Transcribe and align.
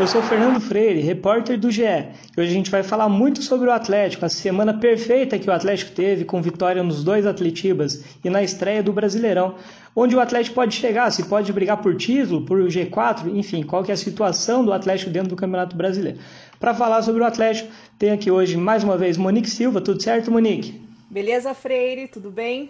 Eu 0.00 0.08
sou 0.08 0.20
Fernando 0.22 0.60
Freire, 0.60 1.00
repórter 1.00 1.56
do 1.56 1.70
GE. 1.70 1.82
E 1.82 2.40
hoje 2.40 2.50
a 2.50 2.54
gente 2.54 2.70
vai 2.70 2.82
falar 2.82 3.08
muito 3.08 3.40
sobre 3.40 3.68
o 3.68 3.72
Atlético, 3.72 4.24
a 4.24 4.28
semana 4.28 4.74
perfeita 4.74 5.38
que 5.38 5.48
o 5.48 5.52
Atlético 5.52 5.92
teve 5.92 6.24
com 6.24 6.42
vitória 6.42 6.82
nos 6.82 7.04
dois 7.04 7.24
Atletibas 7.24 8.04
e 8.24 8.28
na 8.28 8.42
estreia 8.42 8.82
do 8.82 8.92
Brasileirão, 8.92 9.54
onde 9.94 10.16
o 10.16 10.20
Atlético 10.20 10.56
pode 10.56 10.74
chegar, 10.74 11.08
se 11.12 11.22
pode 11.26 11.52
brigar 11.52 11.76
por 11.76 11.94
título, 11.96 12.44
por 12.44 12.60
G4, 12.64 13.32
enfim, 13.36 13.62
qual 13.62 13.84
que 13.84 13.92
é 13.92 13.94
a 13.94 13.96
situação 13.96 14.64
do 14.64 14.72
Atlético 14.72 15.12
dentro 15.12 15.28
do 15.28 15.36
Campeonato 15.36 15.76
Brasileiro. 15.76 16.18
Para 16.58 16.74
falar 16.74 17.00
sobre 17.02 17.22
o 17.22 17.24
Atlético, 17.24 17.70
tem 17.96 18.10
aqui 18.10 18.32
hoje 18.32 18.56
mais 18.56 18.82
uma 18.82 18.98
vez 18.98 19.16
Monique 19.16 19.48
Silva, 19.48 19.80
tudo 19.80 20.02
certo, 20.02 20.28
Monique? 20.28 20.82
Beleza, 21.08 21.54
Freire, 21.54 22.08
tudo 22.08 22.32
bem? 22.32 22.68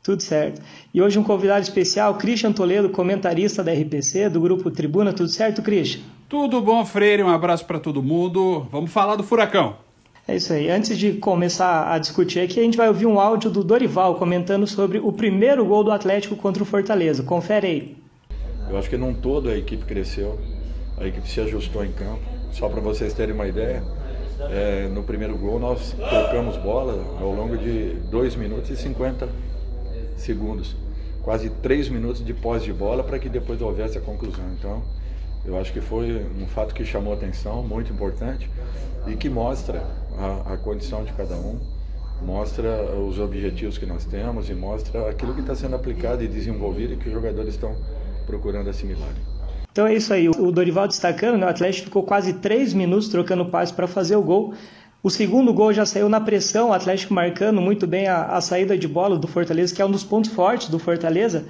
Tudo 0.00 0.22
certo. 0.22 0.62
E 0.94 1.02
hoje 1.02 1.18
um 1.18 1.24
convidado 1.24 1.62
especial, 1.62 2.14
Christian 2.14 2.52
Toledo, 2.52 2.88
comentarista 2.88 3.64
da 3.64 3.72
RPC, 3.72 4.28
do 4.28 4.40
grupo 4.40 4.70
Tribuna. 4.70 5.12
Tudo 5.12 5.28
certo, 5.28 5.60
Christian? 5.60 6.15
Tudo 6.28 6.60
bom, 6.60 6.84
Freire? 6.84 7.22
Um 7.22 7.28
abraço 7.28 7.64
para 7.64 7.78
todo 7.78 8.02
mundo. 8.02 8.66
Vamos 8.72 8.90
falar 8.90 9.14
do 9.14 9.22
Furacão. 9.22 9.76
É 10.26 10.34
isso 10.34 10.52
aí. 10.52 10.68
Antes 10.68 10.98
de 10.98 11.12
começar 11.12 11.92
a 11.92 11.98
discutir 11.98 12.40
aqui, 12.40 12.58
a 12.58 12.64
gente 12.64 12.76
vai 12.76 12.88
ouvir 12.88 13.06
um 13.06 13.20
áudio 13.20 13.48
do 13.48 13.62
Dorival 13.62 14.16
comentando 14.16 14.66
sobre 14.66 14.98
o 14.98 15.12
primeiro 15.12 15.64
gol 15.64 15.84
do 15.84 15.92
Atlético 15.92 16.34
contra 16.34 16.64
o 16.64 16.66
Fortaleza. 16.66 17.22
Confere 17.22 17.66
aí. 17.68 17.96
Eu 18.68 18.76
acho 18.76 18.90
que 18.90 18.96
num 18.96 19.14
todo 19.14 19.48
a 19.48 19.56
equipe 19.56 19.84
cresceu, 19.84 20.36
a 20.98 21.06
equipe 21.06 21.28
se 21.28 21.40
ajustou 21.42 21.84
em 21.84 21.92
campo. 21.92 22.22
Só 22.50 22.68
para 22.68 22.80
vocês 22.80 23.14
terem 23.14 23.32
uma 23.32 23.46
ideia, 23.46 23.84
é, 24.50 24.88
no 24.88 25.04
primeiro 25.04 25.38
gol 25.38 25.60
nós 25.60 25.94
tocamos 26.10 26.56
bola 26.56 27.04
ao 27.20 27.32
longo 27.32 27.56
de 27.56 27.90
2 28.10 28.34
minutos 28.34 28.68
e 28.70 28.76
50 28.76 29.28
segundos. 30.16 30.74
Quase 31.22 31.50
3 31.50 31.88
minutos 31.88 32.24
de 32.24 32.34
pós 32.34 32.64
de 32.64 32.72
bola 32.72 33.04
para 33.04 33.16
que 33.20 33.28
depois 33.28 33.62
houvesse 33.62 33.96
a 33.96 34.00
conclusão. 34.00 34.44
Então, 34.58 34.82
eu 35.46 35.58
acho 35.58 35.72
que 35.72 35.80
foi 35.80 36.26
um 36.40 36.46
fato 36.46 36.74
que 36.74 36.84
chamou 36.84 37.12
atenção, 37.12 37.62
muito 37.62 37.92
importante, 37.92 38.50
e 39.06 39.14
que 39.14 39.28
mostra 39.28 39.84
a, 40.18 40.54
a 40.54 40.56
condição 40.56 41.04
de 41.04 41.12
cada 41.12 41.36
um, 41.36 41.58
mostra 42.22 42.94
os 42.96 43.18
objetivos 43.18 43.78
que 43.78 43.86
nós 43.86 44.04
temos 44.04 44.48
e 44.48 44.54
mostra 44.54 45.08
aquilo 45.08 45.34
que 45.34 45.40
está 45.40 45.54
sendo 45.54 45.76
aplicado 45.76 46.24
e 46.24 46.28
desenvolvido 46.28 46.94
e 46.94 46.96
que 46.96 47.08
os 47.08 47.12
jogadores 47.12 47.54
estão 47.54 47.76
procurando 48.26 48.68
assimilar. 48.68 49.10
Então 49.70 49.86
é 49.86 49.94
isso 49.94 50.12
aí. 50.12 50.28
O 50.28 50.50
Dorival 50.50 50.88
destacando, 50.88 51.36
né? 51.36 51.46
o 51.46 51.50
Atlético 51.50 51.84
ficou 51.84 52.02
quase 52.02 52.34
três 52.34 52.72
minutos 52.72 53.08
trocando 53.08 53.44
passe 53.44 53.72
para 53.72 53.86
fazer 53.86 54.16
o 54.16 54.22
gol. 54.22 54.54
O 55.02 55.10
segundo 55.10 55.52
gol 55.52 55.72
já 55.72 55.84
saiu 55.84 56.08
na 56.08 56.20
pressão, 56.20 56.70
o 56.70 56.72
Atlético 56.72 57.12
marcando 57.12 57.60
muito 57.60 57.86
bem 57.86 58.08
a, 58.08 58.24
a, 58.24 58.40
saída 58.40 58.76
de 58.76 58.88
bola 58.88 59.18
do 59.18 59.28
Fortaleza, 59.28 59.74
que 59.74 59.80
é 59.80 59.86
um 59.86 59.90
dos 59.90 60.02
pontos 60.02 60.32
fortes 60.32 60.68
do 60.68 60.78
Fortaleza. 60.78 61.46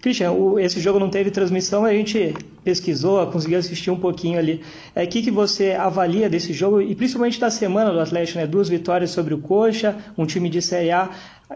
Christian, 0.00 0.32
o, 0.32 0.58
esse 0.58 0.80
jogo 0.80 0.98
não 0.98 1.10
teve 1.10 1.30
transmissão, 1.30 1.84
a 1.84 1.92
gente 1.92 2.34
pesquisou, 2.62 3.26
conseguiu 3.28 3.58
assistir 3.58 3.90
um 3.90 3.98
pouquinho 3.98 4.38
ali. 4.38 4.60
É, 4.94 5.06
que, 5.06 5.22
que 5.22 5.30
você 5.30 5.72
avalia 5.72 6.28
desse 6.28 6.52
jogo 6.52 6.80
e 6.80 6.94
principalmente 6.94 7.38
da 7.38 7.50
semana 7.50 7.92
do 7.92 8.00
Atlético, 8.00 8.38
né? 8.38 8.46
Duas 8.46 8.68
vitórias 8.68 9.10
sobre 9.10 9.34
o 9.34 9.38
Coxa, 9.38 9.96
um 10.16 10.26
time 10.26 10.48
de 10.48 10.60
Série 10.60 10.90
A 10.90 11.10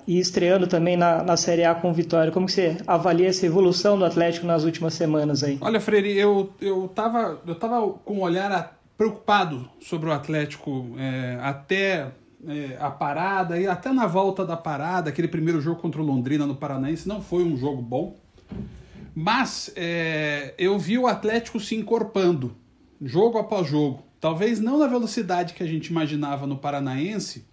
e 0.07 0.19
estreando 0.19 0.67
também 0.67 0.97
na, 0.97 1.23
na 1.23 1.37
Série 1.37 1.65
A 1.65 1.75
com 1.75 1.93
vitória. 1.93 2.33
Como 2.33 2.47
que 2.47 2.53
você 2.53 2.77
avalia 2.87 3.29
essa 3.29 3.45
evolução 3.45 3.99
do 3.99 4.05
Atlético 4.05 4.47
nas 4.47 4.65
últimas 4.65 4.95
semanas 4.95 5.43
aí? 5.43 5.59
Olha, 5.61 5.81
Freire, 5.81 6.17
eu, 6.17 6.51
eu, 6.61 6.89
tava, 6.95 7.41
eu 7.47 7.55
tava 7.55 7.89
com 8.05 8.15
um 8.15 8.21
olhar 8.21 8.79
preocupado 8.97 9.69
sobre 9.81 10.09
o 10.11 10.13
Atlético 10.13 10.95
é, 10.99 11.39
até 11.43 12.13
é, 12.47 12.77
a 12.79 12.91
parada 12.91 13.59
e 13.59 13.67
até 13.67 13.93
na 13.93 14.07
volta 14.07 14.45
da 14.45 14.57
parada, 14.57 15.11
aquele 15.11 15.29
primeiro 15.29 15.61
jogo 15.61 15.81
contra 15.81 16.01
o 16.01 16.05
Londrina 16.05 16.47
no 16.47 16.55
Paranaense 16.55 17.09
não 17.09 17.21
foi 17.21 17.43
um 17.43 17.57
jogo 17.57 17.83
bom. 17.83 18.17
Mas 19.15 19.73
é, 19.77 20.55
eu 20.57 20.79
vi 20.79 20.97
o 20.99 21.07
Atlético 21.07 21.59
se 21.59 21.75
encorpando, 21.75 22.57
jogo 23.03 23.39
após 23.39 23.67
jogo. 23.69 24.05
Talvez 24.21 24.61
não 24.61 24.79
na 24.79 24.87
velocidade 24.87 25.55
que 25.55 25.63
a 25.63 25.67
gente 25.67 25.89
imaginava 25.89 26.47
no 26.47 26.59
Paranaense, 26.59 27.47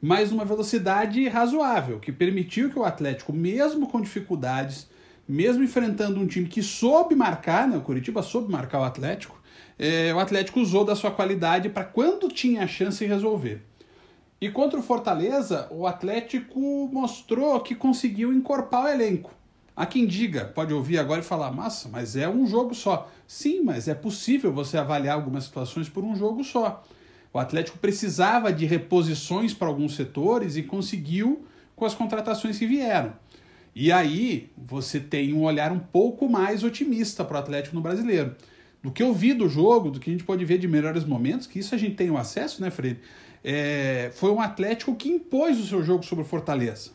mas 0.00 0.30
numa 0.30 0.44
velocidade 0.44 1.26
razoável, 1.28 1.98
que 1.98 2.12
permitiu 2.12 2.70
que 2.70 2.78
o 2.78 2.84
Atlético, 2.84 3.32
mesmo 3.32 3.88
com 3.88 4.00
dificuldades, 4.00 4.88
mesmo 5.26 5.62
enfrentando 5.64 6.20
um 6.20 6.26
time 6.26 6.48
que 6.48 6.62
soube 6.62 7.14
marcar, 7.14 7.66
né, 7.66 7.76
o 7.76 7.80
Curitiba 7.80 8.22
soube 8.22 8.50
marcar 8.50 8.80
o 8.80 8.84
Atlético, 8.84 9.40
é, 9.78 10.12
o 10.12 10.18
Atlético 10.18 10.60
usou 10.60 10.84
da 10.84 10.94
sua 10.94 11.10
qualidade 11.10 11.68
para 11.68 11.84
quando 11.84 12.28
tinha 12.28 12.62
a 12.62 12.66
chance 12.66 13.04
resolver. 13.06 13.62
E 14.40 14.50
contra 14.50 14.78
o 14.78 14.82
Fortaleza, 14.82 15.68
o 15.70 15.86
Atlético 15.86 16.60
mostrou 16.92 17.58
que 17.60 17.74
conseguiu 17.74 18.32
encorpar 18.32 18.84
o 18.84 18.88
elenco. 18.88 19.30
Há 19.74 19.86
quem 19.86 20.06
diga, 20.06 20.44
pode 20.44 20.72
ouvir 20.74 20.98
agora 20.98 21.20
e 21.20 21.24
falar, 21.24 21.50
massa, 21.50 21.88
mas 21.88 22.14
é 22.14 22.28
um 22.28 22.46
jogo 22.46 22.74
só. 22.74 23.10
Sim, 23.26 23.62
mas 23.62 23.88
é 23.88 23.94
possível 23.94 24.52
você 24.52 24.76
avaliar 24.76 25.14
algumas 25.14 25.44
situações 25.44 25.88
por 25.88 26.04
um 26.04 26.14
jogo 26.14 26.44
só. 26.44 26.84
O 27.32 27.38
Atlético 27.38 27.78
precisava 27.78 28.52
de 28.52 28.66
reposições 28.66 29.54
para 29.54 29.68
alguns 29.68 29.96
setores 29.96 30.56
e 30.56 30.62
conseguiu 30.62 31.46
com 31.74 31.86
as 31.86 31.94
contratações 31.94 32.58
que 32.58 32.66
vieram. 32.66 33.14
E 33.74 33.90
aí 33.90 34.50
você 34.56 35.00
tem 35.00 35.32
um 35.32 35.44
olhar 35.44 35.72
um 35.72 35.78
pouco 35.78 36.28
mais 36.28 36.62
otimista 36.62 37.24
para 37.24 37.36
o 37.36 37.40
Atlético 37.40 37.74
no 37.74 37.80
brasileiro. 37.80 38.36
Do 38.82 38.90
que 38.90 39.02
eu 39.02 39.14
vi 39.14 39.32
do 39.32 39.48
jogo, 39.48 39.90
do 39.90 39.98
que 39.98 40.10
a 40.10 40.12
gente 40.12 40.24
pode 40.24 40.44
ver 40.44 40.58
de 40.58 40.68
melhores 40.68 41.04
momentos, 41.04 41.46
que 41.46 41.58
isso 41.58 41.74
a 41.74 41.78
gente 41.78 41.94
tem 41.94 42.10
o 42.10 42.18
acesso, 42.18 42.60
né, 42.60 42.70
Fred? 42.70 43.00
É, 43.42 44.10
foi 44.14 44.30
um 44.30 44.40
Atlético 44.40 44.94
que 44.94 45.08
impôs 45.08 45.58
o 45.58 45.66
seu 45.66 45.82
jogo 45.82 46.04
sobre 46.04 46.24
o 46.24 46.26
Fortaleza. 46.26 46.90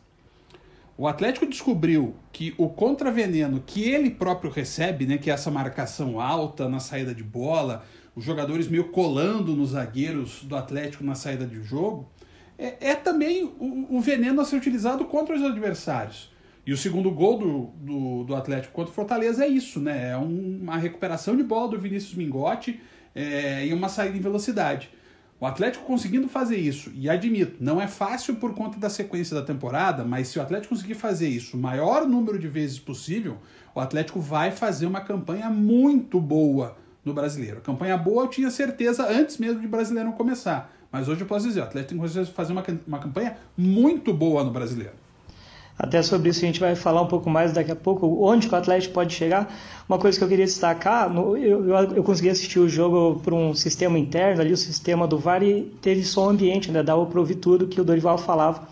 O 0.98 1.08
Atlético 1.08 1.46
descobriu 1.46 2.16
que 2.32 2.56
o 2.58 2.68
contraveneno 2.70 3.62
que 3.64 3.84
ele 3.84 4.10
próprio 4.10 4.50
recebe, 4.50 5.06
né, 5.06 5.20
que 5.20 5.30
é 5.30 5.34
essa 5.34 5.52
marcação 5.52 6.20
alta 6.20 6.68
na 6.68 6.80
saída 6.80 7.14
de 7.14 7.24
bola, 7.24 7.86
os 8.16 8.26
jogadores 8.26 8.68
meio 8.68 8.86
colando 8.86 9.56
nos 9.56 9.70
zagueiros 9.70 10.44
do 10.44 10.56
Atlético 10.56 11.04
na 11.04 11.14
saída 11.14 11.46
de 11.46 11.62
jogo, 11.62 12.10
é, 12.58 12.90
é 12.90 12.96
também 12.96 13.44
o, 13.44 13.96
o, 13.96 14.02
veneno 14.02 14.42
a 14.42 14.46
ser 14.46 14.56
utilizado 14.56 15.06
contra 15.06 15.36
os 15.36 15.44
adversários. 15.44 16.34
E 16.66 16.74
o 16.74 16.78
segundo 16.78 17.12
gol 17.12 17.38
do, 17.38 17.62
do, 17.80 18.24
do 18.24 18.36
Atlético 18.36 18.74
contra 18.74 18.92
o 18.92 18.96
Fortaleza 18.96 19.46
é 19.46 19.48
isso, 19.48 19.80
né? 19.80 20.10
É 20.10 20.18
um, 20.18 20.60
uma 20.64 20.78
recuperação 20.78 21.38
de 21.38 21.44
bola 21.44 21.70
do 21.70 21.80
Vinícius 21.80 22.16
Mingotti 22.16 22.82
é, 23.14 23.68
e 23.68 23.72
uma 23.72 23.88
saída 23.88 24.18
em 24.18 24.22
velocidade. 24.22 24.90
O 25.40 25.46
Atlético 25.46 25.86
conseguindo 25.86 26.28
fazer 26.28 26.58
isso, 26.58 26.92
e 26.96 27.08
admito, 27.08 27.58
não 27.60 27.80
é 27.80 27.88
fácil 27.88 28.38
por 28.38 28.56
conta 28.56 28.80
da 28.80 28.90
sequência 28.90 29.36
da 29.36 29.44
temporada, 29.44 30.04
mas 30.04 30.30
se 30.30 30.40
o 30.40 30.42
Atlético 30.42 30.74
conseguir 30.74 30.96
fazer 30.96 31.30
isso 31.30 31.56
o 31.56 31.60
maior 31.60 32.08
número 32.08 32.40
de 32.40 32.48
vezes 32.48 32.80
possível, 32.80 33.38
o 33.76 33.80
Atlético 33.80 34.20
vai 34.20 34.50
fazer 34.50 34.88
uma 34.88 35.02
campanha 35.02 35.48
muito 35.50 36.20
boa 36.20 36.76
no 37.06 37.14
brasileiro. 37.14 37.62
Campanha 37.62 37.96
boa 37.96 38.24
eu 38.24 38.28
tinha 38.28 38.50
certeza 38.50 39.08
antes 39.08 39.38
mesmo 39.38 39.62
de 39.62 39.68
brasileiro 39.68 40.12
começar. 40.14 40.74
Mas 40.92 41.08
hoje 41.08 41.22
eu 41.22 41.28
posso 41.28 41.48
dizer, 41.48 41.60
o 41.60 41.64
Atlético 41.64 42.02
tem 42.02 42.24
que 42.24 42.32
fazer 42.32 42.52
uma, 42.52 42.64
uma 42.88 43.00
campanha 43.00 43.38
muito 43.56 44.12
boa 44.14 44.44
no 44.44 44.50
brasileiro. 44.50 44.94
Até 45.80 46.02
sobre 46.02 46.30
isso 46.30 46.44
a 46.44 46.48
gente 46.48 46.60
vai 46.60 46.76
falar 46.76 47.02
um 47.04 47.08
pouco 47.08 47.30
mais 47.30 47.54
daqui 47.54 47.72
a 47.72 47.76
pouco, 47.76 48.26
onde 48.26 48.48
o 48.48 48.56
Atlético 48.56 48.96
pode 48.96 49.14
chegar. 49.14 49.54
Uma 49.88 50.00
coisa 50.00 50.18
que 50.18 50.24
eu 50.24 50.28
queria 50.28 50.46
destacar, 50.46 51.08
no, 51.08 51.38
eu, 51.38 51.70
eu, 51.96 52.04
consegui 52.04 52.30
assistir 52.30 52.58
o 52.58 52.68
jogo 52.68 53.22
por 53.24 53.32
um 53.32 53.54
sistema 53.54 54.00
interno, 54.00 54.42
ali 54.42 54.52
o 54.52 54.58
sistema 54.58 55.08
do 55.08 55.20
VAR, 55.20 55.44
e 55.44 55.72
teve 55.80 56.04
som 56.04 56.30
ambiente, 56.30 56.72
né, 56.72 56.82
dava 56.82 57.06
para 57.06 57.20
ouvir 57.20 57.36
tudo 57.36 57.68
que 57.68 57.80
o 57.80 57.84
Dorival 57.84 58.18
falava. 58.18 58.68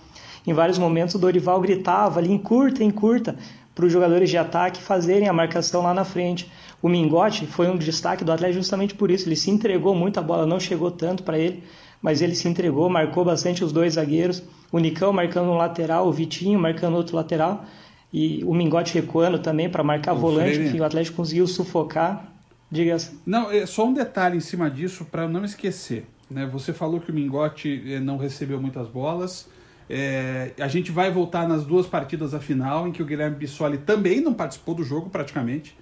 Em 0.47 0.53
vários 0.53 0.79
momentos 0.79 1.13
o 1.13 1.19
Dorival 1.19 1.61
gritava 1.61 2.19
ali, 2.19 2.31
encurta, 2.31 2.83
encurta, 2.83 3.35
para 3.75 3.85
os 3.85 3.91
jogadores 3.91 4.29
de 4.29 4.37
ataque 4.37 4.81
fazerem 4.81 5.27
a 5.27 5.33
marcação 5.33 5.83
lá 5.83 5.93
na 5.93 6.05
frente. 6.05 6.49
O 6.81 6.89
Mingote 6.89 7.45
foi 7.45 7.69
um 7.69 7.77
destaque 7.77 8.23
do 8.23 8.31
Atlético 8.31 8.59
justamente 8.59 8.95
por 8.95 9.11
isso, 9.11 9.27
ele 9.27 9.35
se 9.35 9.51
entregou 9.51 9.93
muito, 9.93 10.19
a 10.19 10.23
bola 10.23 10.45
não 10.45 10.59
chegou 10.59 10.89
tanto 10.89 11.21
para 11.21 11.37
ele, 11.37 11.63
mas 12.01 12.21
ele 12.21 12.33
se 12.33 12.47
entregou, 12.47 12.89
marcou 12.89 13.23
bastante 13.23 13.63
os 13.63 13.71
dois 13.71 13.93
zagueiros 13.93 14.41
o 14.71 14.79
Nicão 14.79 15.13
marcando 15.13 15.49
um 15.49 15.57
lateral, 15.57 16.07
o 16.07 16.11
Vitinho 16.11 16.59
marcando 16.59 16.95
outro 16.95 17.15
lateral 17.15 17.65
e 18.11 18.43
o 18.45 18.53
Mingote 18.53 18.93
recuando 18.93 19.39
também 19.39 19.69
para 19.69 19.83
marcar 19.83 20.13
o 20.13 20.17
volante, 20.17 20.55
Freire. 20.55 20.71
que 20.71 20.79
o 20.79 20.83
Atlético 20.83 21.17
conseguiu 21.17 21.47
sufocar. 21.47 22.31
Diga 22.71 22.97
-se. 22.97 23.19
Não, 23.25 23.51
é 23.51 23.65
só 23.65 23.85
um 23.85 23.93
detalhe 23.93 24.37
em 24.37 24.41
cima 24.41 24.69
disso 24.69 25.05
para 25.05 25.27
não 25.27 25.43
esquecer. 25.43 26.05
Né? 26.29 26.45
Você 26.47 26.73
falou 26.73 26.99
que 26.99 27.11
o 27.11 27.13
Mingote 27.13 27.83
eh, 27.85 27.99
não 27.99 28.17
recebeu 28.17 28.59
muitas 28.59 28.87
bolas. 28.87 29.47
É, 29.89 30.51
a 30.59 30.67
gente 30.67 30.91
vai 30.91 31.11
voltar 31.11 31.47
nas 31.47 31.63
duas 31.63 31.85
partidas 31.85 32.31
da 32.31 32.39
final, 32.39 32.87
em 32.87 32.91
que 32.91 33.03
o 33.03 33.05
Guilherme 33.05 33.35
Bissoli 33.35 33.77
também 33.77 34.19
não 34.19 34.33
participou 34.33 34.73
do 34.73 34.83
jogo 34.83 35.09
praticamente. 35.09 35.77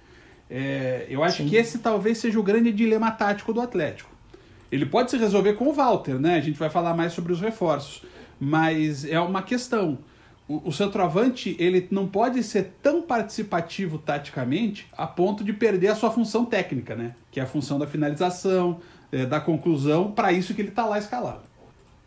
É, 0.50 1.06
eu 1.08 1.24
acho 1.24 1.42
Sim. 1.42 1.48
que 1.48 1.56
esse 1.56 1.78
talvez 1.78 2.18
seja 2.18 2.38
o 2.38 2.42
grande 2.42 2.70
dilema 2.70 3.10
tático 3.10 3.52
do 3.52 3.60
Atlético. 3.60 4.10
Ele 4.70 4.84
pode 4.84 5.10
se 5.10 5.16
resolver 5.16 5.54
com 5.54 5.68
o 5.68 5.72
Walter, 5.72 6.18
né? 6.18 6.36
A 6.36 6.40
gente 6.40 6.58
vai 6.58 6.68
falar 6.68 6.94
mais 6.94 7.12
sobre 7.12 7.32
os 7.32 7.40
reforços. 7.40 8.02
Mas 8.44 9.04
é 9.04 9.18
uma 9.18 9.42
questão. 9.42 9.98
O, 10.46 10.68
o 10.68 10.72
centroavante 10.72 11.56
ele 11.58 11.88
não 11.90 12.06
pode 12.06 12.42
ser 12.42 12.74
tão 12.82 13.00
participativo 13.00 13.96
taticamente 13.98 14.86
a 14.96 15.06
ponto 15.06 15.42
de 15.42 15.52
perder 15.52 15.88
a 15.88 15.94
sua 15.94 16.10
função 16.10 16.44
técnica, 16.44 16.94
né? 16.94 17.14
Que 17.30 17.40
é 17.40 17.42
a 17.42 17.46
função 17.46 17.78
da 17.78 17.86
finalização, 17.86 18.80
é, 19.10 19.24
da 19.24 19.40
conclusão, 19.40 20.10
para 20.10 20.32
isso 20.32 20.52
que 20.52 20.60
ele 20.60 20.68
está 20.68 20.84
lá 20.84 20.98
escalado. 20.98 21.42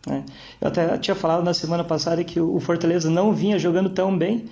É. 0.10 0.24
Eu 0.62 0.68
até 0.68 0.98
tinha 1.00 1.16
falado 1.16 1.44
na 1.44 1.54
semana 1.54 1.84
passada 1.84 2.24
que 2.24 2.40
o 2.40 2.60
Fortaleza 2.60 3.10
não 3.10 3.34
vinha 3.34 3.58
jogando 3.58 3.90
tão 3.90 4.16
bem, 4.16 4.46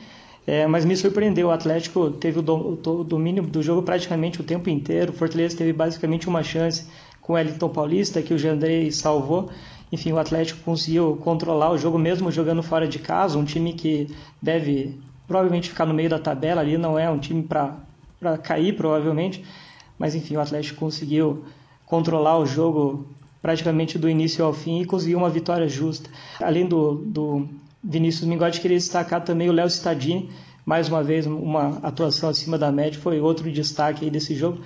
é, 0.47 0.65
mas 0.67 0.83
me 0.83 0.95
surpreendeu. 0.95 1.47
O 1.47 1.51
Atlético 1.51 2.09
teve 2.11 2.39
o, 2.39 2.41
do, 2.41 2.79
o, 2.83 3.03
domínio 3.03 3.43
do 3.43 3.61
jogo 3.61 3.83
praticamente 3.83 4.41
o 4.41 4.43
tempo 4.43 4.69
inteiro. 4.69 5.11
O 5.11 5.15
Fortaleza 5.15 5.55
teve 5.57 5.73
basicamente 5.73 6.27
uma 6.27 6.43
chance 6.43 6.87
com 7.21 7.33
o 7.33 7.35
Wellington 7.35 7.69
Paulista, 7.69 8.21
que 8.21 8.33
o 8.33 8.37
Jandrei 8.37 8.91
salvou. 8.91 9.49
Enfim, 9.91 10.11
o 10.11 10.17
Atlético 10.17 10.61
conseguiu 10.63 11.17
controlar 11.17 11.71
o 11.71 11.77
jogo 11.77 11.97
mesmo 11.97 12.31
jogando 12.31 12.63
fora 12.63 12.87
de 12.87 12.99
casa. 12.99 13.37
Um 13.37 13.45
time 13.45 13.73
que 13.73 14.07
deve 14.41 14.99
provavelmente 15.27 15.69
ficar 15.69 15.85
no 15.85 15.93
meio 15.93 16.09
da 16.09 16.19
tabela 16.19 16.61
ali, 16.61 16.77
não 16.77 16.97
é 16.97 17.09
um 17.09 17.17
time 17.17 17.43
para 17.43 18.37
cair, 18.43 18.75
provavelmente. 18.75 19.43
Mas 19.97 20.15
enfim, 20.15 20.35
o 20.35 20.41
Atlético 20.41 20.79
conseguiu 20.79 21.45
controlar 21.85 22.37
o 22.39 22.45
jogo 22.45 23.07
praticamente 23.41 23.97
do 23.99 24.09
início 24.09 24.43
ao 24.43 24.53
fim 24.53 24.81
e 24.81 24.85
conseguiu 24.85 25.19
uma 25.19 25.29
vitória 25.29 25.67
justa. 25.67 26.09
Além 26.41 26.65
do, 26.65 26.95
do 26.95 27.47
Vinícius 27.83 28.27
Mingotti, 28.27 28.59
queria 28.59 28.77
destacar 28.77 29.23
também 29.23 29.49
o 29.49 29.53
Léo 29.53 29.67
Stadini, 29.67 30.29
mais 30.65 30.89
uma 30.89 31.03
vez 31.03 31.27
uma 31.27 31.77
atuação 31.83 32.29
acima 32.29 32.57
da 32.57 32.71
média, 32.71 32.99
foi 32.99 33.21
outro 33.21 33.51
destaque 33.51 34.03
aí 34.03 34.09
desse 34.09 34.33
jogo. 34.33 34.59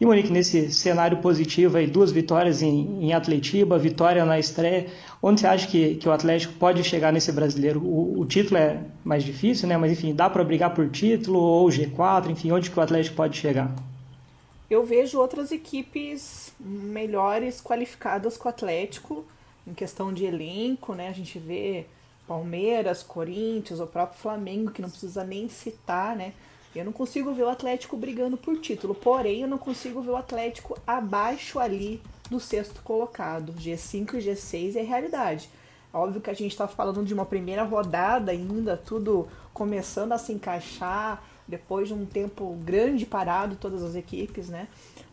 E 0.00 0.06
Monique, 0.06 0.32
nesse 0.32 0.72
cenário 0.72 1.18
positivo 1.18 1.76
aí, 1.76 1.86
duas 1.86 2.10
vitórias 2.10 2.62
em, 2.62 3.04
em 3.04 3.12
Atletiba, 3.12 3.78
vitória 3.78 4.24
na 4.24 4.38
estreia, 4.38 4.86
onde 5.22 5.40
você 5.40 5.46
acha 5.46 5.66
que, 5.68 5.96
que 5.96 6.08
o 6.08 6.12
Atlético 6.12 6.54
pode 6.54 6.82
chegar 6.82 7.12
nesse 7.12 7.30
brasileiro? 7.30 7.80
O, 7.80 8.18
o 8.18 8.24
título 8.24 8.56
é 8.56 8.82
mais 9.04 9.22
difícil, 9.22 9.68
né? 9.68 9.76
Mas 9.76 9.92
enfim, 9.92 10.14
dá 10.14 10.30
para 10.30 10.42
brigar 10.42 10.74
por 10.74 10.88
título 10.88 11.38
ou 11.38 11.68
G4, 11.68 12.30
enfim, 12.30 12.50
onde 12.50 12.70
que 12.70 12.78
o 12.78 12.82
Atlético 12.82 13.14
pode 13.14 13.36
chegar? 13.36 13.74
Eu 14.70 14.86
vejo 14.86 15.18
outras 15.18 15.52
equipes 15.52 16.50
melhores 16.58 17.60
qualificadas 17.60 18.38
com 18.38 18.48
o 18.48 18.50
Atlético 18.50 19.26
em 19.66 19.74
questão 19.74 20.14
de 20.14 20.24
elenco, 20.24 20.94
né? 20.94 21.08
A 21.08 21.12
gente 21.12 21.38
vê 21.38 21.84
Palmeiras, 22.26 23.02
Corinthians, 23.02 23.80
o 23.80 23.86
próprio 23.86 24.18
Flamengo, 24.18 24.70
que 24.70 24.80
não 24.80 24.88
precisa 24.88 25.24
nem 25.24 25.46
citar, 25.50 26.16
né? 26.16 26.32
Eu 26.74 26.84
não 26.84 26.92
consigo 26.92 27.32
ver 27.32 27.42
o 27.42 27.48
Atlético 27.48 27.96
brigando 27.96 28.36
por 28.36 28.58
título, 28.58 28.94
porém 28.94 29.42
eu 29.42 29.48
não 29.48 29.58
consigo 29.58 30.00
ver 30.00 30.10
o 30.10 30.16
Atlético 30.16 30.78
abaixo 30.86 31.58
ali 31.58 32.00
do 32.30 32.38
sexto 32.38 32.80
colocado. 32.82 33.52
G5 33.54 34.14
e 34.14 34.18
G6 34.18 34.76
é 34.76 34.82
realidade. 34.82 35.50
Óbvio 35.92 36.20
que 36.20 36.30
a 36.30 36.34
gente 36.34 36.52
está 36.52 36.68
falando 36.68 37.04
de 37.04 37.12
uma 37.12 37.26
primeira 37.26 37.64
rodada 37.64 38.30
ainda, 38.30 38.76
tudo 38.76 39.26
começando 39.52 40.12
a 40.12 40.18
se 40.18 40.32
encaixar, 40.32 41.20
depois 41.48 41.88
de 41.88 41.94
um 41.94 42.06
tempo 42.06 42.56
grande 42.64 43.04
parado, 43.04 43.56
todas 43.56 43.82
as 43.82 43.96
equipes, 43.96 44.48
né? 44.48 44.68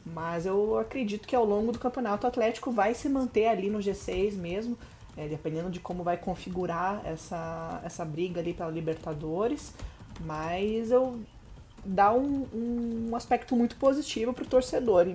Mas 0.05 0.45
eu 0.45 0.77
acredito 0.77 1.27
que 1.27 1.35
ao 1.35 1.43
longo 1.43 1.71
do 1.71 1.79
campeonato 1.79 2.27
o 2.27 2.29
Atlético 2.29 2.71
vai 2.71 2.93
se 2.93 3.09
manter 3.09 3.47
ali 3.47 3.71
no 3.71 3.79
G6 3.79 4.33
mesmo, 4.33 4.77
é, 5.17 5.27
dependendo 5.27 5.71
de 5.71 5.79
como 5.79 6.03
vai 6.03 6.15
configurar 6.15 7.01
essa, 7.03 7.81
essa 7.83 8.05
briga 8.05 8.39
ali 8.39 8.53
pela 8.53 8.69
Libertadores. 8.69 9.73
Mas 10.19 10.91
eu 10.91 11.19
dá 11.87 12.13
um, 12.13 12.45
um 13.09 13.15
aspecto 13.15 13.55
muito 13.55 13.77
positivo 13.77 14.33
para 14.33 14.43
o 14.43 14.47
torcedor, 14.47 15.07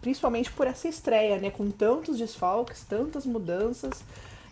principalmente 0.00 0.50
por 0.52 0.66
essa 0.66 0.88
estreia, 0.88 1.38
né? 1.38 1.50
Com 1.50 1.70
tantos 1.70 2.18
desfalques, 2.18 2.84
tantas 2.84 3.26
mudanças. 3.26 4.04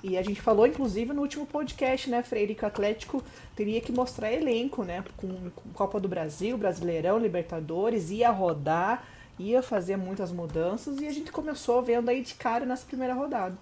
E 0.02 0.16
a 0.16 0.22
gente 0.22 0.40
falou, 0.40 0.66
inclusive, 0.66 1.12
no 1.12 1.22
último 1.22 1.46
podcast, 1.46 2.08
né, 2.08 2.22
Freire, 2.22 2.54
que 2.54 2.64
o 2.64 2.68
Atlético 2.68 3.22
teria 3.56 3.80
que 3.80 3.90
mostrar 3.90 4.32
elenco, 4.32 4.82
né? 4.82 5.04
Com, 5.16 5.28
com 5.50 5.70
Copa 5.72 5.98
do 5.98 6.08
Brasil, 6.08 6.56
Brasileirão, 6.58 7.18
Libertadores, 7.18 8.10
ia 8.10 8.30
rodar, 8.30 9.04
ia 9.38 9.62
fazer 9.62 9.96
muitas 9.96 10.32
mudanças, 10.32 11.00
e 11.00 11.06
a 11.06 11.12
gente 11.12 11.30
começou 11.30 11.82
vendo 11.82 12.08
aí 12.08 12.22
de 12.22 12.34
cara 12.34 12.64
nessa 12.64 12.86
primeira 12.86 13.14
rodada. 13.14 13.56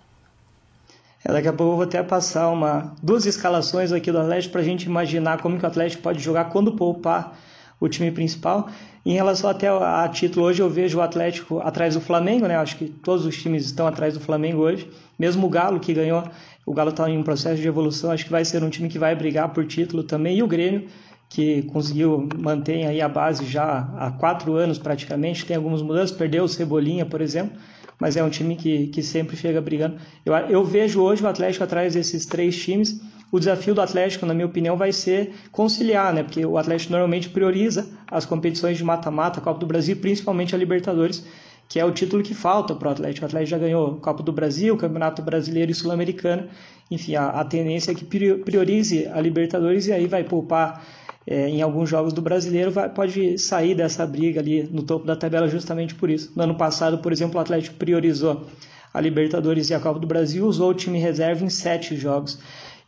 É, 1.24 1.32
daqui 1.32 1.48
a 1.48 1.52
pouco 1.52 1.72
eu 1.72 1.76
vou 1.76 1.84
até 1.84 2.02
passar 2.02 2.48
uma, 2.48 2.94
duas 3.02 3.26
escalações 3.26 3.92
aqui 3.92 4.12
do 4.12 4.18
Atlético 4.18 4.52
para 4.52 4.60
a 4.60 4.64
gente 4.64 4.84
imaginar 4.84 5.40
como 5.42 5.58
que 5.58 5.64
o 5.64 5.68
Atlético 5.68 6.02
pode 6.02 6.18
jogar 6.18 6.46
quando 6.46 6.72
poupar 6.72 7.36
o 7.81 7.88
time 7.88 8.11
principal. 8.11 8.69
Em 9.05 9.12
relação 9.12 9.49
até 9.49 9.69
a 9.69 10.08
título, 10.08 10.46
hoje 10.46 10.61
eu 10.61 10.69
vejo 10.69 10.99
o 10.99 11.00
Atlético 11.00 11.61
atrás 11.61 11.94
do 11.94 12.00
Flamengo, 12.00 12.46
né? 12.46 12.56
Acho 12.56 12.76
que 12.76 12.87
todos 12.87 13.25
os 13.25 13.40
times 13.40 13.64
estão 13.64 13.87
atrás 13.87 14.14
do 14.14 14.20
Flamengo 14.20 14.62
hoje. 14.62 14.88
Mesmo 15.19 15.46
o 15.46 15.50
Galo, 15.50 15.78
que 15.78 15.94
ganhou, 15.94 16.25
o 16.64 16.75
Galo 16.75 16.90
está 16.90 17.08
em 17.08 17.17
um 17.17 17.23
processo 17.23 17.61
de 17.61 17.69
evolução, 17.69 18.11
acho 18.11 18.25
que 18.25 18.31
vai 18.31 18.44
ser 18.44 18.62
um 18.64 18.70
time 18.70 18.88
que 18.88 18.99
vai 18.99 19.14
brigar 19.14 19.50
por 19.52 19.64
título 19.64 20.02
também. 20.02 20.38
E 20.38 20.43
o 20.43 20.49
Grêmio, 20.49 20.88
que 21.28 21.62
conseguiu 21.62 22.28
manter 22.37 22.87
aí 22.87 23.00
a 23.00 23.08
base 23.08 23.44
já 23.44 23.88
há 23.96 24.11
quatro 24.11 24.55
anos 24.55 24.78
praticamente, 24.78 25.46
tem 25.46 25.56
algumas 25.56 25.82
mudanças, 25.82 26.17
perdeu 26.17 26.44
o 26.44 26.49
Cebolinha, 26.49 27.06
por 27.06 27.20
exemplo, 27.20 27.56
mas 28.00 28.17
é 28.17 28.23
um 28.23 28.28
time 28.28 28.56
que, 28.56 28.88
que 28.88 29.02
sempre 29.02 29.37
chega 29.37 29.61
brigando. 29.61 29.96
Eu, 30.25 30.34
eu 30.34 30.64
vejo 30.64 31.00
hoje 31.00 31.23
o 31.23 31.28
Atlético 31.28 31.62
atrás 31.64 31.94
desses 31.94 32.26
três 32.26 32.56
times 32.61 33.00
o 33.37 33.38
desafio 33.38 33.75
do 33.75 33.81
Atlético, 33.81 34.27
na 34.27 34.35
minha 34.35 34.47
opinião, 34.47 34.77
vai 34.77 34.93
ser 34.93 35.33
conciliar, 35.53 36.12
né? 36.12 36.23
Porque 36.23 36.44
o 36.44 36.56
Atlético 36.59 36.93
normalmente 36.93 37.29
prioriza 37.29 37.88
as 38.11 38.25
competições 38.25 38.77
de 38.77 38.85
mata-mata, 38.85 39.41
Copa 39.41 39.61
do 39.61 39.67
Brasil, 39.67 39.97
principalmente 39.97 40.55
a 40.55 40.59
Libertadores, 40.59 41.25
que 41.69 41.79
é 41.79 41.85
o 41.85 41.91
título 41.91 42.23
que 42.23 42.35
falta 42.35 42.75
para 42.75 42.88
o 42.88 42.93
Atlético. 42.93 43.25
O 43.25 43.29
Atlético 43.29 43.50
já 43.50 43.59
ganhou 43.59 43.97
Copa 43.97 44.23
do 44.23 44.33
Brasil, 44.33 44.77
Campeonato 44.77 45.23
Brasileiro 45.23 45.71
e 45.71 45.75
Sul-Americano. 45.75 46.49
Enfim, 46.91 47.15
a, 47.17 47.29
a, 47.29 47.44
tendência 47.44 47.93
é 47.93 47.94
que 47.94 48.05
priorize 48.05 49.06
a 49.09 49.21
Libertadores 49.21 49.87
e 49.87 49.93
aí 49.93 50.06
vai 50.06 50.25
poupar 50.25 50.85
é, 51.27 51.49
em 51.49 51.61
alguns 51.61 51.91
jogos 51.91 52.12
do 52.12 52.23
Brasileiro, 52.23 52.71
vai, 52.71 52.88
pode 52.88 53.37
sair 53.38 53.75
dessa 53.75 54.06
briga 54.06 54.41
ali 54.41 54.62
no 54.62 54.83
topo 54.83 55.05
da 55.05 55.17
tabela 55.17 55.49
justamente 55.49 55.94
por 55.94 56.09
isso. 56.09 56.33
No 56.37 56.44
ano 56.44 56.55
passado, 56.55 56.99
por 56.99 57.12
exemplo, 57.12 57.37
o 57.37 57.41
Atlético 57.41 57.77
priorizou 57.77 58.47
a 58.94 59.00
Libertadores 59.00 59.69
e 59.69 59.75
a 59.75 59.81
Copa 59.81 59.99
do 59.99 60.06
Brasil, 60.06 60.47
usou 60.47 60.71
o 60.71 60.75
time 60.75 60.99
reserva 60.99 61.44
em 61.44 61.50
sete 61.50 61.97
jogos. 61.97 62.38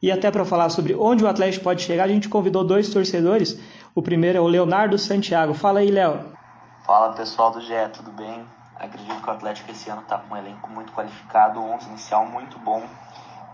E 0.01 0.13
até 0.13 0.31
para 0.31 0.45
falar 0.45 0.71
sobre 0.71 0.95
onde 0.95 1.25
o 1.25 1.29
Atlético 1.29 1.65
pode 1.65 1.83
chegar, 1.83 2.05
a 2.05 2.09
gente 2.09 2.29
convidou 2.29 2.63
dois 2.65 2.89
torcedores. 2.89 3.59
O 3.95 4.01
primeiro 4.01 4.39
é 4.39 4.41
o 4.41 4.47
Leonardo 4.47 4.97
Santiago. 4.97 5.55
Fala 5.55 5.81
aí, 5.81 5.91
Léo. 5.91 6.33
Fala 6.87 7.13
pessoal 7.15 7.51
do 7.51 7.61
GE, 7.61 7.75
tudo 7.93 8.13
bem? 8.13 8.47
Acredito 8.77 9.21
que 9.21 9.29
o 9.29 9.33
Atlético 9.33 9.73
esse 9.73 9.91
ano 9.91 10.03
está 10.03 10.19
com 10.19 10.35
um 10.35 10.37
elenco 10.37 10.71
muito 10.71 10.93
qualificado, 10.93 11.59
um 11.59 11.75
11 11.75 11.89
inicial 11.89 12.25
muito 12.27 12.61
bom, 12.61 12.81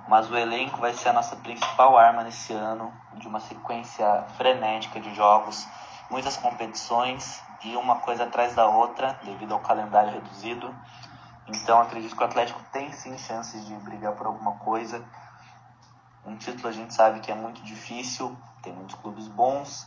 mas 0.06 0.30
o 0.30 0.36
elenco 0.36 0.78
vai 0.78 0.92
ser 0.92 1.08
a 1.08 1.12
nossa 1.14 1.34
principal 1.36 1.96
arma 1.96 2.22
nesse 2.22 2.52
ano, 2.52 2.92
de 3.14 3.26
uma 3.26 3.40
sequência 3.40 4.24
frenética 4.36 5.00
de 5.00 5.14
jogos, 5.14 5.66
muitas 6.10 6.36
competições 6.36 7.40
e 7.64 7.74
uma 7.74 7.96
coisa 8.00 8.24
atrás 8.24 8.54
da 8.54 8.68
outra, 8.68 9.18
devido 9.24 9.52
ao 9.52 9.60
calendário 9.60 10.12
reduzido. 10.12 10.72
Então 11.48 11.80
acredito 11.80 12.14
que 12.14 12.22
o 12.22 12.26
Atlético 12.26 12.60
tem 12.70 12.92
sim 12.92 13.16
chances 13.16 13.66
de 13.66 13.74
brigar 13.76 14.12
por 14.12 14.26
alguma 14.26 14.52
coisa 14.58 15.02
um 16.26 16.36
título 16.36 16.68
a 16.68 16.72
gente 16.72 16.94
sabe 16.94 17.20
que 17.20 17.30
é 17.30 17.34
muito 17.34 17.62
difícil, 17.62 18.36
tem 18.62 18.72
muitos 18.72 18.94
clubes 18.96 19.28
bons, 19.28 19.86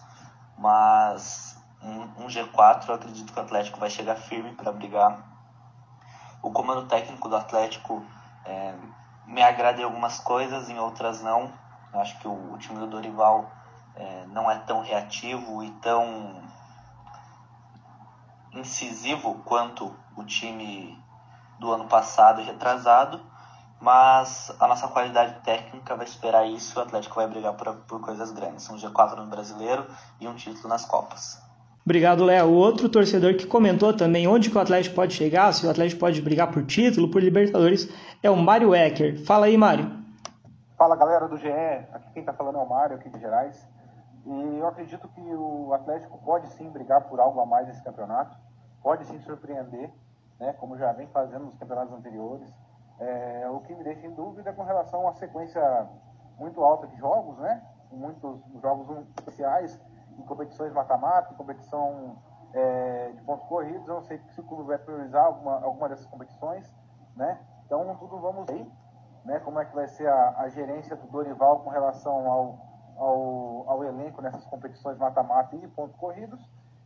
mas 0.58 1.58
um, 1.82 2.24
um 2.24 2.28
G4 2.28 2.88
eu 2.88 2.96
acredito 2.96 3.34
que 3.34 3.40
o 3.40 3.42
Atlético 3.42 3.80
vai 3.80 3.90
chegar 3.90 4.16
firme 4.16 4.54
para 4.54 4.72
brigar. 4.72 5.20
O 6.42 6.52
comando 6.52 6.88
técnico 6.88 7.28
do 7.28 7.36
Atlético 7.36 8.06
é, 8.46 8.76
me 9.26 9.42
agrada 9.42 9.82
em 9.82 9.84
algumas 9.84 10.20
coisas, 10.20 10.70
em 10.70 10.80
outras 10.80 11.22
não. 11.22 11.52
Eu 11.92 12.00
acho 12.00 12.20
que 12.20 12.28
o, 12.28 12.54
o 12.54 12.58
time 12.58 12.80
do 12.80 12.88
Dorival 12.88 13.52
é, 13.96 14.26
não 14.28 14.50
é 14.50 14.60
tão 14.60 14.82
reativo 14.82 15.64
e 15.64 15.72
tão 15.82 16.44
incisivo 18.54 19.36
quanto 19.44 19.96
o 20.16 20.24
time 20.24 21.04
do 21.60 21.72
ano 21.72 21.88
passado 21.88 22.44
retrasado 22.44 23.20
mas 23.80 24.56
a 24.60 24.68
nossa 24.68 24.88
qualidade 24.88 25.40
técnica 25.44 25.96
vai 25.96 26.06
esperar 26.06 26.48
isso. 26.48 26.80
O 26.80 26.82
Atlético 26.82 27.16
vai 27.16 27.28
brigar 27.28 27.54
por, 27.54 27.74
por 27.88 28.02
coisas 28.02 28.32
grandes: 28.32 28.70
um 28.70 28.76
G4 28.76 29.18
no 29.18 29.28
brasileiro 29.28 29.86
e 30.20 30.28
um 30.28 30.36
título 30.36 30.70
nas 30.70 30.86
Copas. 30.86 31.42
Obrigado, 31.86 32.26
Léo. 32.26 32.48
O 32.48 32.54
outro 32.56 32.90
torcedor 32.90 33.36
que 33.36 33.48
comentou 33.48 33.96
também 33.96 34.28
onde 34.28 34.50
que 34.50 34.58
o 34.58 34.60
Atlético 34.60 34.96
pode 34.96 35.14
chegar, 35.14 35.54
se 35.54 35.66
o 35.66 35.70
Atlético 35.70 36.02
pode 36.02 36.22
brigar 36.22 36.52
por 36.52 36.66
título, 36.66 37.10
por 37.10 37.24
Libertadores, 37.24 37.90
é 38.22 38.30
o 38.30 38.36
Mário 38.36 38.76
Ecker. 38.76 39.24
Fala 39.26 39.46
aí, 39.46 39.56
Mário. 39.58 39.90
Fala, 40.78 40.98
galera 40.98 41.28
do 41.28 41.38
GE. 41.38 41.48
Aqui 41.48 42.12
quem 42.14 42.22
está 42.22 42.34
falando 42.34 42.58
é 42.58 42.62
o 42.62 42.68
Mário, 42.68 42.98
aqui 42.98 43.10
de 43.10 43.20
Gerais. 43.20 43.66
E 44.26 44.58
eu 44.60 44.68
acredito 44.68 45.08
que 45.08 45.22
o 45.22 45.74
Atlético 45.74 46.18
pode 46.26 46.50
sim 46.50 46.70
brigar 46.70 47.08
por 47.08 47.22
algo 47.22 47.40
a 47.40 47.46
mais 47.46 47.66
nesse 47.68 47.82
campeonato, 47.82 48.38
pode 48.84 49.06
sim 49.06 49.18
surpreender, 49.22 49.90
né, 50.38 50.54
como 50.60 50.78
já 50.78 50.92
vem 50.92 51.08
fazendo 51.08 51.46
nos 51.46 51.56
campeonatos 51.56 51.94
anteriores. 51.94 52.54
É, 53.00 53.50
o 53.50 53.60
que 53.62 53.76
me 53.76 53.84
deixa 53.84 54.08
em 54.08 54.14
dúvida 54.14 54.50
é 54.50 54.54
com 54.54 54.64
relação 54.64 55.08
à 55.08 55.14
sequência 55.14 55.62
muito 56.38 56.64
alta 56.64 56.88
de 56.88 56.96
jogos, 56.98 57.38
né? 57.38 57.64
Muitos 57.92 58.42
jogos 58.62 59.08
especiais, 59.18 59.80
em 60.18 60.24
competições 60.24 60.74
mata-mata, 60.74 61.34
competição 61.36 62.18
é, 62.54 63.12
de 63.12 63.22
pontos 63.22 63.48
corridos. 63.48 63.88
Eu 63.88 63.96
não 63.96 64.02
sei 64.04 64.20
se 64.30 64.42
o 64.42 64.44
clube 64.44 64.64
vai 64.64 64.78
priorizar 64.78 65.26
alguma, 65.26 65.64
alguma 65.64 65.90
dessas 65.90 66.06
competições, 66.08 66.74
né? 67.16 67.40
Então, 67.66 67.96
tudo 67.98 68.18
vamos 68.20 68.46
ver, 68.46 68.68
né? 69.26 69.40
Como 69.40 69.60
é 69.60 69.66
que 69.66 69.76
vai 69.76 69.88
ser 69.88 70.08
a, 70.08 70.40
a 70.40 70.50
gerência 70.50 70.96
do 70.96 71.08
Dorival 71.08 71.60
com 71.60 71.70
relação 71.70 72.32
ao, 72.32 72.60
ao, 72.98 73.70
ao 73.70 73.84
elenco 73.84 74.22
nessas 74.22 74.46
competições 74.46 74.98
mata-mata 74.98 75.56
e 75.56 75.68
pontos 75.68 75.96
corridos. 75.98 76.40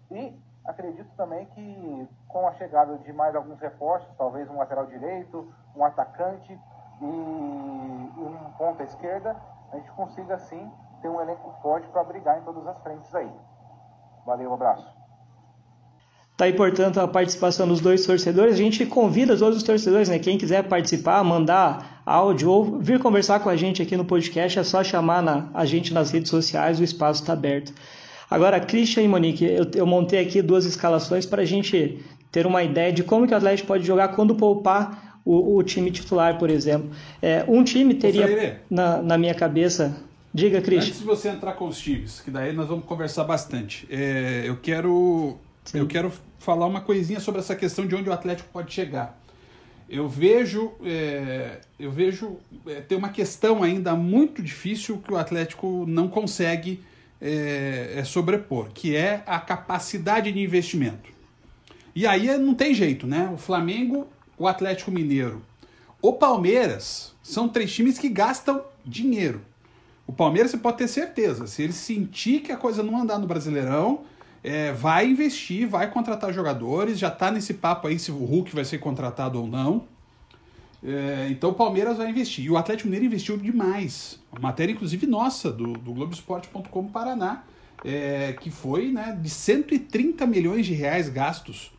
E 0.09 0.37
acredito 0.65 1.09
também 1.15 1.45
que 1.47 2.07
com 2.27 2.47
a 2.47 2.53
chegada 2.53 2.97
de 2.99 3.13
mais 3.13 3.35
alguns 3.35 3.59
reforços, 3.59 4.09
talvez 4.17 4.49
um 4.49 4.57
lateral 4.57 4.85
direito, 4.85 5.51
um 5.75 5.83
atacante 5.83 6.59
e 7.01 7.05
um 7.05 8.53
ponta 8.57 8.83
esquerda, 8.83 9.35
a 9.71 9.77
gente 9.77 9.91
consiga 9.91 10.37
sim 10.37 10.71
ter 11.01 11.09
um 11.09 11.19
elenco 11.19 11.51
forte 11.61 11.87
para 11.89 12.03
brigar 12.03 12.39
em 12.39 12.43
todas 12.43 12.65
as 12.67 12.81
frentes 12.83 13.13
aí. 13.15 13.31
Valeu, 14.25 14.51
um 14.51 14.53
abraço. 14.53 15.01
Tá 16.37 16.45
aí, 16.45 16.53
portanto, 16.53 16.99
a 16.99 17.07
participação 17.07 17.67
dos 17.67 17.81
dois 17.81 18.05
torcedores. 18.05 18.55
A 18.55 18.57
gente 18.57 18.85
convida 18.85 19.37
todos 19.37 19.57
os 19.57 19.63
torcedores, 19.63 20.09
né? 20.09 20.17
Quem 20.17 20.37
quiser 20.37 20.67
participar, 20.67 21.23
mandar 21.23 22.01
áudio 22.05 22.49
ou 22.49 22.79
vir 22.79 22.99
conversar 22.99 23.39
com 23.41 23.49
a 23.49 23.55
gente 23.55 23.81
aqui 23.81 23.95
no 23.95 24.05
podcast, 24.05 24.57
é 24.57 24.63
só 24.63 24.83
chamar 24.83 25.21
na, 25.21 25.49
a 25.53 25.65
gente 25.65 25.93
nas 25.93 26.11
redes 26.11 26.29
sociais, 26.29 26.79
o 26.79 26.83
espaço 26.83 27.21
está 27.21 27.33
aberto. 27.33 27.73
Agora, 28.31 28.61
Christian 28.61 29.03
e 29.03 29.07
Monique, 29.09 29.43
eu, 29.43 29.69
eu 29.75 29.85
montei 29.85 30.19
aqui 30.19 30.41
duas 30.41 30.63
escalações 30.63 31.25
para 31.25 31.41
a 31.41 31.45
gente 31.45 31.99
ter 32.31 32.47
uma 32.47 32.63
ideia 32.63 32.93
de 32.93 33.03
como 33.03 33.27
que 33.27 33.33
o 33.33 33.37
Atlético 33.37 33.67
pode 33.67 33.85
jogar 33.85 34.07
quando 34.09 34.33
poupar 34.35 35.19
o, 35.25 35.57
o 35.57 35.63
time 35.63 35.91
titular, 35.91 36.39
por 36.39 36.49
exemplo. 36.49 36.89
É, 37.21 37.43
um 37.45 37.61
time 37.61 37.93
teria, 37.93 38.61
na, 38.69 39.01
na 39.01 39.17
minha 39.17 39.35
cabeça, 39.35 39.97
Diga, 40.33 40.61
Cris. 40.61 40.85
Antes 40.85 40.99
de 40.99 41.03
você 41.03 41.27
entrar 41.27 41.51
com 41.53 41.67
os 41.67 41.77
times, 41.77 42.21
que 42.21 42.31
daí 42.31 42.53
nós 42.53 42.69
vamos 42.69 42.85
conversar 42.85 43.25
bastante, 43.25 43.85
é, 43.91 44.43
eu 44.45 44.55
quero 44.61 45.37
Sim. 45.65 45.79
eu 45.79 45.87
quero 45.87 46.09
falar 46.39 46.65
uma 46.67 46.79
coisinha 46.79 47.19
sobre 47.19 47.41
essa 47.41 47.53
questão 47.53 47.85
de 47.85 47.93
onde 47.95 48.09
o 48.09 48.13
Atlético 48.13 48.47
pode 48.51 48.73
chegar. 48.73 49.19
Eu 49.89 50.07
vejo, 50.07 50.71
é, 50.85 51.59
eu 51.77 51.91
vejo 51.91 52.37
é, 52.65 52.75
ter 52.79 52.95
uma 52.95 53.09
questão 53.09 53.61
ainda 53.61 53.93
muito 53.93 54.41
difícil 54.41 55.01
que 55.05 55.11
o 55.11 55.17
Atlético 55.17 55.83
não 55.85 56.07
consegue 56.07 56.81
é, 57.21 57.93
é 57.97 58.03
sobrepor, 58.03 58.69
que 58.73 58.95
é 58.95 59.23
a 59.27 59.39
capacidade 59.39 60.31
de 60.31 60.39
investimento. 60.39 61.09
E 61.95 62.07
aí 62.07 62.35
não 62.37 62.53
tem 62.53 62.73
jeito, 62.73 63.05
né? 63.05 63.29
O 63.33 63.37
Flamengo, 63.37 64.07
o 64.37 64.47
Atlético 64.47 64.91
Mineiro, 64.91 65.41
o 66.01 66.13
Palmeiras 66.13 67.13
são 67.21 67.47
três 67.47 67.71
times 67.71 67.99
que 67.99 68.09
gastam 68.09 68.63
dinheiro. 68.83 69.41
O 70.07 70.11
Palmeiras 70.11 70.51
você 70.51 70.57
pode 70.57 70.77
ter 70.77 70.87
certeza, 70.87 71.45
se 71.47 71.61
ele 71.61 71.73
sentir 71.73 72.41
que 72.41 72.51
a 72.51 72.57
coisa 72.57 72.81
não 72.81 72.99
andar 72.99 73.19
no 73.19 73.27
Brasileirão, 73.27 74.01
é, 74.43 74.71
vai 74.71 75.07
investir, 75.07 75.67
vai 75.67 75.89
contratar 75.91 76.33
jogadores, 76.33 76.97
já 76.97 77.09
está 77.09 77.29
nesse 77.29 77.53
papo 77.53 77.87
aí 77.87 77.99
se 77.99 78.11
o 78.11 78.25
Hulk 78.25 78.53
vai 78.55 78.65
ser 78.65 78.79
contratado 78.79 79.39
ou 79.39 79.47
não. 79.47 79.85
É, 80.83 81.27
então 81.29 81.51
o 81.51 81.53
Palmeiras 81.53 81.97
vai 81.97 82.09
investir. 82.09 82.45
E 82.45 82.49
o 82.49 82.57
Atlético 82.57 82.87
Mineiro 82.87 83.05
investiu 83.05 83.37
demais. 83.37 84.19
Uma 84.31 84.41
matéria, 84.41 84.71
inclusive, 84.71 85.05
nossa, 85.05 85.51
do, 85.51 85.73
do 85.73 85.93
Globoesporte.com 85.93 86.87
Paraná, 86.87 87.43
é, 87.85 88.33
que 88.39 88.49
foi 88.49 88.91
né, 88.91 89.17
de 89.19 89.29
130 89.29 90.25
milhões 90.25 90.65
de 90.65 90.73
reais 90.73 91.09
gastos 91.09 91.71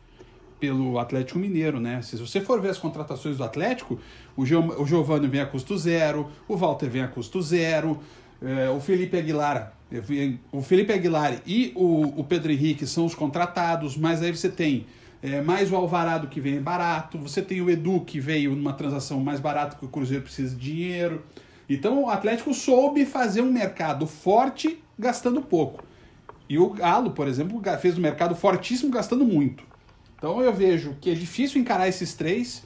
pelo 0.59 0.97
Atlético 0.97 1.39
Mineiro, 1.39 1.77
né? 1.77 2.01
Se 2.01 2.15
você 2.15 2.39
for 2.39 2.61
ver 2.61 2.69
as 2.69 2.77
contratações 2.77 3.35
do 3.35 3.43
Atlético, 3.43 3.99
o, 4.37 4.45
Giovanni 4.45 5.27
vem 5.27 5.41
a 5.41 5.45
custo 5.45 5.77
zero, 5.77 6.29
o 6.47 6.55
Walter 6.55 6.89
vem 6.89 7.01
a 7.01 7.07
custo 7.09 7.41
zero, 7.41 7.99
é, 8.41 8.69
o 8.69 8.79
Felipe 8.79 9.17
Aguilar, 9.17 9.73
o 10.53 10.61
Felipe 10.61 10.93
Aguilar 10.93 11.41
e 11.45 11.73
o, 11.75 12.19
o 12.19 12.23
Pedro 12.23 12.51
Henrique 12.51 12.87
são 12.87 13.05
os 13.05 13.13
contratados, 13.13 13.97
mas 13.97 14.21
aí 14.21 14.33
você 14.33 14.47
tem 14.47 14.85
é, 15.23 15.41
mais 15.41 15.71
o 15.71 15.75
Alvarado 15.77 16.27
que 16.27 16.41
vem 16.41 16.61
barato, 16.61 17.17
você 17.17 17.41
tem 17.41 17.61
o 17.61 17.69
Edu 17.69 18.01
que 18.01 18.19
veio 18.19 18.53
numa 18.53 18.73
transação 18.73 19.21
mais 19.21 19.39
barata 19.39 19.77
que 19.77 19.85
o 19.85 19.87
Cruzeiro 19.87 20.21
precisa 20.21 20.53
de 20.53 20.61
dinheiro. 20.61 21.23
Então 21.69 22.03
o 22.03 22.09
Atlético 22.09 22.53
soube 22.53 23.05
fazer 23.05 23.41
um 23.41 23.49
mercado 23.49 24.05
forte 24.05 24.83
gastando 24.99 25.41
pouco. 25.41 25.81
E 26.49 26.57
o 26.59 26.69
Galo, 26.71 27.11
por 27.11 27.25
exemplo, 27.25 27.61
fez 27.79 27.97
um 27.97 28.01
mercado 28.01 28.35
fortíssimo 28.35 28.91
gastando 28.91 29.23
muito. 29.23 29.63
Então 30.17 30.41
eu 30.41 30.53
vejo 30.53 30.97
que 30.99 31.09
é 31.09 31.13
difícil 31.13 31.61
encarar 31.61 31.87
esses 31.87 32.13
três 32.13 32.61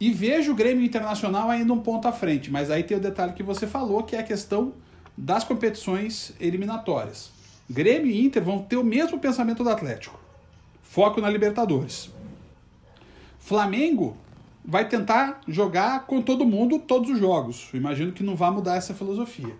e 0.00 0.10
vejo 0.10 0.50
o 0.50 0.54
Grêmio 0.56 0.84
Internacional 0.84 1.48
ainda 1.48 1.72
um 1.72 1.78
ponto 1.78 2.08
à 2.08 2.12
frente. 2.12 2.50
Mas 2.50 2.72
aí 2.72 2.82
tem 2.82 2.96
o 2.96 3.00
detalhe 3.00 3.34
que 3.34 3.42
você 3.44 3.68
falou, 3.68 4.02
que 4.02 4.16
é 4.16 4.18
a 4.18 4.24
questão 4.24 4.72
das 5.16 5.44
competições 5.44 6.32
eliminatórias. 6.40 7.30
Grêmio 7.70 8.10
e 8.10 8.24
Inter 8.24 8.42
vão 8.42 8.58
ter 8.58 8.76
o 8.76 8.84
mesmo 8.84 9.20
pensamento 9.20 9.62
do 9.62 9.70
Atlético. 9.70 10.18
Foco 10.90 11.20
na 11.20 11.30
Libertadores. 11.30 12.10
Flamengo 13.38 14.16
vai 14.64 14.88
tentar 14.88 15.40
jogar 15.46 16.04
com 16.04 16.20
todo 16.20 16.44
mundo 16.44 16.80
todos 16.80 17.10
os 17.10 17.18
jogos. 17.20 17.70
Imagino 17.72 18.10
que 18.10 18.24
não 18.24 18.34
vai 18.34 18.50
mudar 18.50 18.74
essa 18.74 18.92
filosofia. 18.92 19.54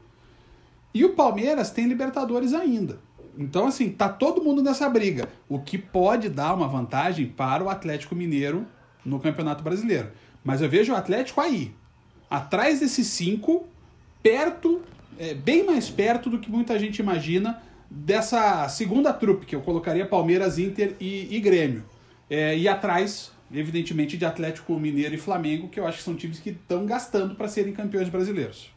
E 0.93 1.05
o 1.05 1.15
Palmeiras 1.15 1.71
tem 1.71 1.87
Libertadores 1.87 2.53
ainda. 2.53 2.99
Então, 3.39 3.69
assim, 3.69 3.93
tá 3.93 4.09
todo 4.09 4.43
mundo 4.43 4.61
nessa 4.61 4.89
briga. 4.89 5.29
O 5.49 5.61
que 5.61 5.79
pode 5.79 6.29
dar 6.29 6.53
uma 6.53 6.67
vantagem 6.67 7.27
para 7.27 7.63
o 7.63 7.71
Atlético 7.71 8.17
Mineiro 8.17 8.67
no 9.05 9.21
Campeonato 9.21 9.63
Brasileiro. 9.63 10.11
Mas 10.43 10.61
eu 10.61 10.69
vejo 10.69 10.93
o 10.93 10.97
Atlético 10.97 11.41
aí, 11.41 11.73
atrás 12.29 12.81
desses 12.81 13.07
cinco, 13.07 13.69
perto 14.21 14.83
é, 15.17 15.33
bem 15.33 15.65
mais 15.65 15.89
perto 15.89 16.29
do 16.29 16.41
que 16.41 16.51
muita 16.51 16.77
gente 16.77 16.99
imagina 16.99 17.63
dessa 17.91 18.69
segunda 18.69 19.13
trupe, 19.13 19.45
que 19.45 19.57
eu 19.57 19.61
colocaria 19.61 20.07
Palmeiras, 20.07 20.59
Inter 20.59 20.95
e, 21.01 21.35
e 21.35 21.41
Grêmio. 21.41 21.83
É, 22.29 22.57
e 22.57 22.69
atrás, 22.69 23.33
evidentemente, 23.53 24.17
de 24.17 24.25
Atlético 24.25 24.79
Mineiro 24.79 25.15
e 25.15 25.19
Flamengo, 25.19 25.69
que 25.69 25.81
eu 25.81 25.87
acho 25.87 25.99
que 25.99 26.05
são 26.05 26.15
times 26.15 26.39
que 26.39 26.51
estão 26.51 26.87
gastando 26.87 27.35
para 27.35 27.49
serem 27.49 27.73
campeões 27.73 28.09
brasileiros. 28.09 28.71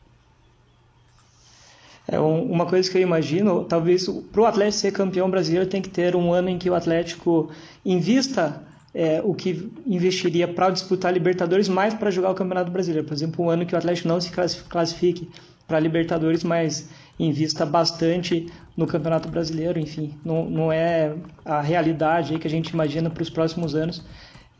É 2.07 2.19
uma 2.19 2.65
coisa 2.65 2.89
que 2.91 2.97
eu 2.97 3.01
imagino, 3.01 3.63
talvez 3.63 4.09
para 4.31 4.41
o 4.41 4.45
Atlético 4.45 4.81
ser 4.81 4.91
campeão 4.91 5.29
brasileiro 5.29 5.69
tem 5.69 5.81
que 5.81 5.89
ter 5.89 6.15
um 6.15 6.33
ano 6.33 6.49
em 6.49 6.57
que 6.57 6.69
o 6.69 6.75
Atlético 6.75 7.49
invista 7.85 8.61
é, 8.93 9.21
o 9.23 9.33
que 9.33 9.71
investiria 9.87 10.47
para 10.47 10.69
disputar 10.69 11.13
Libertadores 11.13 11.69
mais 11.69 11.93
para 11.93 12.11
jogar 12.11 12.31
o 12.31 12.35
Campeonato 12.35 12.71
Brasileiro. 12.71 13.07
Por 13.07 13.13
exemplo, 13.13 13.45
um 13.45 13.49
ano 13.49 13.65
que 13.65 13.73
o 13.73 13.77
Atlético 13.77 14.07
não 14.07 14.19
se 14.19 14.31
classifique 14.69 15.29
para 15.73 15.79
Libertadores, 15.79 16.43
mas 16.43 16.87
invista 17.19 17.65
bastante 17.65 18.45
no 18.77 18.85
Campeonato 18.85 19.27
Brasileiro, 19.27 19.79
enfim, 19.79 20.13
não, 20.23 20.47
não 20.47 20.71
é 20.71 21.15
a 21.43 21.61
realidade 21.61 22.37
que 22.37 22.45
a 22.45 22.49
gente 22.49 22.69
imagina 22.69 23.09
para 23.09 23.23
os 23.23 23.29
próximos 23.29 23.73
anos. 23.73 24.05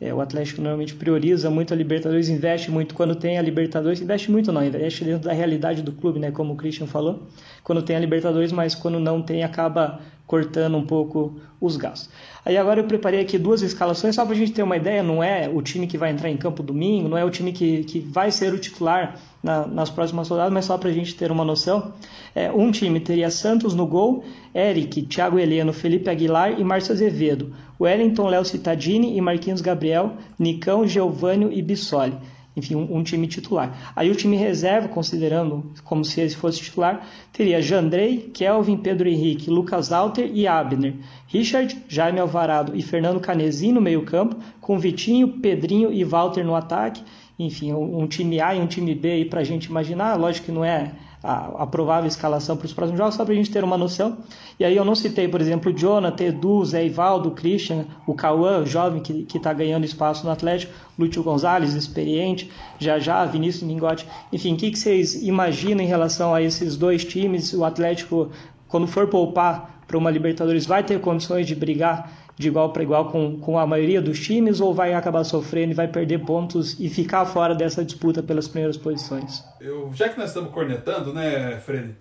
É, 0.01 0.11
o 0.11 0.19
Atlético 0.19 0.59
normalmente 0.59 0.95
prioriza 0.95 1.51
muito 1.51 1.71
a 1.71 1.77
Libertadores, 1.77 2.29
investe 2.29 2.71
muito 2.71 2.95
quando 2.95 3.13
tem 3.13 3.37
a 3.37 3.43
Libertadores, 3.43 4.01
investe 4.01 4.31
muito 4.31 4.51
não, 4.51 4.65
investe 4.65 5.05
dentro 5.05 5.29
da 5.29 5.33
realidade 5.33 5.83
do 5.83 5.91
clube, 5.91 6.19
né, 6.19 6.31
como 6.31 6.53
o 6.53 6.55
Christian 6.55 6.87
falou, 6.87 7.27
quando 7.63 7.83
tem 7.83 7.95
a 7.95 7.99
Libertadores, 7.99 8.51
mas 8.51 8.73
quando 8.73 8.99
não 8.99 9.21
tem 9.21 9.43
acaba 9.43 9.99
cortando 10.33 10.75
um 10.75 10.83
pouco 10.83 11.35
os 11.61 11.77
gastos. 11.77 12.09
Aí 12.43 12.57
agora 12.57 12.79
eu 12.79 12.85
preparei 12.85 13.19
aqui 13.19 13.37
duas 13.37 13.61
escalações 13.61 14.15
só 14.15 14.25
para 14.25 14.33
a 14.33 14.35
gente 14.35 14.51
ter 14.51 14.63
uma 14.63 14.75
ideia, 14.75 15.03
não 15.03 15.23
é 15.23 15.47
o 15.47 15.61
time 15.61 15.85
que 15.85 15.95
vai 15.95 16.09
entrar 16.09 16.27
em 16.27 16.35
campo 16.35 16.63
domingo, 16.63 17.07
não 17.07 17.15
é 17.15 17.23
o 17.23 17.29
time 17.29 17.51
que, 17.53 17.83
que 17.83 17.99
vai 17.99 18.31
ser 18.31 18.51
o 18.51 18.57
titular 18.57 19.15
na, 19.43 19.67
nas 19.67 19.91
próximas 19.91 20.27
rodadas, 20.27 20.51
mas 20.51 20.65
só 20.65 20.75
para 20.75 20.89
a 20.89 20.91
gente 20.91 21.13
ter 21.13 21.31
uma 21.31 21.45
noção. 21.45 21.93
É, 22.33 22.51
um 22.51 22.71
time 22.71 22.99
teria 22.99 23.29
Santos 23.29 23.75
no 23.75 23.85
gol, 23.85 24.23
Eric, 24.55 25.03
Thiago 25.03 25.37
Heleno, 25.37 25.71
Felipe 25.71 26.09
Aguilar 26.09 26.59
e 26.59 26.63
Márcio 26.63 26.93
Azevedo, 26.93 27.53
Wellington, 27.79 28.27
Léo 28.27 28.43
Cittadini 28.43 29.15
e 29.15 29.21
Marquinhos 29.21 29.61
Gabriel, 29.61 30.13
Nicão, 30.39 30.87
Geovânio 30.87 31.53
e 31.53 31.61
Bissoli 31.61 32.17
enfim, 32.55 32.75
um, 32.75 32.97
um, 32.97 33.03
time 33.03 33.27
titular. 33.27 33.93
Aí 33.95 34.11
o 34.11 34.15
time 34.15 34.35
reserva, 34.35 34.87
considerando 34.87 35.71
como 35.83 36.05
se 36.05 36.21
esse 36.21 36.35
fosse 36.35 36.59
titular, 36.59 37.05
teria 37.31 37.61
Jandrei, 37.61 38.29
Kelvin, 38.33 38.77
Pedro 38.77 39.09
Henrique, 39.09 39.49
Lucas 39.49 39.91
Alter 39.91 40.29
e 40.33 40.47
Abner, 40.47 40.93
Richard, 41.27 41.75
Jaime 41.87 42.19
Alvarado 42.19 42.75
e 42.75 42.81
Fernando 42.81 43.19
Canezinho 43.19 43.75
no 43.75 43.81
meio 43.81 44.03
campo, 44.03 44.35
com 44.61 44.77
Vitinho, 44.77 45.27
Pedrinho 45.27 45.91
e 45.91 46.03
Walter 46.03 46.43
no 46.43 46.55
ataque, 46.55 47.03
enfim, 47.37 47.73
um, 47.73 48.01
um 48.01 48.07
time 48.07 48.39
A 48.39 48.53
e 48.55 48.59
um 48.59 48.67
time 48.67 48.93
B 48.93 49.11
aí 49.11 49.25
para 49.25 49.41
a 49.41 49.43
gente 49.43 49.65
imaginar, 49.65 50.15
lógico 50.15 50.45
que 50.45 50.51
não 50.51 50.63
é 50.63 50.91
a, 51.23 51.63
a 51.63 51.67
provável 51.67 52.07
escalação 52.07 52.57
para 52.57 52.65
os 52.65 52.73
próximos 52.73 52.97
jogos, 52.97 53.15
só 53.15 53.23
para 53.23 53.33
a 53.33 53.37
gente 53.37 53.49
ter 53.49 53.63
uma 53.63 53.77
noção. 53.77 54.17
E 54.59 54.65
aí 54.65 54.75
eu 54.75 54.83
não 54.83 54.93
citei, 54.93 55.27
por 55.27 55.39
exemplo, 55.39 55.71
o 55.71 55.75
Jonathan, 55.75 56.25
Edu, 56.25 56.65
Zé 56.65 56.85
Ivaldo, 56.85 57.29
o 57.29 57.31
Christian, 57.31 57.85
o 58.05 58.13
Cauã, 58.13 58.65
jovem 58.65 59.01
que 59.01 59.37
está 59.37 59.53
ganhando 59.53 59.85
espaço 59.85 60.25
no 60.25 60.31
Atlético, 60.31 60.73
Lúcio 60.99 61.23
Gonzalez, 61.23 61.73
experiente, 61.73 62.51
já 62.77 62.99
já, 62.99 63.23
Vinícius 63.25 63.63
Mingotti. 63.63 64.05
Enfim, 64.31 64.53
o 64.53 64.57
que, 64.57 64.71
que 64.71 64.77
vocês 64.77 65.15
imaginam 65.23 65.83
em 65.83 65.87
relação 65.87 66.33
a 66.33 66.41
esses 66.41 66.75
dois 66.75 67.05
times? 67.05 67.53
O 67.53 67.63
Atlético, 67.63 68.29
quando 68.67 68.85
for 68.85 69.07
poupar 69.07 69.81
para 69.87 69.97
uma 69.97 70.11
Libertadores 70.11 70.65
vai 70.65 70.83
ter 70.83 70.99
condições 70.99 71.47
de 71.47 71.55
brigar 71.55 72.22
de 72.35 72.47
igual 72.47 72.73
para 72.73 72.83
igual 72.83 73.11
com, 73.11 73.39
com 73.39 73.59
a 73.59 73.65
maioria 73.65 74.01
dos 74.01 74.19
times 74.19 74.59
ou 74.59 74.73
vai 74.73 74.93
acabar 74.93 75.23
sofrendo 75.23 75.71
e 75.71 75.75
vai 75.75 75.87
perder 75.87 76.25
pontos 76.25 76.79
e 76.79 76.89
ficar 76.89 77.25
fora 77.25 77.53
dessa 77.53 77.85
disputa 77.85 78.23
pelas 78.23 78.47
primeiras 78.47 78.77
posições? 78.77 79.43
Eu, 79.59 79.91
já 79.93 80.09
que 80.09 80.17
nós 80.17 80.29
estamos 80.29 80.51
cornetando, 80.51 81.13
né, 81.13 81.59
Fred? 81.59 81.95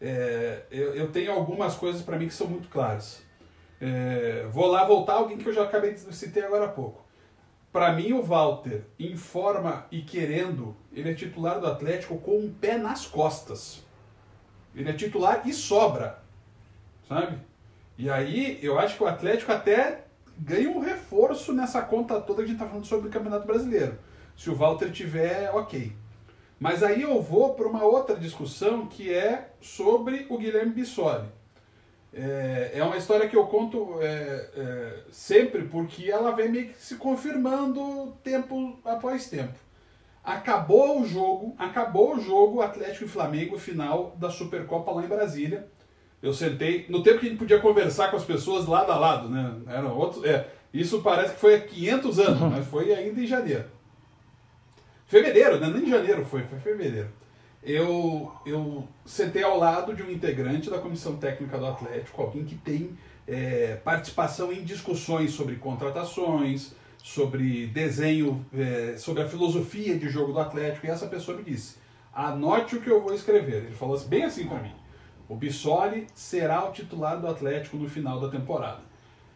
É, 0.00 0.62
eu, 0.70 0.94
eu, 0.94 1.10
tenho 1.10 1.32
algumas 1.32 1.74
coisas 1.74 2.02
para 2.02 2.18
mim 2.18 2.28
que 2.28 2.34
são 2.34 2.46
muito 2.46 2.68
claras. 2.68 3.22
É, 3.80 4.46
vou 4.50 4.66
lá 4.66 4.84
voltar 4.84 5.14
alguém 5.14 5.38
que 5.38 5.48
eu 5.48 5.52
já 5.52 5.64
acabei 5.64 5.94
de 5.94 6.00
citar 6.14 6.44
agora 6.44 6.66
há 6.66 6.68
pouco. 6.68 7.04
Para 7.72 7.92
mim, 7.92 8.12
o 8.12 8.22
Walter, 8.22 8.84
em 8.98 9.16
forma 9.16 9.86
e 9.90 10.02
querendo, 10.02 10.76
ele 10.92 11.10
é 11.10 11.14
titular 11.14 11.60
do 11.60 11.66
Atlético 11.66 12.18
com 12.18 12.38
um 12.38 12.52
pé 12.52 12.78
nas 12.78 13.06
costas. 13.06 13.84
Ele 14.74 14.88
é 14.88 14.92
titular 14.92 15.42
e 15.46 15.52
sobra, 15.52 16.22
sabe? 17.08 17.38
E 17.98 18.08
aí, 18.08 18.60
eu 18.62 18.78
acho 18.78 18.96
que 18.96 19.02
o 19.02 19.08
Atlético 19.08 19.50
até 19.50 20.04
ganha 20.38 20.70
um 20.70 20.78
reforço 20.78 21.52
nessa 21.52 21.82
conta 21.82 22.20
toda 22.20 22.38
que 22.38 22.44
a 22.44 22.46
gente 22.46 22.54
está 22.54 22.68
falando 22.68 22.86
sobre 22.86 23.08
o 23.08 23.10
Campeonato 23.10 23.44
Brasileiro. 23.44 23.98
Se 24.36 24.48
o 24.48 24.54
Walter 24.54 24.92
tiver, 24.92 25.50
ok. 25.52 25.92
Mas 26.60 26.84
aí 26.84 27.02
eu 27.02 27.20
vou 27.20 27.54
para 27.54 27.66
uma 27.66 27.84
outra 27.84 28.14
discussão 28.14 28.86
que 28.86 29.12
é 29.12 29.50
sobre 29.60 30.26
o 30.30 30.38
Guilherme 30.38 30.72
Bissoli. 30.72 31.26
É, 32.14 32.70
é 32.74 32.84
uma 32.84 32.96
história 32.96 33.28
que 33.28 33.36
eu 33.36 33.46
conto 33.48 33.98
é, 34.00 34.48
é, 34.56 35.02
sempre 35.10 35.64
porque 35.64 36.08
ela 36.08 36.30
vem 36.30 36.48
meio 36.48 36.68
que 36.68 36.80
se 36.80 36.94
confirmando 36.94 38.16
tempo 38.22 38.78
após 38.84 39.28
tempo. 39.28 39.58
Acabou 40.22 41.00
o 41.00 41.06
jogo, 41.06 41.56
acabou 41.58 42.14
o 42.14 42.20
jogo 42.20 42.62
Atlético 42.62 43.04
e 43.04 43.08
Flamengo 43.08 43.58
final 43.58 44.16
da 44.16 44.30
Supercopa 44.30 44.92
lá 44.92 45.04
em 45.04 45.08
Brasília. 45.08 45.68
Eu 46.22 46.32
sentei, 46.34 46.86
no 46.88 47.02
tempo 47.02 47.20
que 47.20 47.26
a 47.26 47.28
gente 47.28 47.38
podia 47.38 47.60
conversar 47.60 48.10
com 48.10 48.16
as 48.16 48.24
pessoas 48.24 48.66
lado 48.66 48.90
a 48.90 48.98
lado, 48.98 49.28
né? 49.28 49.54
Era 49.68 49.86
outro, 49.86 50.26
é, 50.26 50.48
isso 50.74 51.00
parece 51.00 51.34
que 51.34 51.40
foi 51.40 51.54
há 51.54 51.60
500 51.60 52.18
anos, 52.18 52.40
mas 52.52 52.66
foi 52.66 52.92
ainda 52.92 53.20
em 53.20 53.26
janeiro. 53.26 53.64
Fevereiro, 55.06 55.58
né? 55.58 55.68
Nem 55.68 55.84
em 55.84 55.90
janeiro 55.90 56.24
foi, 56.24 56.42
foi 56.42 56.58
fevereiro. 56.58 57.08
Eu, 57.62 58.32
eu 58.46 58.86
sentei 59.04 59.42
ao 59.42 59.58
lado 59.58 59.94
de 59.94 60.02
um 60.02 60.10
integrante 60.10 60.70
da 60.70 60.78
comissão 60.78 61.16
técnica 61.16 61.58
do 61.58 61.66
Atlético, 61.66 62.22
alguém 62.22 62.44
que 62.44 62.54
tem 62.54 62.96
é, 63.26 63.76
participação 63.84 64.52
em 64.52 64.62
discussões 64.62 65.32
sobre 65.32 65.56
contratações, 65.56 66.72
sobre 67.02 67.66
desenho, 67.66 68.44
é, 68.52 68.96
sobre 68.96 69.22
a 69.22 69.28
filosofia 69.28 69.98
de 69.98 70.08
jogo 70.08 70.32
do 70.32 70.40
Atlético, 70.40 70.86
e 70.86 70.90
essa 70.90 71.06
pessoa 71.06 71.36
me 71.36 71.42
disse: 71.42 71.76
anote 72.12 72.76
o 72.76 72.80
que 72.80 72.90
eu 72.90 73.02
vou 73.02 73.14
escrever. 73.14 73.64
Ele 73.64 73.74
falou 73.74 73.94
assim, 73.94 74.08
bem 74.08 74.24
assim 74.24 74.46
para 74.46 74.60
mim. 74.60 74.72
O 75.28 75.36
Bissoli 75.36 76.06
será 76.14 76.64
o 76.66 76.72
titular 76.72 77.20
do 77.20 77.26
Atlético 77.26 77.76
no 77.76 77.88
final 77.88 78.18
da 78.18 78.28
temporada. 78.28 78.80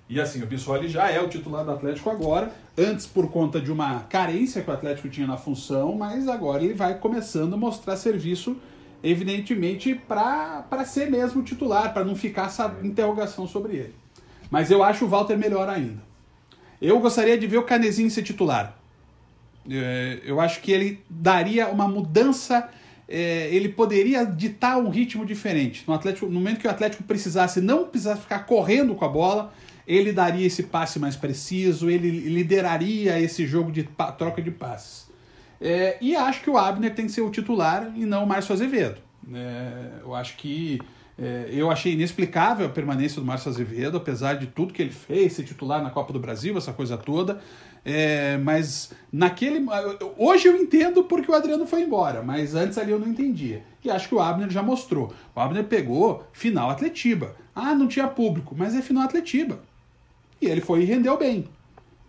E 0.09 0.21
assim, 0.21 0.43
o 0.43 0.47
Bissoli 0.47 0.89
já 0.89 1.11
é 1.11 1.21
o 1.21 1.29
titular 1.29 1.65
do 1.65 1.71
Atlético 1.71 2.11
agora, 2.11 2.53
antes 2.77 3.07
por 3.07 3.31
conta 3.31 3.61
de 3.61 3.71
uma 3.71 4.01
carência 4.01 4.63
que 4.63 4.71
o 4.71 4.73
Atlético 4.73 5.09
tinha 5.09 5.27
na 5.27 5.37
função, 5.37 5.95
mas 5.95 6.29
agora 6.29 6.63
ele 6.63 6.75
vai 6.75 6.99
começando 6.99 7.55
a 7.55 7.57
mostrar 7.57 7.97
serviço, 7.97 8.57
evidentemente, 9.03 9.95
para 9.95 10.85
ser 10.85 11.11
mesmo 11.11 11.43
titular, 11.43 11.93
para 11.93 12.05
não 12.05 12.17
ficar 12.17 12.47
essa 12.47 12.75
interrogação 12.83 13.47
sobre 13.47 13.77
ele. 13.77 13.95
Mas 14.51 14.71
eu 14.71 14.83
acho 14.83 15.05
o 15.05 15.09
Walter 15.09 15.37
melhor 15.37 15.69
ainda. 15.69 16.03
Eu 16.81 16.99
gostaria 17.01 17.39
de 17.39 17.47
ver 17.47 17.59
o 17.59 17.63
Canezinho 17.63 18.11
ser 18.11 18.23
titular. 18.23 18.77
É, 19.71 20.21
eu 20.25 20.41
acho 20.41 20.61
que 20.61 20.73
ele 20.73 21.03
daria 21.09 21.69
uma 21.69 21.87
mudança 21.87 22.69
é, 23.09 23.49
ele 23.55 23.69
poderia 23.69 24.25
ditar 24.25 24.79
um 24.79 24.89
ritmo 24.89 25.25
diferente. 25.27 25.85
No, 25.87 25.95
Atlético, 25.95 26.27
no 26.27 26.33
momento 26.33 26.61
que 26.61 26.67
o 26.67 26.71
Atlético 26.71 27.03
precisasse, 27.03 27.61
não 27.61 27.87
precisasse 27.87 28.23
ficar 28.23 28.41
correndo 28.41 28.95
com 28.95 29.05
a 29.05 29.09
bola, 29.09 29.53
ele 29.87 30.13
daria 30.13 30.47
esse 30.47 30.65
passe 30.65 30.99
mais 30.99 31.17
preciso, 31.17 31.91
ele 31.91 32.11
lideraria 32.11 33.21
esse 33.21 33.47
jogo 33.47 33.73
de 33.73 33.89
troca 34.17 34.41
de 34.41 34.51
passes. 34.51 35.11
É, 35.61 35.97
e 36.01 36.17
acho 36.17 36.43
que 36.43 36.51
o 36.51 36.57
Abner 36.57 36.95
tem 36.95 37.07
que 37.07 37.13
ser 37.13 37.21
o 37.21 37.31
titular 37.31 37.93
e 37.95 38.05
não 38.05 38.25
o 38.25 38.27
Márcio 38.27 38.53
Azevedo. 38.53 39.01
É, 39.33 40.01
eu 40.03 40.15
acho 40.15 40.37
que 40.37 40.81
é, 41.19 41.49
eu 41.53 41.71
achei 41.71 41.93
inexplicável 41.93 42.67
a 42.67 42.69
permanência 42.69 43.21
do 43.21 43.27
Márcio 43.27 43.51
Azevedo, 43.51 43.97
apesar 43.97 44.35
de 44.35 44.47
tudo 44.47 44.73
que 44.73 44.83
ele 44.83 44.91
fez, 44.91 45.35
ser 45.35 45.45
titular 45.45 45.83
na 45.83 45.91
Copa 45.91 46.13
do 46.13 46.19
Brasil, 46.19 46.57
essa 46.57 46.73
coisa 46.73 46.97
toda. 46.97 47.41
É, 47.85 48.37
mas 48.39 48.93
naquele. 49.13 49.65
Hoje 50.17 50.49
eu 50.49 50.57
entendo 50.57 51.05
porque 51.05 51.31
o 51.31 51.35
Adriano 51.35 51.67
foi 51.67 51.83
embora, 51.83 52.23
mas 52.23 52.55
antes 52.55 52.79
ali 52.79 52.93
eu 52.93 52.99
não 52.99 53.09
entendia. 53.09 53.65
E 53.85 53.91
acho 53.91 54.09
que 54.09 54.15
o 54.15 54.21
Abner 54.21 54.51
já 54.51 54.63
mostrou. 54.63 55.13
O 55.35 55.41
Abner 55.41 55.65
pegou 55.65 56.25
final 56.33 56.71
Atletiba. 56.71 57.35
Ah, 57.55 57.75
não 57.75 57.89
tinha 57.89 58.07
público, 58.07 58.55
mas 58.57 58.75
é 58.75 58.83
final 58.83 59.05
Atletiba. 59.05 59.61
E 60.41 60.47
ele 60.47 60.61
foi 60.61 60.83
e 60.83 60.85
rendeu 60.85 61.19
bem. 61.19 61.47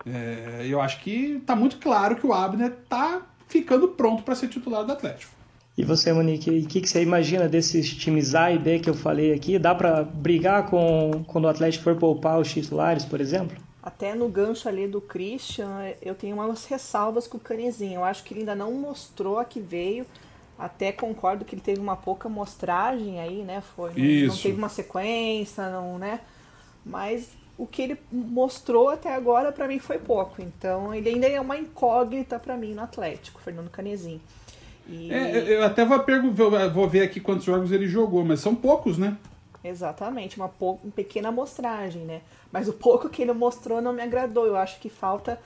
É, 0.06 0.66
eu 0.68 0.80
acho 0.82 1.00
que 1.02 1.38
está 1.38 1.56
muito 1.56 1.78
claro 1.78 2.16
que 2.16 2.26
o 2.26 2.34
Abner 2.34 2.72
está 2.84 3.22
ficando 3.48 3.88
pronto 3.90 4.24
para 4.24 4.36
ser 4.36 4.48
titular 4.50 4.86
do 4.86 4.92
Atlético. 4.92 5.32
E 5.76 5.84
você, 5.84 6.14
Monique, 6.14 6.52
o 6.52 6.68
que, 6.68 6.82
que, 6.82 6.90
você 6.90 7.02
imagina 7.02 7.48
desses 7.48 7.96
times 7.96 8.36
A 8.36 8.52
e 8.52 8.60
B 8.60 8.80
que 8.80 8.90
eu 8.90 8.94
falei 8.94 9.34
aqui? 9.34 9.58
Dá 9.58 9.74
para 9.74 10.04
brigar 10.04 10.68
com 10.68 11.24
quando 11.26 11.46
o 11.46 11.48
Atlético 11.48 11.84
for 11.84 11.96
poupar 11.96 12.40
os 12.40 12.52
titulares, 12.52 13.04
por 13.06 13.20
exemplo? 13.20 13.58
Até 13.84 14.16
no 14.16 14.30
gancho 14.30 14.70
ali 14.70 14.88
do 14.88 15.02
Christian, 15.02 15.94
eu 16.02 16.16
tenho 16.16 16.38
umas 16.38 16.64
ressalvas 16.66 17.28
com 17.28 17.36
o 17.36 17.40
Canezinho. 17.40 17.96
Eu 17.96 18.04
acho 18.06 18.24
que 18.24 18.34
ele 18.34 18.40
ainda 18.40 18.56
não 18.56 18.72
mostrou 18.72 19.38
a 19.38 19.44
que 19.44 19.60
veio. 19.60 20.06
Até 20.58 20.94
concordo 20.94 21.44
que 21.44 21.54
ele 21.54 21.62
teve 21.62 21.82
uma 21.82 21.98
pouca 21.98 22.30
mostragem 22.30 23.20
aí, 23.20 23.44
né? 23.44 23.62
Foi, 23.76 23.92
Isso. 24.00 24.36
não 24.36 24.42
teve 24.42 24.58
uma 24.58 24.70
sequência, 24.70 25.70
não, 25.70 25.98
né? 25.98 26.22
Mas 26.86 27.32
o 27.58 27.68
que 27.68 27.82
ele 27.82 27.98
mostrou 28.10 28.90
até 28.90 29.14
agora 29.14 29.52
para 29.52 29.68
mim 29.68 29.80
foi 29.80 29.98
pouco. 29.98 30.42
Então 30.42 30.94
ele 30.94 31.10
ainda 31.10 31.28
é 31.28 31.42
uma 31.42 31.58
incógnita 31.58 32.40
para 32.40 32.56
mim 32.56 32.74
no 32.74 32.84
Atlético, 32.84 33.42
Fernando 33.42 33.70
Canezinho. 33.70 34.22
E... 34.88 35.12
É, 35.12 35.58
eu 35.58 35.64
até 35.64 35.84
vou, 35.86 36.00
vou 36.74 36.88
ver 36.88 37.02
aqui 37.02 37.20
quantos 37.20 37.46
jogos 37.46 37.72
ele 37.72 37.88
jogou, 37.88 38.24
mas 38.24 38.40
são 38.40 38.56
poucos, 38.56 38.98
né? 38.98 39.18
Exatamente, 39.64 40.36
uma, 40.38 40.52
uma 40.60 40.92
pequena 40.92 41.30
amostragem, 41.30 42.04
né? 42.04 42.22
Mas 42.52 42.68
o 42.68 42.74
pouco 42.74 43.10
que 43.10 43.22
ele 43.22 43.32
mostrou 43.32 43.82
não 43.82 43.94
me 43.94 44.02
agradou. 44.02 44.46
Eu 44.46 44.58
acho 44.58 44.80
que 44.80 44.90
falta 44.90 45.40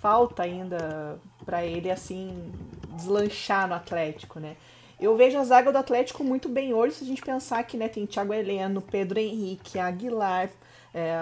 falta 0.00 0.42
ainda 0.42 1.18
para 1.44 1.64
ele 1.64 1.90
assim 1.90 2.52
deslanchar 2.90 3.68
no 3.68 3.74
Atlético, 3.74 4.40
né? 4.40 4.56
Eu 5.00 5.16
vejo 5.16 5.38
a 5.38 5.44
zaga 5.44 5.70
do 5.70 5.78
Atlético 5.78 6.24
muito 6.24 6.48
bem 6.48 6.74
hoje, 6.74 6.96
se 6.96 7.04
a 7.04 7.06
gente 7.06 7.22
pensar 7.22 7.62
que 7.62 7.76
né, 7.76 7.88
tem 7.88 8.04
Thiago 8.04 8.34
Heleno, 8.34 8.82
Pedro 8.82 9.20
Henrique, 9.20 9.78
Aguilar, 9.78 10.50
é, 10.92 11.14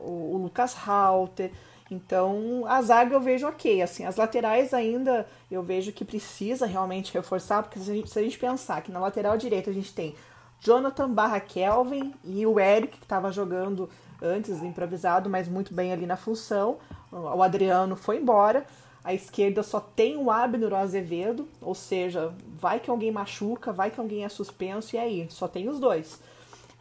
o, 0.00 0.34
o, 0.34 0.38
Lucas 0.42 0.74
Halter. 0.74 1.50
Então, 1.90 2.64
a 2.66 2.80
zaga 2.80 3.14
eu 3.14 3.20
vejo 3.20 3.46
ok. 3.46 3.82
Assim, 3.82 4.06
as 4.06 4.16
laterais 4.16 4.72
ainda 4.72 5.26
eu 5.50 5.62
vejo 5.62 5.92
que 5.92 6.04
precisa 6.04 6.64
realmente 6.64 7.12
reforçar, 7.12 7.62
porque 7.62 7.78
se 7.78 7.90
a 7.90 7.94
gente, 7.94 8.08
se 8.08 8.18
a 8.18 8.22
gente 8.22 8.38
pensar 8.38 8.80
que 8.80 8.90
na 8.90 9.00
lateral 9.00 9.36
direita 9.36 9.68
a 9.70 9.74
gente 9.74 9.92
tem 9.92 10.14
Jonathan 10.60 11.10
barra 11.10 11.40
Kelvin 11.40 12.12
e 12.22 12.46
o 12.46 12.60
Eric, 12.60 12.98
que 12.98 13.04
estava 13.04 13.32
jogando 13.32 13.88
antes, 14.20 14.62
improvisado, 14.62 15.30
mas 15.30 15.48
muito 15.48 15.72
bem 15.72 15.92
ali 15.92 16.06
na 16.06 16.16
função. 16.16 16.78
O 17.10 17.42
Adriano 17.42 17.96
foi 17.96 18.18
embora. 18.18 18.66
A 19.02 19.14
esquerda 19.14 19.62
só 19.62 19.80
tem 19.80 20.18
o 20.18 20.30
Abner 20.30 20.74
Azevedo, 20.74 21.48
ou 21.60 21.74
seja, 21.74 22.34
vai 22.60 22.78
que 22.78 22.90
alguém 22.90 23.10
machuca, 23.10 23.72
vai 23.72 23.90
que 23.90 23.98
alguém 23.98 24.24
é 24.24 24.28
suspenso, 24.28 24.94
e 24.94 24.98
aí, 24.98 25.26
só 25.30 25.48
tem 25.48 25.68
os 25.70 25.80
dois. 25.80 26.20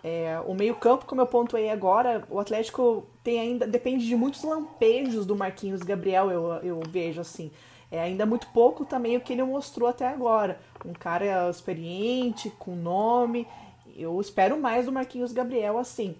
É, 0.03 0.39
o 0.45 0.53
meio-campo, 0.53 1.05
como 1.05 1.21
eu 1.21 1.27
pontuei 1.27 1.69
agora, 1.69 2.23
o 2.29 2.39
Atlético 2.39 3.05
tem 3.23 3.39
ainda. 3.39 3.65
depende 3.65 4.05
de 4.05 4.15
muitos 4.15 4.43
lampejos 4.43 5.25
do 5.25 5.35
Marquinhos 5.35 5.81
Gabriel, 5.81 6.29
eu, 6.29 6.51
eu 6.61 6.81
vejo 6.89 7.21
assim. 7.21 7.51
É 7.91 7.99
ainda 8.01 8.25
muito 8.25 8.47
pouco 8.49 8.85
também 8.85 9.17
o 9.17 9.21
que 9.21 9.33
ele 9.33 9.43
mostrou 9.43 9.89
até 9.89 10.07
agora. 10.07 10.59
Um 10.85 10.93
cara 10.93 11.49
experiente, 11.49 12.51
com 12.59 12.75
nome, 12.75 13.47
eu 14.01 14.19
espero 14.19 14.59
mais 14.59 14.85
do 14.85 14.91
Marquinhos 14.91 15.31
Gabriel 15.31 15.77
assim. 15.77 16.15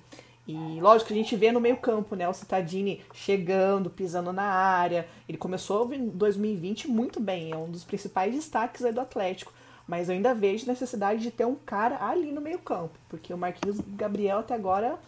E 0.48 0.80
lógico, 0.82 1.14
a 1.14 1.16
gente 1.16 1.36
vê 1.36 1.52
no 1.52 1.60
meio-campo, 1.60 2.16
né? 2.16 2.28
O 2.28 2.34
Citadini 2.34 3.02
chegando, 3.14 3.90
pisando 3.90 4.34
na 4.34 4.44
área. 4.44 5.08
Ele 5.28 5.38
começou 5.38 5.94
em 5.94 6.10
2020 6.10 6.88
muito 6.88 7.20
bem, 7.20 7.52
é 7.52 7.56
um 7.56 7.70
dos 7.70 7.84
principais 7.84 8.34
destaques 8.34 8.82
do 8.82 9.00
Atlético. 9.00 9.54
Mas 9.88 10.10
eu 10.10 10.16
ainda 10.16 10.34
vejo 10.34 10.68
necessidade 10.68 11.22
de 11.22 11.32
ter 11.32 11.46
um 11.46 11.56
cara 11.56 12.04
ali 12.04 12.32
no 12.32 12.42
meio-campo, 12.42 12.94
porque 13.08 13.34
o 13.34 13.38
Marquinhos 13.38 13.80
Gabriel 13.80 14.40
até 14.40 14.54
agora, 14.54 15.00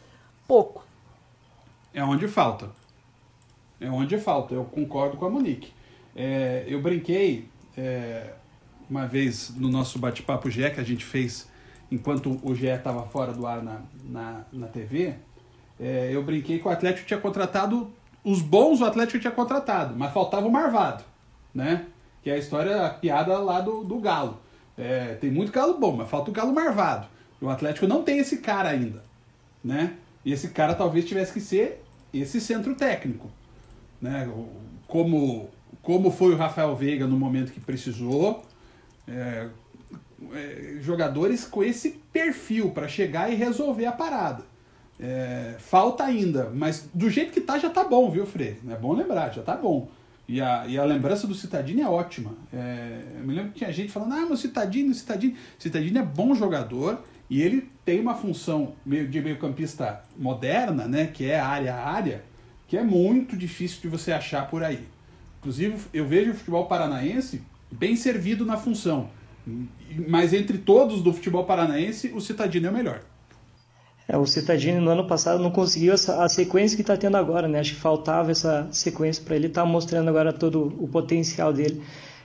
pouco. 0.48 0.86
É 1.94 2.04
onde 2.04 2.28
falta. 2.28 2.70
É 3.80 3.90
onde 3.90 4.18
falta, 4.20 4.54
eu 4.54 4.64
concordo 4.66 5.18
com 5.18 5.26
a 5.26 5.30
Monique. 5.30 5.74
É, 6.16 6.66
eu 6.68 6.82
brinquei 6.82 7.48
é, 7.76 8.34
uma 8.90 9.08
vez 9.08 9.56
no 9.56 9.70
nosso 9.70 9.98
bate-papo 9.98 10.50
GE 10.50 10.70
que 10.70 10.80
a 10.80 10.84
gente 10.84 11.04
fez 11.04 11.50
enquanto 11.92 12.40
o 12.44 12.56
GE 12.56 12.68
estava 12.68 13.04
fora 13.04 13.34
do 13.34 13.46
ar 13.46 13.62
na, 13.62 13.82
na, 14.04 14.46
na 14.52 14.68
TV, 14.68 15.16
é, 15.80 16.10
eu 16.12 16.24
brinquei 16.24 16.60
que 16.60 16.68
o 16.68 16.72
Atlético 16.72 17.08
tinha 17.08 17.20
contratado, 17.20 17.92
os 18.24 18.42
bons 18.42 18.82
o 18.82 18.86
Atlético 18.86 19.20
tinha 19.20 19.32
contratado, 19.32 19.94
mas 19.96 20.14
faltava 20.14 20.48
o 20.48 20.52
Marvado, 20.52 21.04
né? 21.54 21.86
Que 22.24 22.30
é 22.30 22.34
a 22.34 22.38
história, 22.38 22.86
a 22.86 22.90
piada 22.90 23.38
lá 23.40 23.60
do, 23.60 23.84
do 23.84 24.00
Galo. 24.00 24.40
É, 24.78 25.16
tem 25.16 25.30
muito 25.30 25.52
galo 25.52 25.78
bom, 25.78 25.96
mas 25.96 26.10
falta 26.10 26.32
o 26.32 26.34
galo 26.34 26.54
marvado. 26.54 27.08
O 27.40 27.50
Atlético 27.50 27.88
não 27.88 28.04
tem 28.04 28.20
esse 28.20 28.38
cara 28.38 28.70
ainda, 28.70 29.04
né? 29.64 29.96
E 30.24 30.32
esse 30.32 30.50
cara 30.50 30.74
talvez 30.74 31.06
tivesse 31.06 31.34
que 31.34 31.42
ser 31.42 31.84
esse 32.14 32.40
centro 32.40 32.76
técnico. 32.76 33.30
Né? 34.02 34.30
Como, 34.88 35.50
como 35.82 36.12
foi 36.12 36.34
o 36.34 36.38
Rafael 36.38 36.76
Veiga 36.76 37.08
no 37.08 37.18
momento 37.18 37.52
que 37.52 37.60
precisou. 37.60 38.44
É, 39.08 39.50
é, 40.34 40.78
jogadores 40.82 41.46
com 41.46 41.64
esse 41.64 42.02
perfil 42.12 42.72
para 42.72 42.88
chegar 42.88 43.32
e 43.32 43.36
resolver 43.36 43.86
a 43.86 43.92
parada. 43.92 44.44
É, 45.00 45.56
falta 45.58 46.04
ainda, 46.04 46.52
mas 46.54 46.88
do 46.94 47.10
jeito 47.10 47.32
que 47.32 47.42
tá 47.42 47.58
já 47.58 47.70
tá 47.70 47.84
bom, 47.84 48.10
viu, 48.12 48.26
Freire? 48.26 48.60
É 48.70 48.76
bom 48.76 48.94
lembrar, 48.94 49.34
já 49.34 49.42
tá 49.42 49.56
bom. 49.56 49.90
E 50.28 50.40
a, 50.40 50.66
e 50.68 50.78
a 50.78 50.86
lembrança 50.86 51.28
do 51.28 51.34
Citadini 51.34 51.82
é 51.82 51.88
ótima. 51.88 52.34
É, 52.54 53.02
eu 53.18 53.26
me 53.26 53.34
lembro 53.34 53.52
que 53.52 53.60
tinha 53.60 53.74
gente 53.74 53.92
falando, 53.92 54.14
ah, 54.14 54.22
mas 54.30 54.32
o 54.32 54.38
Citadini, 54.38 54.90
o 54.92 54.96
Citadini. 54.96 55.36
Citadini 55.58 55.98
é 55.98 56.04
bom 56.04 56.34
jogador 56.36 57.02
e 57.30 57.42
ele 57.42 57.70
tem 57.84 58.00
uma 58.00 58.14
função 58.14 58.74
meio 58.86 59.08
de 59.08 59.20
meio 59.22 59.38
campista 59.40 60.04
moderna, 60.18 60.88
né, 60.88 61.08
que 61.08 61.26
é 61.26 61.40
área 61.40 61.74
a 61.74 61.90
área, 61.90 62.24
que 62.68 62.78
é 62.78 62.84
muito 62.84 63.36
difícil 63.36 63.82
de 63.82 63.88
você 63.88 64.12
achar 64.12 64.48
por 64.50 64.64
aí. 64.64 64.88
Inclusive, 65.40 65.78
eu 65.94 66.06
vejo 66.06 66.32
o 66.32 66.36
futebol 66.36 66.68
paranaense 66.68 67.42
bem 67.72 67.96
servido 67.96 68.46
na 68.46 68.58
função. 68.58 69.10
Mas 70.08 70.34
entre 70.34 70.58
todos 70.58 71.02
do 71.02 71.12
futebol 71.14 71.46
paranaense, 71.46 72.12
o 72.14 72.22
Citadini 72.22 72.68
é 72.68 72.70
o 72.70 72.74
melhor. 72.74 73.02
É, 74.08 74.18
o 74.18 74.26
Citadini 74.26 74.80
no 74.80 74.92
ano 74.92 75.08
passado 75.08 75.42
não 75.42 75.52
conseguiu 75.52 75.94
essa, 75.94 76.24
a 76.24 76.30
sequência 76.30 76.76
que 76.76 76.82
está 76.82 76.98
tendo 76.98 77.16
agora, 77.16 77.48
né? 77.48 77.60
Acho 77.60 77.76
que 77.76 77.80
faltava 77.80 78.32
essa 78.32 78.68
sequência 78.72 79.24
para 79.24 79.36
ele 79.36 79.48
estar 79.48 79.62
tá 79.62 79.68
mostrando 79.68 80.10
agora 80.10 80.34
todo 80.34 80.76
o 80.80 80.88
potencial 80.88 81.54
dele. 81.54 81.82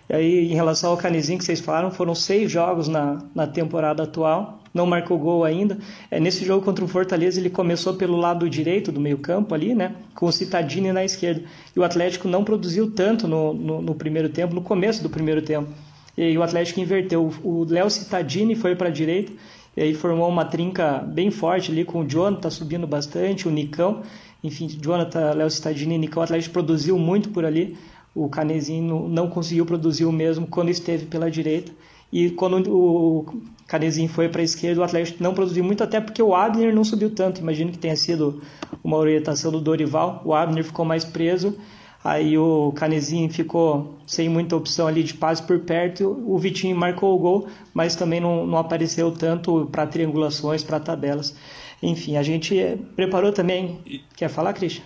E 0.08 0.14
aí, 0.14 0.52
em 0.52 0.54
relação 0.54 0.90
ao 0.90 0.96
Canizinho 0.96 1.38
que 1.38 1.44
vocês 1.44 1.60
falaram, 1.60 1.90
foram 1.90 2.14
seis 2.14 2.50
jogos 2.50 2.86
na, 2.86 3.22
na 3.34 3.46
temporada 3.46 4.04
atual, 4.04 4.60
não 4.72 4.86
marcou 4.86 5.18
gol 5.18 5.44
ainda. 5.44 5.78
É, 6.10 6.20
nesse 6.20 6.44
jogo 6.44 6.64
contra 6.64 6.84
o 6.84 6.88
Fortaleza, 6.88 7.40
ele 7.40 7.50
começou 7.50 7.94
pelo 7.94 8.16
lado 8.16 8.48
direito 8.48 8.92
do 8.92 9.00
meio-campo 9.00 9.54
ali, 9.54 9.74
né? 9.74 9.94
Com 10.14 10.26
o 10.26 10.32
Citadini 10.32 10.92
na 10.92 11.04
esquerda. 11.04 11.42
E 11.74 11.78
o 11.78 11.84
Atlético 11.84 12.28
não 12.28 12.44
produziu 12.44 12.90
tanto 12.90 13.26
no, 13.26 13.52
no, 13.52 13.82
no 13.82 13.94
primeiro 13.94 14.28
tempo, 14.28 14.54
no 14.54 14.62
começo 14.62 15.02
do 15.02 15.10
primeiro 15.10 15.42
tempo. 15.42 15.68
E 16.16 16.36
o 16.36 16.42
Atlético 16.42 16.80
inverteu. 16.80 17.30
O 17.44 17.64
Léo 17.68 17.90
Citadini 17.90 18.54
foi 18.54 18.74
para 18.74 18.88
a 18.88 18.90
direita 18.90 19.32
e 19.76 19.82
aí 19.82 19.94
formou 19.94 20.28
uma 20.28 20.44
trinca 20.44 20.98
bem 20.98 21.30
forte 21.30 21.70
ali 21.70 21.84
com 21.84 22.00
o 22.00 22.08
Jonathan 22.08 22.48
subindo 22.48 22.86
bastante, 22.86 23.46
o 23.46 23.50
Nicão. 23.50 24.02
Enfim, 24.42 24.68
Jonathan, 24.68 25.32
Léo 25.32 25.50
Citadini 25.50 25.96
e 25.96 25.98
Nicão. 25.98 26.22
O 26.22 26.24
Atlético 26.24 26.54
produziu 26.54 26.98
muito 26.98 27.28
por 27.28 27.44
ali. 27.44 27.76
O 28.14 28.28
Canezinho 28.30 29.08
não 29.08 29.28
conseguiu 29.28 29.66
produzir 29.66 30.06
o 30.06 30.12
mesmo 30.12 30.46
quando 30.46 30.70
esteve 30.70 31.04
pela 31.04 31.30
direita. 31.30 31.70
E 32.10 32.30
quando 32.30 32.72
o 32.72 33.42
Canezinho 33.66 34.08
foi 34.08 34.28
para 34.28 34.40
a 34.40 34.44
esquerda, 34.44 34.80
o 34.80 34.84
Atlético 34.84 35.22
não 35.22 35.34
produziu 35.34 35.62
muito, 35.62 35.82
até 35.82 36.00
porque 36.00 36.22
o 36.22 36.34
Abner 36.34 36.74
não 36.74 36.84
subiu 36.84 37.10
tanto. 37.10 37.40
Imagino 37.40 37.70
que 37.72 37.78
tenha 37.78 37.96
sido 37.96 38.40
uma 38.82 38.96
orientação 38.96 39.52
do 39.52 39.60
Dorival. 39.60 40.22
O 40.24 40.32
Abner 40.32 40.64
ficou 40.64 40.84
mais 40.84 41.04
preso 41.04 41.58
Aí 42.04 42.38
o 42.38 42.72
Canezinho 42.72 43.28
ficou 43.32 43.98
sem 44.06 44.28
muita 44.28 44.54
opção 44.54 44.86
ali 44.86 45.02
de 45.02 45.14
passe 45.14 45.42
por 45.42 45.58
perto. 45.60 46.22
O 46.26 46.38
Vitinho 46.38 46.76
marcou 46.76 47.14
o 47.14 47.18
gol, 47.18 47.48
mas 47.74 47.96
também 47.96 48.20
não, 48.20 48.46
não 48.46 48.58
apareceu 48.58 49.10
tanto 49.10 49.66
para 49.72 49.86
triangulações, 49.86 50.62
para 50.62 50.78
tabelas. 50.78 51.34
Enfim, 51.82 52.16
a 52.16 52.22
gente 52.22 52.54
preparou 52.94 53.32
também. 53.32 53.80
Quer 54.16 54.28
falar, 54.28 54.52
Christian? 54.52 54.84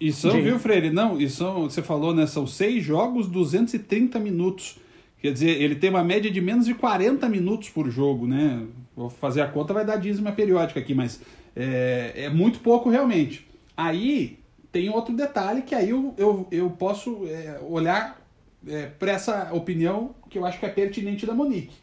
E 0.00 0.12
são, 0.12 0.30
Diga. 0.30 0.42
viu, 0.42 0.58
Freire? 0.58 0.90
Não, 0.90 1.20
e 1.20 1.28
são, 1.28 1.64
você 1.64 1.82
falou, 1.82 2.14
né? 2.14 2.26
São 2.26 2.46
seis 2.46 2.84
jogos, 2.84 3.26
230 3.26 4.18
minutos. 4.18 4.78
Quer 5.20 5.32
dizer, 5.32 5.60
ele 5.60 5.74
tem 5.74 5.90
uma 5.90 6.04
média 6.04 6.30
de 6.30 6.40
menos 6.40 6.66
de 6.66 6.74
40 6.74 7.28
minutos 7.28 7.70
por 7.70 7.90
jogo, 7.90 8.26
né? 8.26 8.64
Vou 8.94 9.08
fazer 9.08 9.40
a 9.40 9.48
conta, 9.48 9.72
vai 9.72 9.84
dar 9.84 9.96
dízima 9.96 10.32
periódica 10.32 10.78
aqui, 10.78 10.94
mas 10.94 11.20
é, 11.54 12.12
é 12.14 12.28
muito 12.28 12.60
pouco 12.60 12.90
realmente. 12.90 13.46
Aí 13.76 14.38
tem 14.76 14.90
outro 14.90 15.16
detalhe 15.16 15.62
que 15.62 15.74
aí 15.74 15.88
eu, 15.88 16.12
eu, 16.18 16.46
eu 16.50 16.68
posso 16.68 17.26
é, 17.26 17.58
olhar 17.66 18.20
é, 18.68 18.84
para 18.84 19.12
essa 19.12 19.48
opinião 19.54 20.14
que 20.28 20.36
eu 20.36 20.44
acho 20.44 20.60
que 20.60 20.66
é 20.66 20.68
pertinente 20.68 21.24
da 21.24 21.32
Monique. 21.32 21.74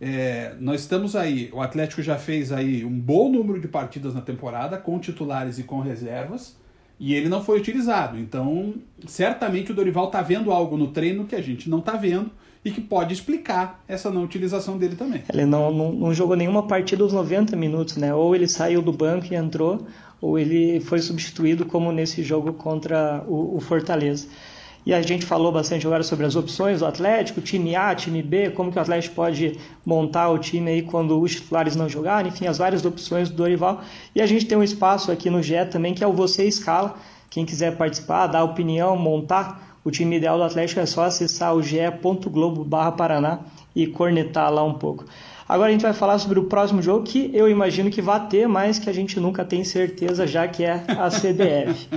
É, 0.00 0.54
nós 0.60 0.82
estamos 0.82 1.16
aí, 1.16 1.50
o 1.52 1.60
Atlético 1.60 2.00
já 2.00 2.16
fez 2.16 2.52
aí 2.52 2.84
um 2.84 2.96
bom 2.96 3.28
número 3.28 3.60
de 3.60 3.66
partidas 3.66 4.14
na 4.14 4.20
temporada, 4.20 4.78
com 4.78 4.96
titulares 5.00 5.58
e 5.58 5.64
com 5.64 5.80
reservas, 5.80 6.56
e 7.00 7.14
ele 7.14 7.28
não 7.28 7.42
foi 7.42 7.58
utilizado. 7.58 8.16
Então, 8.16 8.74
certamente 9.08 9.72
o 9.72 9.74
Dorival 9.74 10.06
está 10.06 10.22
vendo 10.22 10.52
algo 10.52 10.76
no 10.76 10.92
treino 10.92 11.24
que 11.24 11.34
a 11.34 11.42
gente 11.42 11.68
não 11.68 11.80
está 11.80 11.96
vendo 11.96 12.30
e 12.64 12.70
que 12.70 12.80
pode 12.80 13.12
explicar 13.12 13.82
essa 13.88 14.08
não 14.08 14.22
utilização 14.22 14.78
dele 14.78 14.94
também. 14.94 15.24
Ele 15.32 15.46
não, 15.46 15.72
não, 15.72 15.92
não 15.92 16.14
jogou 16.14 16.36
nenhuma 16.36 16.62
partida 16.68 17.02
aos 17.02 17.12
90 17.12 17.56
minutos, 17.56 17.96
né? 17.96 18.14
Ou 18.14 18.36
ele 18.36 18.46
saiu 18.46 18.82
do 18.82 18.92
banco 18.92 19.26
e 19.32 19.34
entrou, 19.34 19.86
ou 20.20 20.38
ele 20.38 20.80
foi 20.80 21.00
substituído 21.00 21.64
como 21.64 21.90
nesse 21.92 22.22
jogo 22.22 22.52
contra 22.52 23.24
o, 23.26 23.56
o, 23.56 23.60
Fortaleza. 23.60 24.28
E 24.84 24.94
a 24.94 25.02
gente 25.02 25.26
falou 25.26 25.52
bastante 25.52 25.86
agora 25.86 26.02
sobre 26.02 26.24
as 26.24 26.36
opções 26.36 26.80
do 26.80 26.86
Atlético, 26.86 27.40
time 27.40 27.76
A, 27.76 27.94
time 27.94 28.22
B, 28.22 28.50
como 28.50 28.72
que 28.72 28.78
o 28.78 28.80
Atlético 28.80 29.14
pode 29.14 29.58
montar 29.84 30.30
o 30.30 30.38
time 30.38 30.70
aí 30.70 30.82
quando 30.82 31.20
os 31.20 31.32
titulares 31.32 31.76
não 31.76 31.88
jogarem, 31.88 32.32
enfim, 32.32 32.46
as 32.46 32.58
várias 32.58 32.84
opções 32.84 33.28
do 33.28 33.36
Dorival. 33.36 33.82
E 34.14 34.22
a 34.22 34.26
gente 34.26 34.46
tem 34.46 34.56
um 34.56 34.62
espaço 34.62 35.12
aqui 35.12 35.28
no 35.28 35.42
GE 35.42 35.66
também 35.70 35.94
que 35.94 36.02
é 36.02 36.06
o 36.06 36.12
Você 36.12 36.44
Escala. 36.44 36.96
Quem 37.28 37.44
quiser 37.44 37.76
participar, 37.76 38.26
dar 38.26 38.42
opinião, 38.42 38.96
montar 38.96 39.78
o 39.84 39.90
time 39.90 40.16
ideal 40.16 40.36
do 40.36 40.44
Atlético 40.44 40.80
é 40.80 40.86
só 40.86 41.04
acessar 41.04 41.54
o 41.54 41.62
ge.globo/paraná 41.62 43.40
e 43.74 43.86
cornetar 43.86 44.52
lá 44.52 44.62
um 44.64 44.74
pouco. 44.74 45.04
Agora 45.50 45.70
a 45.70 45.72
gente 45.72 45.82
vai 45.82 45.92
falar 45.92 46.16
sobre 46.20 46.38
o 46.38 46.44
próximo 46.44 46.80
jogo 46.80 47.02
que 47.02 47.28
eu 47.34 47.48
imagino 47.48 47.90
que 47.90 48.00
vai 48.00 48.24
ter, 48.28 48.46
mas 48.46 48.78
que 48.78 48.88
a 48.88 48.92
gente 48.92 49.18
nunca 49.18 49.44
tem 49.44 49.64
certeza, 49.64 50.24
já 50.24 50.46
que 50.46 50.62
é 50.62 50.84
a 50.86 51.10
CBF. 51.10 51.88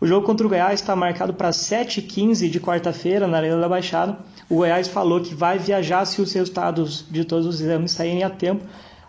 o 0.00 0.06
jogo 0.08 0.26
contra 0.26 0.44
o 0.44 0.50
Goiás 0.50 0.80
está 0.80 0.96
marcado 0.96 1.32
para 1.32 1.50
7h15 1.50 2.50
de 2.50 2.58
quarta-feira 2.58 3.28
na 3.28 3.36
Arena 3.36 3.60
da 3.60 3.68
Baixada. 3.68 4.18
O 4.50 4.56
Goiás 4.56 4.88
falou 4.88 5.20
que 5.20 5.36
vai 5.36 5.56
viajar 5.56 6.04
se 6.04 6.20
os 6.20 6.32
resultados 6.32 7.06
de 7.08 7.24
todos 7.24 7.46
os 7.46 7.60
exames 7.60 7.92
saírem 7.92 8.24
a 8.24 8.28
tempo. 8.28 8.64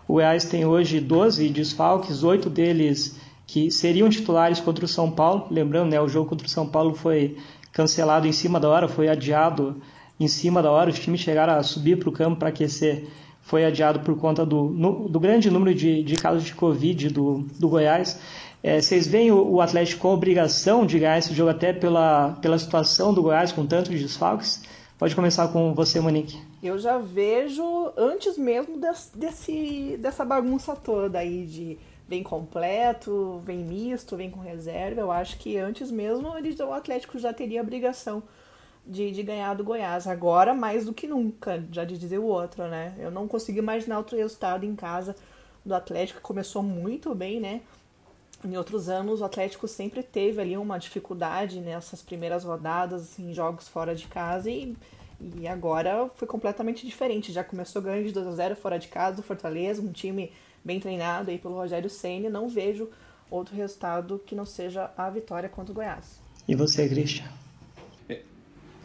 O 0.06 0.12
Goiás 0.12 0.44
tem 0.44 0.64
hoje 0.64 1.00
12 1.00 1.48
desfalques, 1.48 2.22
oito 2.22 2.48
deles 2.48 3.16
que 3.48 3.68
seriam 3.68 4.08
titulares 4.08 4.60
contra 4.60 4.84
o 4.84 4.88
São 4.88 5.10
Paulo. 5.10 5.48
Lembrando, 5.50 5.90
né, 5.90 6.00
o 6.00 6.06
jogo 6.06 6.30
contra 6.30 6.46
o 6.46 6.50
São 6.50 6.68
Paulo 6.68 6.94
foi 6.94 7.36
cancelado 7.72 8.28
em 8.28 8.32
cima 8.32 8.60
da 8.60 8.68
hora, 8.68 8.86
foi 8.86 9.08
adiado 9.08 9.82
em 10.20 10.28
cima 10.28 10.62
da 10.62 10.70
hora. 10.70 10.88
Os 10.88 11.00
times 11.00 11.18
chegaram 11.20 11.54
a 11.54 11.64
subir 11.64 11.98
para 11.98 12.08
o 12.08 12.12
campo 12.12 12.36
para 12.36 12.50
aquecer 12.50 13.08
foi 13.48 13.64
adiado 13.64 14.00
por 14.00 14.14
conta 14.18 14.44
do, 14.44 14.64
no, 14.64 15.08
do 15.08 15.18
grande 15.18 15.50
número 15.50 15.74
de, 15.74 16.02
de, 16.02 16.16
casos 16.16 16.44
de 16.44 16.54
Covid 16.54 17.08
do, 17.08 17.46
do 17.58 17.66
Goiás. 17.66 18.20
É, 18.62 18.78
vocês 18.78 19.06
veem 19.06 19.32
o, 19.32 19.54
o, 19.54 19.60
Atlético 19.62 20.02
com 20.02 20.12
obrigação 20.12 20.84
de 20.84 20.98
ganhar 20.98 21.16
esse 21.16 21.32
jogo 21.32 21.48
até 21.48 21.72
pela, 21.72 22.36
pela 22.42 22.58
situação 22.58 23.14
do 23.14 23.22
Goiás 23.22 23.50
com 23.50 23.64
tantos 23.64 23.98
desfalques? 23.98 24.62
Pode 24.98 25.14
começar 25.14 25.48
com 25.48 25.72
você, 25.72 25.98
Monique. 25.98 26.38
Eu 26.62 26.78
já 26.78 26.98
vejo 26.98 27.90
antes 27.96 28.36
mesmo 28.36 28.76
desse, 28.76 29.16
desse, 29.16 29.96
dessa 29.98 30.26
bagunça 30.26 30.76
toda 30.76 31.18
aí 31.18 31.46
de 31.46 31.78
vem 32.06 32.22
completo, 32.22 33.40
vem 33.46 33.60
misto, 33.60 34.14
vem 34.14 34.30
com 34.30 34.40
reserva. 34.40 35.00
Eu 35.00 35.10
acho 35.10 35.38
que 35.38 35.56
antes 35.56 35.90
mesmo 35.90 36.28
o 36.28 36.72
Atlético 36.74 37.18
já 37.18 37.32
teria 37.32 37.60
a 37.60 37.62
obrigação 37.62 38.22
de, 38.88 39.10
de 39.10 39.22
ganhar 39.22 39.54
do 39.54 39.62
Goiás. 39.62 40.06
Agora, 40.06 40.54
mais 40.54 40.86
do 40.86 40.94
que 40.94 41.06
nunca, 41.06 41.62
já 41.70 41.84
de 41.84 41.98
dizer 41.98 42.18
o 42.18 42.24
outro, 42.24 42.66
né? 42.66 42.94
Eu 42.98 43.10
não 43.10 43.28
consigo 43.28 43.58
imaginar 43.58 43.98
outro 43.98 44.16
resultado 44.16 44.64
em 44.64 44.74
casa 44.74 45.14
do 45.64 45.74
Atlético, 45.74 46.18
que 46.18 46.24
começou 46.24 46.62
muito 46.62 47.14
bem, 47.14 47.38
né? 47.38 47.60
Em 48.44 48.56
outros 48.56 48.88
anos, 48.88 49.20
o 49.20 49.24
Atlético 49.24 49.68
sempre 49.68 50.02
teve 50.02 50.40
ali 50.40 50.56
uma 50.56 50.78
dificuldade 50.78 51.60
nessas 51.60 52.00
primeiras 52.00 52.44
rodadas, 52.44 53.18
em 53.18 53.34
jogos 53.34 53.68
fora 53.68 53.94
de 53.94 54.06
casa, 54.06 54.48
e, 54.48 54.76
e 55.36 55.46
agora 55.46 56.08
foi 56.14 56.26
completamente 56.26 56.86
diferente. 56.86 57.32
Já 57.32 57.44
começou 57.44 57.82
ganhando 57.82 58.06
de 58.06 58.12
2 58.12 58.26
a 58.26 58.32
0 58.32 58.56
fora 58.56 58.78
de 58.78 58.88
casa 58.88 59.16
do 59.16 59.22
Fortaleza, 59.22 59.82
um 59.82 59.92
time 59.92 60.32
bem 60.64 60.80
treinado 60.80 61.30
aí 61.30 61.38
pelo 61.38 61.54
Rogério 61.56 61.90
Senna. 61.90 62.30
Não 62.30 62.48
vejo 62.48 62.88
outro 63.30 63.54
resultado 63.54 64.20
que 64.24 64.34
não 64.34 64.46
seja 64.46 64.90
a 64.96 65.10
vitória 65.10 65.48
contra 65.48 65.72
o 65.72 65.74
Goiás. 65.74 66.20
E 66.46 66.54
você, 66.54 66.88
Christian? 66.88 67.28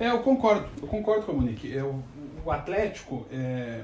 É, 0.03 0.09
eu 0.09 0.19
concordo, 0.19 0.67
eu 0.81 0.87
concordo 0.89 1.25
com 1.25 1.31
a 1.31 1.35
Monique. 1.35 1.73
É, 1.73 1.81
o, 1.81 2.51
Atlético, 2.51 3.25
é, 3.31 3.83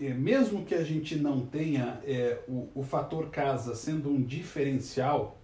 é, 0.00 0.08
mesmo 0.14 0.64
que 0.64 0.74
a 0.74 0.82
gente 0.82 1.14
não 1.16 1.44
tenha 1.44 2.00
é, 2.06 2.38
o, 2.48 2.70
o 2.74 2.82
fator 2.82 3.28
casa 3.28 3.74
sendo 3.74 4.08
um 4.08 4.22
diferencial, 4.22 5.38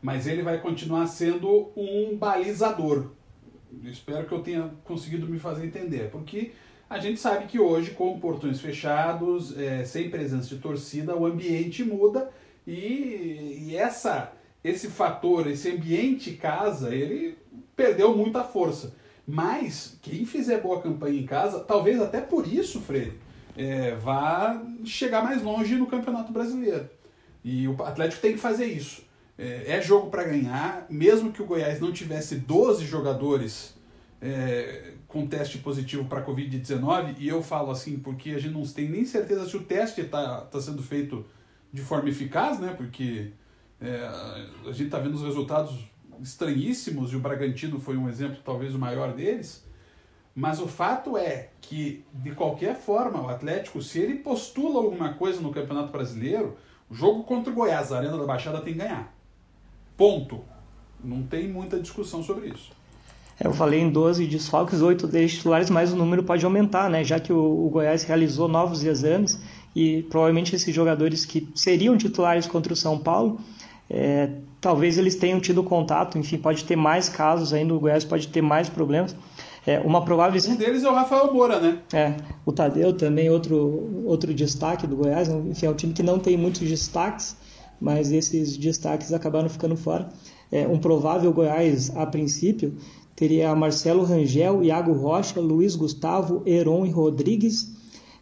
mas 0.00 0.26
ele 0.26 0.42
vai 0.42 0.62
continuar 0.62 1.06
sendo 1.08 1.70
um 1.76 2.16
balizador. 2.16 3.10
Espero 3.82 4.26
que 4.26 4.32
eu 4.32 4.40
tenha 4.40 4.70
conseguido 4.82 5.28
me 5.28 5.38
fazer 5.38 5.66
entender, 5.66 6.08
porque 6.10 6.52
a 6.88 6.98
gente 6.98 7.20
sabe 7.20 7.44
que 7.44 7.60
hoje, 7.60 7.90
com 7.90 8.18
portões 8.18 8.62
fechados, 8.62 9.54
é, 9.58 9.84
sem 9.84 10.08
presença 10.08 10.48
de 10.48 10.56
torcida, 10.56 11.14
o 11.14 11.26
ambiente 11.26 11.84
muda 11.84 12.30
e, 12.66 13.58
e 13.60 13.76
essa, 13.76 14.32
esse 14.64 14.88
fator, 14.88 15.46
esse 15.48 15.70
ambiente 15.70 16.32
casa, 16.32 16.94
ele 16.94 17.36
perdeu 17.76 18.16
muita 18.16 18.42
força. 18.42 19.03
Mas 19.26 19.98
quem 20.02 20.26
fizer 20.26 20.60
boa 20.60 20.82
campanha 20.82 21.18
em 21.18 21.26
casa, 21.26 21.60
talvez 21.60 22.00
até 22.00 22.20
por 22.20 22.46
isso, 22.46 22.80
Freire, 22.80 23.18
é, 23.56 23.94
vá 23.94 24.62
chegar 24.84 25.22
mais 25.22 25.42
longe 25.42 25.76
no 25.76 25.86
Campeonato 25.86 26.32
Brasileiro. 26.32 26.88
E 27.42 27.66
o 27.68 27.82
Atlético 27.82 28.20
tem 28.22 28.32
que 28.32 28.38
fazer 28.38 28.66
isso. 28.66 29.02
É, 29.38 29.76
é 29.76 29.82
jogo 29.82 30.10
para 30.10 30.24
ganhar, 30.24 30.86
mesmo 30.88 31.32
que 31.32 31.42
o 31.42 31.46
Goiás 31.46 31.80
não 31.80 31.92
tivesse 31.92 32.36
12 32.36 32.84
jogadores 32.84 33.74
é, 34.20 34.92
com 35.08 35.26
teste 35.26 35.58
positivo 35.58 36.04
para 36.06 36.24
Covid-19, 36.24 37.16
e 37.18 37.28
eu 37.28 37.42
falo 37.42 37.70
assim 37.70 37.98
porque 37.98 38.30
a 38.30 38.38
gente 38.38 38.52
não 38.54 38.62
tem 38.66 38.88
nem 38.88 39.04
certeza 39.04 39.48
se 39.48 39.56
o 39.56 39.62
teste 39.62 40.00
está 40.00 40.42
tá 40.42 40.60
sendo 40.60 40.82
feito 40.82 41.24
de 41.72 41.82
forma 41.82 42.08
eficaz, 42.08 42.58
né? 42.58 42.74
Porque 42.76 43.32
é, 43.80 43.96
a 44.66 44.72
gente 44.72 44.84
está 44.84 44.98
vendo 44.98 45.14
os 45.14 45.22
resultados 45.22 45.74
estranhíssimos 46.28 47.12
e 47.12 47.16
o 47.16 47.20
Bragantino 47.20 47.78
foi 47.78 47.96
um 47.96 48.08
exemplo, 48.08 48.38
talvez 48.44 48.74
o 48.74 48.78
maior 48.78 49.12
deles. 49.12 49.64
Mas 50.34 50.60
o 50.60 50.66
fato 50.66 51.16
é 51.16 51.50
que, 51.60 52.04
de 52.12 52.32
qualquer 52.32 52.76
forma, 52.76 53.20
o 53.20 53.28
Atlético, 53.28 53.80
se 53.80 54.00
ele 54.00 54.16
postula 54.16 54.80
alguma 54.80 55.14
coisa 55.14 55.40
no 55.40 55.52
Campeonato 55.52 55.92
Brasileiro, 55.92 56.56
o 56.90 56.94
jogo 56.94 57.22
contra 57.22 57.52
o 57.52 57.54
Goiás, 57.54 57.92
a 57.92 57.98
Arena 57.98 58.18
da 58.18 58.24
Baixada, 58.24 58.60
tem 58.60 58.72
que 58.72 58.80
ganhar. 58.80 59.14
Ponto. 59.96 60.40
Não 61.02 61.22
tem 61.22 61.46
muita 61.46 61.78
discussão 61.78 62.22
sobre 62.22 62.48
isso. 62.48 62.72
É, 63.38 63.46
eu 63.46 63.52
falei 63.52 63.80
em 63.80 63.90
12 63.90 64.26
desfalques, 64.26 64.80
8 64.80 65.06
deles 65.06 65.34
titulares, 65.34 65.70
mas 65.70 65.92
o 65.92 65.96
número 65.96 66.22
pode 66.22 66.44
aumentar, 66.44 66.88
né? 66.90 67.04
Já 67.04 67.20
que 67.20 67.32
o, 67.32 67.68
Goiás 67.70 68.04
realizou 68.04 68.48
novos 68.48 68.82
exames 68.82 69.40
e 69.74 70.02
provavelmente 70.04 70.54
esses 70.54 70.74
jogadores 70.74 71.24
que 71.24 71.48
seriam 71.54 71.96
titulares 71.96 72.46
contra 72.46 72.72
o 72.72 72.76
São 72.76 72.98
Paulo, 72.98 73.40
é, 73.90 74.30
talvez 74.64 74.96
eles 74.96 75.14
tenham 75.14 75.38
tido 75.40 75.62
contato, 75.62 76.16
enfim, 76.16 76.38
pode 76.38 76.64
ter 76.64 76.74
mais 76.74 77.06
casos 77.06 77.52
ainda, 77.52 77.74
o 77.74 77.78
Goiás 77.78 78.02
pode 78.02 78.28
ter 78.28 78.40
mais 78.40 78.66
problemas. 78.66 79.14
É, 79.66 79.78
uma 79.78 80.02
provável... 80.02 80.40
Um 80.48 80.56
deles 80.56 80.82
é 80.82 80.88
o 80.88 80.94
Rafael 80.94 81.30
Moura, 81.34 81.60
né? 81.60 81.80
É, 81.92 82.14
o 82.46 82.50
Tadeu 82.50 82.94
também, 82.94 83.28
outro, 83.28 84.02
outro 84.06 84.32
destaque 84.32 84.86
do 84.86 84.96
Goiás, 84.96 85.28
enfim, 85.28 85.66
é 85.66 85.70
um 85.70 85.74
time 85.74 85.92
que 85.92 86.02
não 86.02 86.18
tem 86.18 86.38
muitos 86.38 86.66
destaques, 86.66 87.36
mas 87.78 88.10
esses 88.10 88.56
destaques 88.56 89.12
acabaram 89.12 89.50
ficando 89.50 89.76
fora. 89.76 90.08
É, 90.50 90.66
um 90.66 90.78
provável 90.78 91.30
Goiás, 91.30 91.94
a 91.94 92.06
princípio, 92.06 92.74
teria 93.14 93.54
Marcelo 93.54 94.02
Rangel, 94.02 94.64
Iago 94.64 94.94
Rocha, 94.94 95.40
Luiz 95.40 95.76
Gustavo, 95.76 96.42
Heron 96.46 96.86
e 96.86 96.90
Rodrigues, 96.90 97.70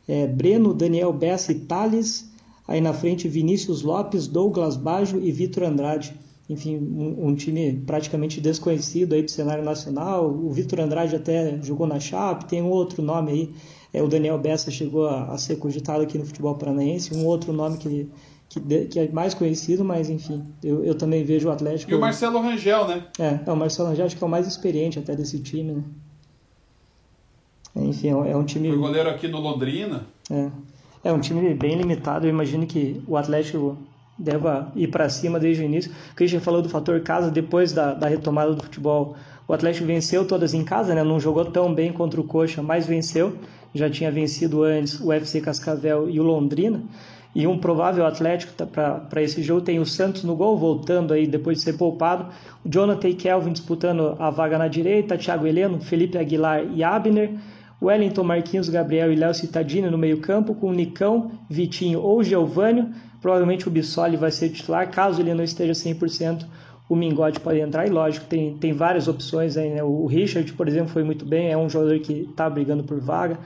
é, 0.09 0.27
Breno, 0.27 0.75
Daniel 0.75 1.13
Bessa 1.13 1.53
e 1.53 1.61
Thales, 1.61 2.33
aí 2.67 2.81
na 2.81 2.93
frente 2.93 3.29
Vinícius 3.29 3.83
Lopes, 3.83 4.27
Douglas 4.27 4.77
Bajo 4.77 5.21
e 5.21 5.31
Vitor 5.31 5.63
Andrade. 5.63 6.21
Enfim, 6.49 6.77
um, 6.77 7.29
um, 7.29 7.35
time 7.35 7.83
praticamente 7.87 8.41
desconhecido 8.41 9.15
aí 9.15 9.23
do 9.23 9.31
cenário 9.31 9.65
nacional. 9.65 10.29
O 10.29 10.51
Vitor 10.51 10.81
Andrade 10.81 11.15
até 11.17 11.59
jogou 11.63 11.87
na 11.87 12.01
Chape, 12.01 12.47
tem 12.47 12.61
um 12.61 12.69
outro 12.69 13.03
nome 13.03 13.33
aí. 13.33 13.55
É, 13.93 14.03
o 14.03 14.09
Daniel 14.09 14.39
Bessa 14.39 14.71
chegou 14.71 15.07
a, 15.07 15.33
a 15.33 15.39
ser 15.39 15.57
cogitado 15.57 16.03
aqui 16.03 16.19
no 16.19 16.27
futebol 16.27 16.55
paranaense, 16.55 17.15
um 17.15 17.25
outro 17.27 17.53
nome 17.53 17.79
que 17.79 18.09
que, 18.61 18.85
que, 18.87 19.01
é 19.01 19.11
mais 19.11 19.33
conhecido, 19.33 19.83
mas 19.83 20.11
enfim, 20.11 20.45
eu, 20.63 20.85
eu 20.85 20.95
também 20.95 21.25
vejo 21.25 21.49
o 21.49 21.51
Atlético. 21.51 21.91
E 21.91 21.95
o 21.95 22.01
Marcelo 22.01 22.39
Rangel, 22.39 22.87
né? 22.87 23.05
É, 23.19 23.41
é 23.47 23.51
o 23.51 23.57
Marcelo 23.57 23.89
Rangel 23.89 24.05
acho 24.05 24.17
que 24.17 24.23
é 24.23 24.27
o 24.27 24.31
mais 24.31 24.47
experiente 24.47 24.99
até 24.99 25.17
desse 25.17 25.39
time, 25.41 25.73
né? 25.73 25.83
Enfim, 27.75 28.09
é 28.09 28.37
um 28.37 28.45
time. 28.45 28.69
Foi 28.69 28.77
goleiro 28.77 29.09
aqui 29.09 29.27
no 29.27 29.41
Londrina. 29.41 30.05
É. 30.31 30.51
É 31.05 31.13
um 31.13 31.19
time 31.19 31.55
bem 31.55 31.75
limitado. 31.77 32.27
Eu 32.27 32.31
imagino 32.31 32.67
que 32.67 33.03
o 33.09 33.17
Atlético 33.17 33.79
deva 34.23 34.71
ir 34.75 34.89
para 34.89 35.09
cima 35.09 35.39
desde 35.39 35.63
o 35.63 35.67
início. 35.67 35.91
O 36.13 36.15
Christian 36.15 36.41
falou 36.41 36.63
do 36.63 36.69
fator 36.69 37.01
casa 37.01 37.31
depois 37.31 37.73
da, 37.73 37.93
da 37.93 38.07
retomada 38.07 38.55
do 38.55 38.63
futebol. 38.63 39.17
O 39.47 39.53
Atlético 39.53 39.87
venceu 39.87 40.27
todas 40.27 40.55
em 40.55 40.65
casa, 40.65 40.95
né? 40.95 41.03
Não 41.03 41.19
jogou 41.19 41.45
tão 41.45 41.75
bem 41.75 41.93
contra 41.93 42.21
o 42.21 42.25
Coxa, 42.25 42.63
mas 42.63 42.87
venceu. 42.87 43.37
Já 43.75 43.91
tinha 43.91 44.11
vencido 44.11 44.63
antes 44.63 45.01
o 45.01 45.13
FC 45.13 45.41
Cascavel 45.41 46.09
e 46.09 46.21
o 46.21 46.23
Londrina. 46.23 46.83
E 47.35 47.47
um 47.47 47.59
provável 47.59 48.05
Atlético 48.07 48.53
tá 48.53 48.67
para 48.67 49.23
esse 49.23 49.43
jogo 49.43 49.63
tem 49.63 49.79
o 49.79 49.87
Santos 49.87 50.23
no 50.23 50.37
gol, 50.37 50.57
voltando 50.59 51.15
aí 51.15 51.27
depois 51.27 51.59
de 51.59 51.65
ser 51.65 51.73
poupado. 51.75 52.27
O 52.65 52.69
Jonathan 52.69 53.09
e 53.09 53.15
Kelvin 53.15 53.53
disputando 53.53 54.15
a 54.19 54.29
vaga 54.29 54.59
na 54.59 54.69
direita, 54.69 55.17
Thiago 55.17 55.47
Heleno, 55.47 55.81
Felipe 55.81 56.19
Aguilar 56.19 56.65
e 56.75 56.85
Abner. 56.85 57.33
Wellington, 57.83 58.23
Marquinhos, 58.23 58.68
Gabriel 58.68 59.12
e 59.12 59.16
Léo 59.16 59.35
Cittadini 59.35 59.90
no 59.90 59.99
meio-campo, 59.99 60.55
com 60.55 60.73
Nicão, 60.73 61.33
Vitinho 61.51 62.01
ou 62.01 62.23
Geovânio. 62.23 62.90
Provavelmente 63.21 63.66
o 63.66 63.71
Bissoli 63.71 64.16
vai 64.16 64.31
ser 64.31 64.51
titular, 64.51 64.90
caso 64.90 65.21
ele 65.21 65.35
não 65.35 65.42
esteja 65.42 65.73
100%. 65.73 66.47
O 66.88 66.95
Mingode 66.95 67.40
pode 67.40 67.59
entrar, 67.59 67.87
e 67.87 67.90
lógico, 67.90 68.27
tem, 68.27 68.57
tem 68.59 68.73
várias 68.73 69.09
opções 69.09 69.57
aí, 69.57 69.71
né? 69.71 69.83
O 69.83 70.07
Richard, 70.07 70.53
por 70.53 70.68
exemplo, 70.68 70.88
foi 70.88 71.03
muito 71.03 71.25
bem, 71.25 71.51
é 71.51 71.57
um 71.57 71.68
jogador 71.68 71.99
que 72.01 72.29
está 72.31 72.49
brigando 72.49 72.85
por 72.85 73.01
vaga. 73.01 73.38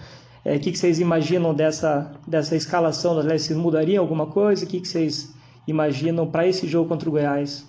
É, 0.44 0.56
o 0.56 0.60
que, 0.60 0.72
que, 0.72 0.78
vocês 0.78 1.00
imaginam 1.00 1.54
dessa, 1.54 2.12
dessa 2.26 2.56
escalação 2.56 3.14
do 3.14 3.20
Atlético? 3.20 3.46
Vocês 3.46 3.58
mudariam 3.58 4.02
alguma 4.02 4.26
coisa? 4.26 4.64
O 4.64 4.68
que, 4.68 4.80
que 4.80 4.88
vocês 4.88 5.34
imaginam 5.66 6.26
para 6.26 6.46
esse 6.46 6.66
jogo 6.66 6.88
contra 6.88 7.08
o 7.08 7.12
Goiás? 7.12 7.66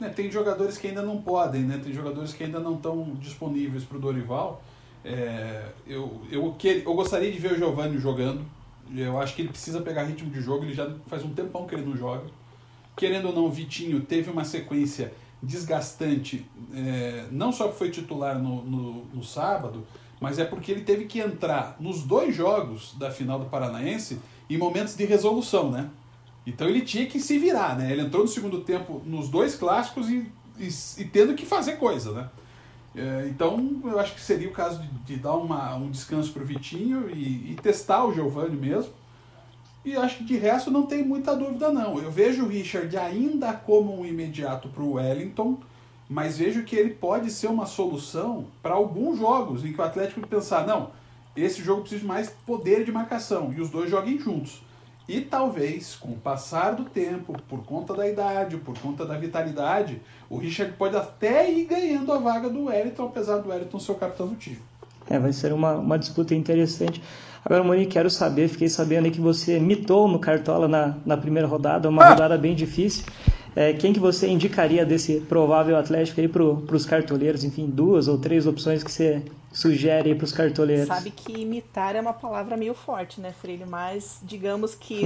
É, 0.00 0.08
tem 0.08 0.30
jogadores 0.30 0.78
que 0.78 0.88
ainda 0.88 1.02
não 1.02 1.18
podem, 1.18 1.62
né? 1.62 1.80
Tem 1.82 1.92
jogadores 1.92 2.32
que 2.32 2.44
ainda 2.44 2.60
não 2.60 2.74
estão 2.74 3.12
disponíveis 3.20 3.84
para 3.84 3.98
o 3.98 4.00
Dorival. 4.00 4.62
É, 5.04 5.64
eu, 5.86 6.20
eu, 6.30 6.56
eu 6.62 6.94
gostaria 6.94 7.30
de 7.30 7.38
ver 7.38 7.52
o 7.52 7.56
Giovanni 7.56 7.98
jogando. 7.98 8.44
Eu 8.94 9.20
acho 9.20 9.34
que 9.34 9.42
ele 9.42 9.50
precisa 9.50 9.80
pegar 9.80 10.04
ritmo 10.04 10.30
de 10.30 10.40
jogo. 10.40 10.64
Ele 10.64 10.74
já 10.74 10.90
faz 11.06 11.24
um 11.24 11.30
tempão 11.30 11.66
que 11.66 11.74
ele 11.74 11.84
não 11.84 11.96
joga. 11.96 12.24
Querendo 12.96 13.28
ou 13.28 13.34
não, 13.34 13.46
o 13.46 13.50
Vitinho 13.50 14.00
teve 14.00 14.30
uma 14.30 14.44
sequência 14.44 15.12
desgastante. 15.42 16.46
É, 16.74 17.26
não 17.30 17.52
só 17.52 17.70
foi 17.70 17.90
titular 17.90 18.38
no, 18.38 18.62
no, 18.64 19.04
no 19.06 19.22
sábado, 19.22 19.86
mas 20.20 20.38
é 20.38 20.44
porque 20.44 20.72
ele 20.72 20.82
teve 20.82 21.04
que 21.04 21.20
entrar 21.20 21.76
nos 21.78 22.02
dois 22.02 22.34
jogos 22.34 22.94
da 22.98 23.10
final 23.10 23.38
do 23.38 23.46
Paranaense 23.46 24.18
em 24.50 24.56
momentos 24.56 24.96
de 24.96 25.04
resolução, 25.04 25.70
né? 25.70 25.88
Então 26.46 26.66
ele 26.66 26.80
tinha 26.80 27.06
que 27.06 27.20
se 27.20 27.38
virar, 27.38 27.76
né? 27.76 27.92
Ele 27.92 28.02
entrou 28.02 28.22
no 28.22 28.28
segundo 28.28 28.60
tempo 28.60 29.02
nos 29.04 29.28
dois 29.28 29.54
clássicos 29.54 30.08
e, 30.08 30.26
e, 30.58 30.68
e 30.98 31.04
tendo 31.04 31.34
que 31.34 31.44
fazer 31.44 31.76
coisa, 31.76 32.12
né? 32.12 32.28
É, 32.94 33.26
então 33.28 33.80
eu 33.84 33.98
acho 33.98 34.14
que 34.14 34.20
seria 34.20 34.48
o 34.48 34.52
caso 34.52 34.80
de, 34.80 34.88
de 35.04 35.16
dar 35.16 35.34
uma, 35.34 35.76
um 35.76 35.90
descanso 35.90 36.32
para 36.32 36.42
o 36.42 36.46
Vitinho 36.46 37.10
e, 37.10 37.52
e, 37.52 37.56
testar 37.62 38.04
o 38.04 38.12
Giovanni 38.12 38.56
mesmo. 38.56 38.92
E 39.84 39.96
acho 39.96 40.18
que 40.18 40.24
de 40.24 40.36
resto 40.36 40.70
não 40.70 40.82
tem 40.84 41.04
muita 41.04 41.36
dúvida 41.36 41.72
não. 41.72 41.98
Eu 41.98 42.10
vejo 42.10 42.44
o 42.44 42.48
Richard 42.48 42.96
ainda 42.96 43.52
como 43.52 44.00
um 44.00 44.04
imediato 44.04 44.68
para 44.68 44.82
o 44.82 44.94
Wellington, 44.94 45.58
mas 46.08 46.38
vejo 46.38 46.64
que 46.64 46.74
ele 46.74 46.90
pode 46.90 47.30
ser 47.30 47.48
uma 47.48 47.66
solução 47.66 48.46
para 48.62 48.74
alguns 48.74 49.18
jogos 49.18 49.64
em 49.64 49.72
que 49.72 49.80
o 49.80 49.84
Atlético 49.84 50.26
pensar, 50.26 50.66
não, 50.66 50.90
esse 51.36 51.62
jogo 51.62 51.82
precisa 51.82 52.00
de 52.00 52.06
mais 52.06 52.30
poder 52.44 52.84
de 52.84 52.90
marcação 52.90 53.52
e 53.56 53.60
os 53.60 53.70
dois 53.70 53.90
joguem 53.90 54.18
juntos. 54.18 54.62
E 55.08 55.22
talvez, 55.22 55.94
com 55.94 56.10
o 56.10 56.16
passar 56.16 56.72
do 56.72 56.84
tempo, 56.84 57.34
por 57.48 57.64
conta 57.64 57.94
da 57.94 58.06
idade, 58.06 58.58
por 58.58 58.78
conta 58.78 59.06
da 59.06 59.16
vitalidade, 59.16 60.02
o 60.28 60.36
Richard 60.36 60.74
pode 60.74 60.96
até 60.96 61.50
ir 61.50 61.64
ganhando 61.64 62.12
a 62.12 62.18
vaga 62.18 62.50
do 62.50 62.64
Wellington, 62.64 63.06
apesar 63.06 63.38
do 63.38 63.48
Wellington 63.48 63.80
ser 63.80 63.92
o 63.92 63.94
capitão 63.94 64.26
do 64.26 64.36
time. 64.36 64.58
É, 65.08 65.18
vai 65.18 65.32
ser 65.32 65.54
uma, 65.54 65.72
uma 65.76 65.98
disputa 65.98 66.34
interessante. 66.34 67.02
Agora, 67.42 67.64
Monique, 67.64 67.92
quero 67.92 68.10
saber, 68.10 68.48
fiquei 68.48 68.68
sabendo 68.68 69.06
aí 69.06 69.10
que 69.10 69.20
você 69.20 69.58
mitou 69.58 70.06
no 70.06 70.18
Cartola 70.18 70.68
na, 70.68 70.98
na 71.06 71.16
primeira 71.16 71.48
rodada, 71.48 71.88
uma 71.88 72.04
ah! 72.04 72.10
rodada 72.10 72.36
bem 72.36 72.54
difícil. 72.54 73.06
É, 73.58 73.72
quem 73.72 73.92
que 73.92 73.98
você 73.98 74.28
indicaria 74.28 74.86
desse 74.86 75.18
provável 75.22 75.76
Atlético 75.76 76.20
aí 76.20 76.28
para 76.28 76.44
os 76.44 76.86
cartoleiros? 76.86 77.42
Enfim, 77.42 77.66
duas 77.66 78.06
ou 78.06 78.16
três 78.16 78.46
opções 78.46 78.84
que 78.84 78.92
você 78.92 79.20
sugere 79.52 80.14
para 80.14 80.24
os 80.24 80.30
cartoleiros? 80.30 80.86
Sabe 80.86 81.10
que 81.10 81.32
imitar 81.32 81.96
é 81.96 82.00
uma 82.00 82.12
palavra 82.12 82.56
meio 82.56 82.72
forte, 82.72 83.20
né, 83.20 83.32
Freire? 83.32 83.64
Mas 83.66 84.20
digamos 84.22 84.76
que 84.76 85.02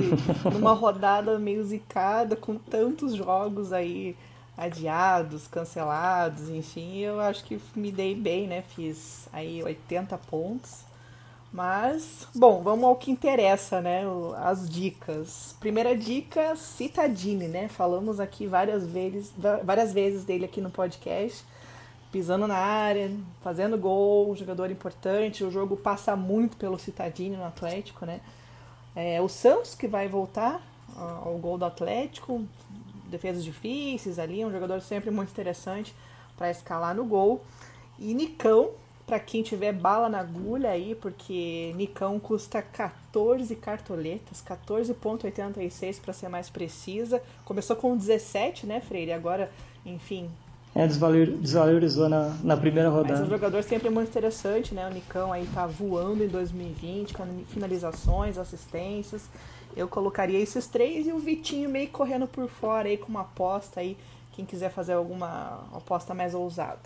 numa 0.53 0.75
rodada 0.75 1.38
meio 1.38 1.65
zicada, 1.65 2.37
com 2.37 2.57
tantos 2.57 3.15
jogos 3.15 3.73
aí 3.73 4.15
adiados, 4.55 5.47
cancelados, 5.47 6.51
enfim, 6.51 6.99
eu 6.99 7.21
acho 7.21 7.45
que 7.45 7.59
me 7.75 7.91
dei 7.91 8.15
bem, 8.15 8.47
né? 8.47 8.62
Fiz 8.77 9.31
aí 9.33 9.62
80 9.62 10.19
pontos. 10.19 10.85
Mas, 11.53 12.27
bom, 12.35 12.62
vamos 12.62 12.85
ao 12.85 12.97
que 12.97 13.11
interessa, 13.11 13.83
né? 13.83 14.05
As 14.38 14.67
dicas. 14.67 15.55
Primeira 15.61 15.95
dica, 15.95 16.57
Citadini, 16.57 17.47
né? 17.47 17.69
Falamos 17.69 18.19
aqui 18.19 18.47
várias 18.47 18.87
vezes, 18.87 19.35
várias 19.62 19.93
vezes 19.93 20.25
dele 20.25 20.47
aqui 20.47 20.62
no 20.62 20.71
podcast. 20.71 21.45
Pisando 22.11 22.47
na 22.47 22.57
área, 22.57 23.11
fazendo 23.43 23.77
gol, 23.77 24.35
jogador 24.35 24.71
importante. 24.71 25.45
O 25.45 25.51
jogo 25.51 25.77
passa 25.77 26.17
muito 26.17 26.57
pelo 26.57 26.79
Citadini 26.79 27.37
no 27.37 27.45
Atlético, 27.45 28.07
né? 28.07 28.23
É 28.97 29.21
o 29.21 29.29
Santos 29.29 29.75
que 29.75 29.87
vai 29.87 30.09
voltar 30.09 30.62
ao 30.97 31.37
gol 31.37 31.59
do 31.59 31.67
Atlético. 31.67 32.47
Defesas 33.11 33.45
difíceis 33.45 34.19
ali, 34.19 34.43
um 34.43 34.51
jogador 34.51 34.81
sempre 34.81 35.11
muito 35.11 35.29
interessante 35.29 35.95
para 36.35 36.51
escalar 36.51 36.95
no 36.95 37.05
gol. 37.05 37.43
E 37.99 38.15
Nicão, 38.15 38.71
para 39.07 39.19
quem 39.19 39.43
tiver 39.43 39.73
bala 39.73 40.09
na 40.09 40.21
agulha 40.21 40.71
aí, 40.71 40.95
porque 40.95 41.73
Nicão 41.77 42.19
custa 42.19 42.62
14 42.62 43.55
cartoletas, 43.57 44.43
14,86 44.43 46.01
para 46.01 46.12
ser 46.12 46.29
mais 46.29 46.49
precisa. 46.49 47.23
Começou 47.45 47.77
com 47.77 47.97
17, 47.97 48.67
né, 48.67 48.81
Freire? 48.81 49.12
Agora, 49.12 49.51
enfim, 49.85 50.31
é, 50.75 50.87
desvalorizou 50.87 52.09
na, 52.09 52.35
na 52.43 52.57
primeira 52.57 52.88
rodada. 52.88 53.19
Mas 53.19 53.29
um 53.29 53.31
jogador 53.31 53.62
sempre 53.62 53.91
muito 53.91 54.09
interessante, 54.09 54.75
né? 54.75 54.88
O 54.88 54.91
Nicão 54.91 55.31
aí 55.31 55.47
tá 55.53 55.67
voando 55.67 56.25
em 56.25 56.29
2020, 56.29 57.12
com 57.12 57.27
finalizações, 57.49 58.38
assistências. 58.38 59.29
Eu 59.77 59.87
colocaria 59.87 60.38
esses 60.38 60.67
três 60.67 61.07
e 61.07 61.12
o 61.12 61.19
Vitinho 61.19 61.69
meio 61.69 61.91
correndo 61.91 62.27
por 62.27 62.49
fora 62.49 62.88
aí 62.88 62.97
com 62.97 63.09
uma 63.09 63.21
aposta 63.21 63.81
aí, 63.81 63.99
quem 64.33 64.47
quiser 64.47 64.71
fazer 64.71 64.95
alguma 64.95 65.67
aposta 65.75 66.15
mais 66.15 66.35
ousada. 66.35 66.81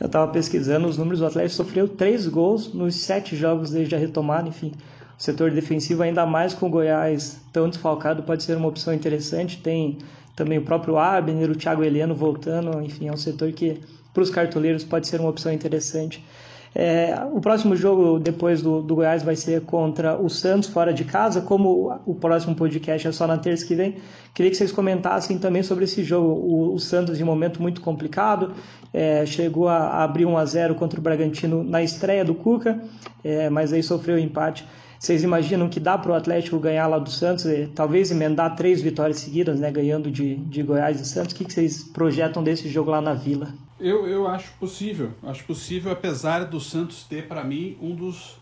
Eu 0.00 0.06
estava 0.06 0.30
pesquisando 0.30 0.86
os 0.86 0.96
números, 0.96 1.20
o 1.20 1.26
Atlético 1.26 1.56
sofreu 1.56 1.88
três 1.88 2.26
gols 2.26 2.72
nos 2.72 2.94
sete 2.94 3.34
jogos 3.34 3.70
desde 3.70 3.94
a 3.94 3.98
retomada, 3.98 4.48
enfim. 4.48 4.72
O 5.18 5.22
setor 5.22 5.50
defensivo, 5.50 6.02
ainda 6.02 6.24
mais 6.24 6.54
com 6.54 6.66
o 6.66 6.70
Goiás 6.70 7.40
tão 7.52 7.68
desfalcado, 7.68 8.22
pode 8.22 8.44
ser 8.44 8.56
uma 8.56 8.68
opção 8.68 8.94
interessante. 8.94 9.60
Tem 9.60 9.98
também 10.36 10.58
o 10.58 10.62
próprio 10.62 10.96
Abner, 10.96 11.50
o 11.50 11.56
Thiago 11.56 11.82
Heleno 11.82 12.14
voltando, 12.14 12.80
enfim, 12.80 13.08
é 13.08 13.12
um 13.12 13.16
setor 13.16 13.50
que 13.50 13.80
para 14.14 14.22
os 14.22 14.30
cartoleiros 14.30 14.84
pode 14.84 15.08
ser 15.08 15.20
uma 15.20 15.30
opção 15.30 15.52
interessante. 15.52 16.24
É, 16.74 17.14
o 17.32 17.40
próximo 17.40 17.74
jogo 17.74 18.18
depois 18.18 18.62
do, 18.62 18.82
do, 18.82 18.96
Goiás 18.96 19.22
vai 19.22 19.36
ser 19.36 19.62
contra 19.62 20.20
o 20.20 20.28
Santos 20.28 20.68
fora 20.68 20.92
de 20.92 21.04
casa. 21.04 21.40
Como 21.40 21.98
o 22.06 22.14
próximo 22.14 22.54
podcast 22.54 23.08
é 23.08 23.12
só 23.12 23.26
na 23.26 23.38
terça 23.38 23.66
que 23.66 23.74
vem, 23.74 23.96
queria 24.34 24.50
que 24.50 24.56
vocês 24.56 24.72
comentassem 24.72 25.38
também 25.38 25.62
sobre 25.62 25.84
esse 25.84 26.02
jogo. 26.04 26.28
O, 26.28 26.74
o 26.74 26.78
Santos, 26.78 27.20
em 27.20 27.24
momento 27.24 27.60
muito 27.62 27.80
complicado, 27.80 28.52
é, 28.92 29.24
chegou 29.26 29.68
a, 29.68 30.02
abrir 30.02 30.26
1 30.26 30.36
a 30.36 30.44
0 30.44 30.74
contra 30.74 31.00
o 31.00 31.02
Bragantino 31.02 31.62
na 31.64 31.82
estreia 31.82 32.24
do 32.24 32.34
Cuca, 32.34 32.80
é, 33.24 33.48
mas 33.48 33.72
aí 33.72 33.82
sofreu 33.82 34.16
o 34.16 34.18
empate. 34.18 34.66
Vocês 34.98 35.22
imaginam 35.22 35.68
que 35.68 35.78
dá 35.78 35.96
para 35.96 36.10
o 36.10 36.14
Atlético 36.14 36.58
ganhar 36.58 36.86
lá 36.88 36.98
do 36.98 37.10
Santos, 37.10 37.44
e, 37.44 37.68
talvez 37.68 38.10
emendar 38.10 38.56
três 38.56 38.82
vitórias 38.82 39.20
seguidas, 39.20 39.60
né, 39.60 39.70
ganhando 39.70 40.10
de, 40.10 40.36
de 40.36 40.62
Goiás 40.62 41.00
e 41.00 41.04
Santos? 41.04 41.34
O 41.34 41.36
que, 41.36 41.44
que 41.44 41.52
vocês 41.52 41.84
projetam 41.84 42.42
desse 42.42 42.68
jogo 42.68 42.90
lá 42.90 43.00
na 43.00 43.14
Vila? 43.14 43.48
Eu, 43.80 44.08
eu 44.08 44.26
acho 44.26 44.52
possível. 44.54 45.12
Acho 45.22 45.44
possível, 45.44 45.92
apesar 45.92 46.44
do 46.44 46.60
Santos 46.60 47.04
ter, 47.04 47.28
para 47.28 47.44
mim, 47.44 47.76
um 47.80 47.94
dos 47.94 48.36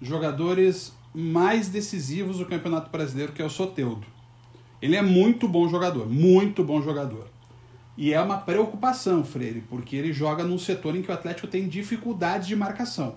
jogadores 0.00 0.92
mais 1.14 1.68
decisivos 1.68 2.38
do 2.38 2.46
Campeonato 2.46 2.90
Brasileiro, 2.90 3.32
que 3.32 3.40
é 3.40 3.44
o 3.44 3.50
Soteudo. 3.50 4.06
Ele 4.82 4.96
é 4.96 5.02
muito 5.02 5.48
bom 5.48 5.68
jogador, 5.68 6.06
muito 6.08 6.62
bom 6.62 6.82
jogador. 6.82 7.28
E 7.96 8.12
é 8.12 8.20
uma 8.20 8.38
preocupação, 8.38 9.24
Freire, 9.24 9.62
porque 9.62 9.94
ele 9.94 10.12
joga 10.12 10.42
num 10.42 10.58
setor 10.58 10.96
em 10.96 11.02
que 11.02 11.10
o 11.10 11.14
Atlético 11.14 11.46
tem 11.46 11.68
dificuldades 11.68 12.48
de 12.48 12.56
marcação. 12.56 13.14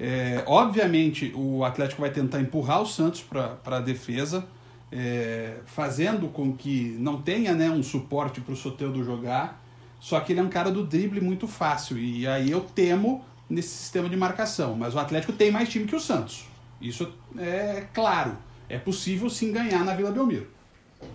É, 0.00 0.42
obviamente, 0.46 1.32
o 1.36 1.62
Atlético 1.64 2.00
vai 2.00 2.10
tentar 2.10 2.40
empurrar 2.40 2.82
o 2.82 2.86
Santos 2.86 3.22
para 3.22 3.58
a 3.64 3.80
defesa, 3.80 4.46
é, 4.90 5.58
fazendo 5.66 6.28
com 6.28 6.52
que 6.52 6.96
não 6.98 7.20
tenha 7.20 7.54
né, 7.54 7.70
um 7.70 7.82
suporte 7.82 8.40
para 8.40 8.54
o 8.54 8.56
Soteldo 8.56 9.04
jogar. 9.04 9.63
Só 10.04 10.20
que 10.20 10.34
ele 10.34 10.40
é 10.40 10.42
um 10.42 10.50
cara 10.50 10.70
do 10.70 10.84
drible 10.84 11.18
muito 11.18 11.48
fácil. 11.48 11.96
E 11.98 12.26
aí 12.26 12.50
eu 12.50 12.60
temo 12.60 13.24
nesse 13.48 13.70
sistema 13.70 14.06
de 14.06 14.14
marcação. 14.14 14.76
Mas 14.76 14.94
o 14.94 14.98
Atlético 14.98 15.32
tem 15.32 15.50
mais 15.50 15.66
time 15.70 15.86
que 15.86 15.96
o 15.96 15.98
Santos. 15.98 16.44
Isso 16.78 17.10
é 17.38 17.84
claro. 17.94 18.36
É 18.68 18.76
possível 18.76 19.30
sim 19.30 19.50
ganhar 19.50 19.82
na 19.82 19.94
Vila 19.94 20.10
Belmiro. 20.10 20.46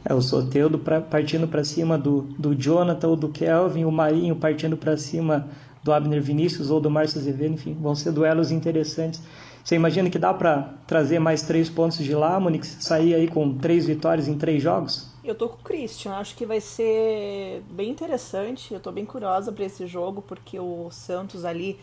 É, 0.04 0.12
o 0.12 0.19
Soteudo 0.23 0.80
pra, 0.80 0.99
partindo 0.99 1.47
para 1.47 1.63
cima 1.63 1.99
do, 1.99 2.21
do 2.39 2.56
Jonathan 2.56 3.10
ou 3.10 3.15
do 3.15 3.30
Kelvin, 3.30 3.86
o 3.86 3.91
Marinho 3.91 4.36
partindo 4.36 4.75
para 4.75 4.97
cima 4.97 5.47
do 5.84 5.93
Abner 5.93 6.19
Vinícius 6.19 6.71
ou 6.71 6.82
do 6.82 6.89
Márcio 6.89 7.19
Azevedo, 7.19 7.54
enfim, 7.54 7.78
vão 7.80 7.93
ser 7.93 8.12
duelos 8.12 8.49
interessantes. 8.49 9.21
Você 9.63 9.75
imagina 9.75 10.10
que 10.10 10.17
dá 10.17 10.34
para 10.34 10.73
trazer 10.88 11.19
mais 11.19 11.43
três 11.43 11.69
pontos 11.69 11.99
de 11.99 12.15
lá, 12.15 12.39
Monix, 12.39 12.78
sair 12.80 13.13
aí 13.13 13.28
com 13.28 13.56
três 13.56 13.86
vitórias 13.86 14.28
em 14.28 14.36
três 14.36 14.63
jogos? 14.63 15.10
Eu 15.21 15.36
tô 15.36 15.49
com 15.49 15.55
o 15.55 15.63
Christian, 15.63 16.13
acho 16.13 16.34
que 16.36 16.45
vai 16.45 16.62
ser 16.62 17.62
bem 17.69 17.89
interessante. 17.89 18.73
Eu 18.73 18.79
tô 18.79 18.91
bem 18.91 19.05
curiosa 19.05 19.51
para 19.51 19.65
esse 19.65 19.86
jogo, 19.86 20.21
porque 20.21 20.58
o 20.58 20.89
Santos 20.91 21.43
ali 21.43 21.77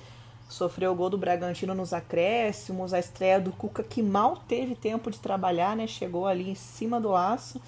sofreu 0.48 0.92
o 0.92 0.94
gol 0.94 1.10
do 1.10 1.18
Bragantino 1.18 1.74
nos 1.74 1.92
acréscimos, 1.92 2.94
a 2.94 2.98
estreia 2.98 3.38
do 3.38 3.52
Cuca 3.52 3.82
que 3.82 4.02
mal 4.02 4.36
teve 4.48 4.74
tempo 4.74 5.10
de 5.10 5.18
trabalhar, 5.18 5.76
né? 5.76 5.86
Chegou 5.86 6.26
ali 6.26 6.50
em 6.50 6.54
cima 6.54 6.98
do 6.98 7.10
laço. 7.10 7.60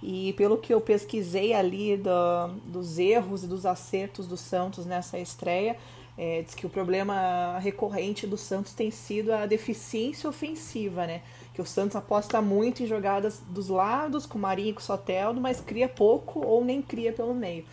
E 0.00 0.32
pelo 0.34 0.58
que 0.58 0.72
eu 0.72 0.80
pesquisei 0.80 1.52
ali 1.52 1.96
do, 1.96 2.48
dos 2.66 2.98
erros 2.98 3.42
e 3.42 3.48
dos 3.48 3.66
acertos 3.66 4.28
do 4.28 4.36
Santos 4.36 4.86
nessa 4.86 5.18
estreia, 5.18 5.76
é, 6.16 6.42
diz 6.42 6.54
que 6.54 6.66
o 6.66 6.70
problema 6.70 7.58
recorrente 7.58 8.24
do 8.24 8.36
Santos 8.36 8.72
tem 8.72 8.92
sido 8.92 9.32
a 9.32 9.46
deficiência 9.46 10.30
ofensiva, 10.30 11.06
né? 11.06 11.22
Que 11.58 11.62
o 11.62 11.66
Santos 11.66 11.96
aposta 11.96 12.40
muito 12.40 12.84
em 12.84 12.86
jogadas 12.86 13.42
dos 13.50 13.68
lados, 13.68 14.24
com 14.26 14.38
Marinho 14.38 14.68
e 14.68 14.72
com 14.74 14.80
Soteldo, 14.80 15.40
mas 15.40 15.60
cria 15.60 15.88
pouco 15.88 16.38
ou 16.38 16.64
nem 16.64 16.80
cria 16.80 17.12
pelo 17.12 17.34
meio. 17.34 17.64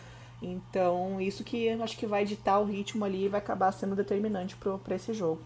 Então, 0.41 1.21
isso 1.21 1.43
que 1.43 1.69
acho 1.69 1.95
que 1.95 2.07
vai 2.07 2.25
ditar 2.25 2.59
o 2.59 2.65
ritmo 2.65 3.05
ali 3.05 3.25
e 3.25 3.29
vai 3.29 3.39
acabar 3.39 3.71
sendo 3.71 3.95
determinante 3.95 4.55
para 4.55 4.95
esse 4.95 5.13
jogo. 5.13 5.39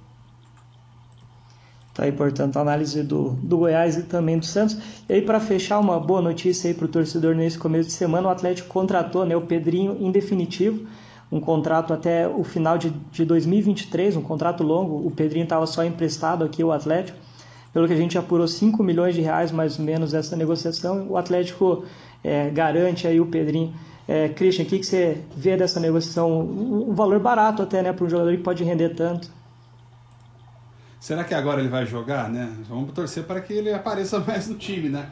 Tá 1.93 2.05
aí, 2.05 2.13
portanto, 2.13 2.55
a 2.55 2.61
análise 2.61 3.03
do, 3.03 3.31
do 3.31 3.57
Goiás 3.57 3.97
e 3.97 4.03
também 4.03 4.39
do 4.39 4.45
Santos. 4.45 4.77
E 5.09 5.15
aí, 5.15 5.21
para 5.21 5.41
fechar, 5.41 5.77
uma 5.77 5.99
boa 5.99 6.21
notícia 6.21 6.69
aí 6.69 6.73
para 6.73 6.85
o 6.85 6.87
torcedor 6.87 7.35
nesse 7.35 7.59
começo 7.59 7.89
de 7.89 7.93
semana: 7.93 8.29
o 8.29 8.31
Atlético 8.31 8.69
contratou 8.69 9.25
né, 9.25 9.35
o 9.35 9.41
Pedrinho 9.41 9.97
em 9.99 10.13
definitivo, 10.13 10.87
um 11.29 11.41
contrato 11.41 11.93
até 11.93 12.25
o 12.25 12.45
final 12.45 12.77
de, 12.77 12.89
de 13.11 13.25
2023, 13.25 14.15
um 14.15 14.21
contrato 14.21 14.63
longo. 14.63 15.05
O 15.05 15.11
Pedrinho 15.11 15.43
estava 15.43 15.67
só 15.67 15.83
emprestado 15.83 16.45
aqui 16.45 16.63
ao 16.63 16.71
Atlético. 16.71 17.27
Pelo 17.73 17.87
que 17.87 17.93
a 17.93 17.97
gente 17.97 18.17
apurou 18.17 18.47
5 18.47 18.81
milhões 18.83 19.13
de 19.15 19.21
reais 19.21 19.51
mais 19.51 19.77
ou 19.77 19.85
menos 19.85 20.13
essa 20.13 20.35
negociação. 20.35 21.07
O 21.09 21.17
Atlético 21.17 21.85
é, 22.23 22.49
garante 22.49 23.07
aí 23.07 23.19
o 23.19 23.27
Pedrinho. 23.27 23.73
É, 24.07 24.27
Christian, 24.29 24.63
o 24.63 24.67
que, 24.67 24.79
que 24.79 24.85
você 24.85 25.21
vê 25.37 25.55
dessa 25.55 25.79
negociação? 25.79 26.41
Um, 26.41 26.93
valor 26.95 27.19
barato 27.19 27.61
até 27.61 27.81
né, 27.83 27.93
para 27.93 28.05
um 28.05 28.09
jogador 28.09 28.35
que 28.35 28.41
pode 28.41 28.63
render 28.63 28.89
tanto. 28.95 29.29
Será 30.99 31.23
que 31.23 31.33
agora 31.33 31.61
ele 31.61 31.69
vai 31.69 31.85
jogar, 31.85 32.27
né? 32.27 32.51
Vamos 32.67 32.91
torcer 32.91 33.23
para 33.23 33.39
que 33.39 33.53
ele 33.53 33.71
apareça 33.71 34.19
mais 34.25 34.47
no 34.47 34.55
time, 34.55 34.89
né? 34.89 35.09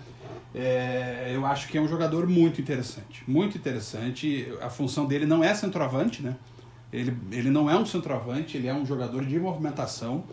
É, 0.54 1.32
eu 1.32 1.46
acho 1.46 1.68
que 1.68 1.78
é 1.78 1.82
um 1.82 1.88
jogador 1.88 2.28
muito 2.28 2.60
interessante, 2.60 3.24
muito 3.28 3.58
interessante. 3.58 4.52
A 4.62 4.70
função 4.70 5.06
dele 5.06 5.26
não 5.26 5.44
é 5.44 5.54
centroavante, 5.54 6.24
né? 6.24 6.36
Ele, 6.92 7.16
ele 7.32 7.50
não 7.50 7.70
é 7.70 7.78
um 7.78 7.86
centroavante, 7.86 8.58
ele 8.58 8.68
é 8.68 8.74
um 8.74 8.86
jogador 8.86 9.24
de 9.24 9.40
movimentação. 9.40 10.24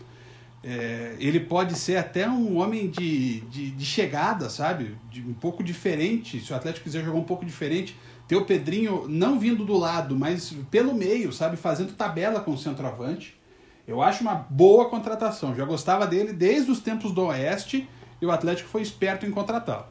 É, 0.67 1.15
ele 1.19 1.41
pode 1.41 1.79
ser 1.79 1.97
até 1.97 2.27
um 2.29 2.57
homem 2.57 2.89
de, 2.89 3.41
de, 3.43 3.71
de 3.71 3.85
chegada, 3.85 4.49
sabe? 4.49 4.97
De, 5.11 5.21
um 5.21 5.35
pouco 5.35 5.63
diferente. 5.63 6.41
Se 6.41 6.53
o 6.53 6.57
Atlético 6.57 6.85
quiser 6.85 7.05
jogar 7.05 7.19
um 7.19 7.25
pouco 7.25 7.45
diferente, 7.45 7.95
ter 8.27 8.37
o 8.37 8.47
Pedrinho 8.47 9.05
não 9.07 9.39
vindo 9.39 9.65
do 9.65 9.77
lado, 9.77 10.17
mas 10.17 10.57
pelo 10.71 10.95
meio, 10.95 11.33
sabe? 11.33 11.59
Fazendo 11.59 11.93
tabela 11.93 12.41
com 12.41 12.53
o 12.53 12.59
centroavante. 12.59 13.39
Eu 13.87 14.01
acho 14.01 14.23
uma 14.23 14.35
boa 14.35 14.89
contratação. 14.89 15.55
Já 15.55 15.67
gostava 15.67 16.07
dele 16.07 16.33
desde 16.33 16.71
os 16.71 16.81
tempos 16.81 17.13
do 17.13 17.27
Oeste 17.27 17.87
e 18.21 18.25
o 18.25 18.31
Atlético 18.31 18.71
foi 18.71 18.81
esperto 18.81 19.27
em 19.27 19.31
contratá-lo. 19.31 19.85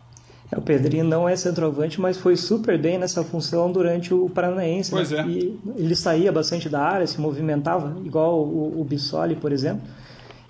É, 0.51 0.57
o 0.57 0.61
Pedrinho 0.61 1.03
não 1.03 1.29
é 1.29 1.35
centroavante, 1.35 2.01
mas 2.01 2.17
foi 2.17 2.35
super 2.35 2.79
bem 2.79 2.97
nessa 2.97 3.23
função 3.23 3.71
durante 3.71 4.11
o 4.11 4.27
Paranaense. 4.27 4.89
Pois 4.89 5.11
né? 5.11 5.21
é. 5.21 5.27
E 5.27 5.59
ele 5.75 5.95
saía 5.95 6.31
bastante 6.31 6.67
da 6.67 6.81
área, 6.81 7.05
se 7.05 7.21
movimentava, 7.21 7.95
igual 8.03 8.39
o, 8.39 8.81
o 8.81 8.83
Bissoli, 8.83 9.35
por 9.35 9.51
exemplo. 9.51 9.83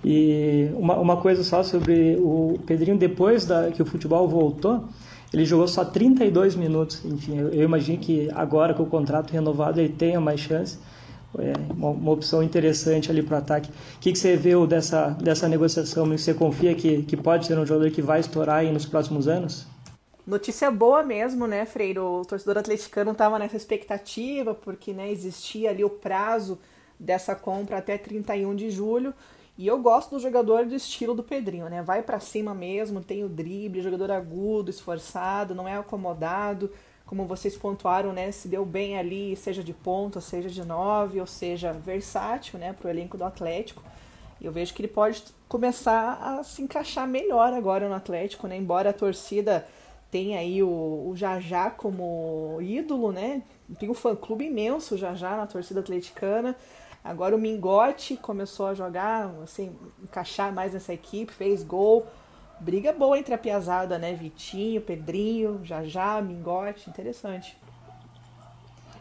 E 0.04 0.70
uma, 0.76 0.98
uma 0.98 1.18
coisa 1.18 1.44
só 1.44 1.63
sobre 1.63 2.18
o 2.20 2.60
Pedrinho, 2.66 2.98
depois 2.98 3.46
da, 3.46 3.72
que 3.72 3.82
o 3.82 3.86
futebol 3.86 4.28
voltou, 4.28 4.86
ele 5.34 5.46
jogou 5.46 5.68
só 5.68 5.86
32 5.86 6.56
minutos. 6.56 7.04
Enfim, 7.06 7.38
eu, 7.38 7.50
eu 7.50 7.63
imagino 7.63 7.98
que 8.00 8.30
agora 8.34 8.74
com 8.74 8.84
o 8.84 8.88
contrato 8.88 9.32
renovado 9.32 9.80
ele 9.80 9.89
tenha 9.89 10.20
mais 10.20 10.39
chance 10.39 10.78
é 11.39 11.54
uma, 11.74 11.89
uma, 11.89 12.12
opção 12.12 12.44
interessante 12.44 13.10
ali 13.10 13.24
para 13.24 13.36
o 13.36 13.38
ataque. 13.39 13.70
O 13.70 14.00
que, 14.00 14.12
que, 14.12 14.18
você 14.18 14.36
viu 14.36 14.68
dessa, 14.68 15.10
dessa 15.10 15.48
negociação? 15.48 16.06
Você 16.06 16.34
confia 16.34 16.76
que, 16.76 17.04
que 17.04 17.18
pode 17.18 17.46
ser 17.46 17.58
um 17.58 17.66
jogador 17.66 17.89
que 17.92 18.02
vai 18.02 18.20
estourar 18.20 18.58
aí 18.58 18.72
nos 18.72 18.86
próximos 18.86 19.28
anos? 19.28 19.66
Notícia 20.26 20.72
boa 20.72 21.04
mesmo, 21.04 21.48
né, 21.48 21.66
Freire? 21.66 22.00
O 22.00 22.22
torcedor 22.24 22.58
atleticano 22.58 23.12
estava 23.12 23.38
nessa 23.39 23.58
expectativa, 23.58 24.54
porque 24.54 24.94
né, 24.94 25.12
existia 25.12 25.70
ali 25.70 25.84
o 25.84 25.89
prazo 25.89 26.60
dessa 27.00 27.36
compra 27.36 27.78
até 27.80 27.98
31 27.98 28.56
de 28.56 28.70
julho. 28.70 29.13
E 29.58 29.68
eu 29.68 29.80
gosto 29.80 30.12
do 30.12 30.20
jogador 30.20 30.66
do 30.66 30.74
estilo 30.74 31.13
do 31.13 31.24
Pedrinho, 31.24 31.70
né? 31.70 31.82
Vai 31.84 32.02
para 32.02 32.20
cima 32.20 32.54
mesmo, 32.56 33.02
tem 33.02 33.24
o 33.24 33.30
drible, 33.30 33.82
jogador 33.82 34.12
agudo, 34.12 34.70
esforçado, 34.70 35.54
não 35.54 35.68
é 35.68 35.78
acomodado 35.78 36.72
como 37.06 37.26
vocês 37.26 37.56
pontuaram, 37.56 38.13
né, 38.13 38.32
se 38.32 38.48
deu 38.48 38.66
bem 38.66 38.98
ali, 38.98 39.36
seja 39.36 39.63
de 39.63 39.74
ponta, 39.74 40.22
seja 40.22 40.50
de 40.50 40.66
nove, 40.66 41.20
ou 41.20 41.28
seja, 41.28 41.72
versátil, 41.72 42.58
né, 42.58 42.74
para 42.74 42.88
o 42.88 42.89
elenco 42.89 43.18
do 43.18 43.24
Atlético. 43.24 43.84
Eu 44.42 44.52
vejo 44.52 44.74
que 44.74 44.82
ele 44.82 44.88
pode 44.88 45.24
começar 45.48 46.13
a 46.13 46.44
se 46.44 46.62
encaixar 46.62 47.08
melhor 47.08 47.54
agora 47.54 47.88
no 47.88 47.94
Atlético, 47.94 48.48
né, 48.48 48.58
embora 48.58 48.90
a 48.90 48.94
torcida 48.94 49.67
tenha 50.10 50.40
aí 50.40 50.63
o, 50.63 50.67
o 50.67 51.13
Jajá 51.15 51.69
como 51.69 52.58
ídolo, 52.62 53.12
né, 53.12 53.44
tem 53.77 53.90
um 53.90 53.94
fã-clube 53.94 54.46
imenso 54.46 54.98
Jajá 54.98 55.38
na 55.38 55.46
torcida 55.46 55.82
atleticana. 55.82 56.56
Agora 57.04 57.35
o 57.35 57.39
Mingote 57.39 58.15
começou 58.15 58.67
a 58.67 58.73
jogar, 58.73 59.29
assim, 59.43 59.75
encaixar 60.01 60.54
mais 60.54 60.73
nessa 60.73 60.93
equipe, 60.93 61.33
fez 61.33 61.63
gol 61.63 62.08
briga 62.60 62.93
boa 62.93 63.19
entre 63.19 63.33
a 63.33 63.37
piazada, 63.37 63.97
né? 63.97 64.13
Vitinho, 64.13 64.81
Pedrinho, 64.81 65.60
Jajá, 65.63 66.21
Mingote, 66.21 66.89
interessante. 66.89 67.58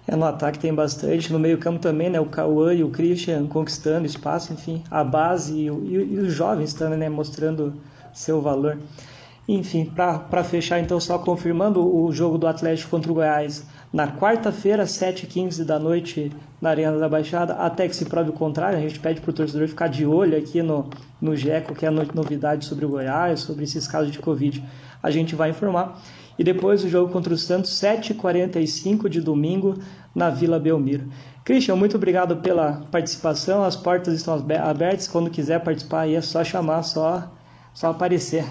É, 0.06 0.16
no 0.16 0.24
ataque 0.24 0.58
tem 0.58 0.74
bastante, 0.74 1.32
no 1.32 1.38
meio 1.38 1.58
campo 1.58 1.78
também, 1.78 2.10
né? 2.10 2.20
O 2.20 2.26
Cauã 2.26 2.74
e 2.74 2.82
o 2.82 2.90
Christian 2.90 3.46
conquistando 3.46 4.04
espaço, 4.04 4.52
enfim, 4.52 4.82
a 4.90 5.04
base 5.04 5.56
e, 5.56 5.66
e 5.66 6.18
os 6.18 6.32
jovens 6.32 6.74
também, 6.74 6.98
né? 6.98 7.08
Mostrando 7.08 7.74
seu 8.12 8.40
valor. 8.40 8.78
Enfim, 9.46 9.84
para 9.84 10.44
fechar, 10.44 10.80
então, 10.80 10.98
só 11.00 11.18
confirmando 11.18 11.84
o 11.84 12.12
jogo 12.12 12.38
do 12.38 12.46
Atlético 12.46 12.90
contra 12.90 13.10
o 13.10 13.14
Goiás 13.14 13.64
na 13.92 14.08
quarta-feira, 14.08 14.84
7h15 14.84 15.64
da 15.64 15.78
noite, 15.78 16.32
na 16.60 16.70
Arena 16.70 16.98
da 16.98 17.08
Baixada, 17.08 17.54
até 17.54 17.86
que 17.86 17.94
se 17.94 18.06
prove 18.06 18.30
o 18.30 18.32
contrário. 18.32 18.78
A 18.78 18.80
gente 18.80 18.98
pede 18.98 19.20
para 19.20 19.30
o 19.30 19.34
torcedor 19.34 19.68
ficar 19.68 19.88
de 19.88 20.06
olho 20.06 20.36
aqui 20.36 20.62
no, 20.62 20.88
no 21.20 21.36
GECO, 21.36 21.74
que 21.74 21.84
é 21.84 21.88
a 21.88 21.92
novidade 21.92 22.64
sobre 22.64 22.86
o 22.86 22.88
Goiás, 22.88 23.40
sobre 23.40 23.64
esses 23.64 23.86
casos 23.86 24.10
de 24.10 24.18
Covid. 24.18 24.64
A 25.02 25.10
gente 25.10 25.34
vai 25.34 25.50
informar. 25.50 26.00
E 26.38 26.42
depois 26.42 26.82
o 26.82 26.88
jogo 26.88 27.12
contra 27.12 27.34
o 27.34 27.36
Santos, 27.36 27.70
7h45 27.72 29.08
de 29.08 29.20
domingo, 29.20 29.78
na 30.14 30.30
Vila 30.30 30.58
Belmiro. 30.58 31.08
Christian, 31.44 31.76
muito 31.76 31.96
obrigado 31.96 32.36
pela 32.36 32.84
participação. 32.90 33.62
As 33.62 33.76
portas 33.76 34.14
estão 34.14 34.34
abertas. 34.34 35.08
Quando 35.08 35.28
quiser 35.28 35.60
participar 35.60 36.02
aí 36.02 36.14
é 36.14 36.20
só 36.20 36.42
chamar, 36.42 36.82
só, 36.82 37.30
só 37.74 37.90
aparecer. 37.90 38.44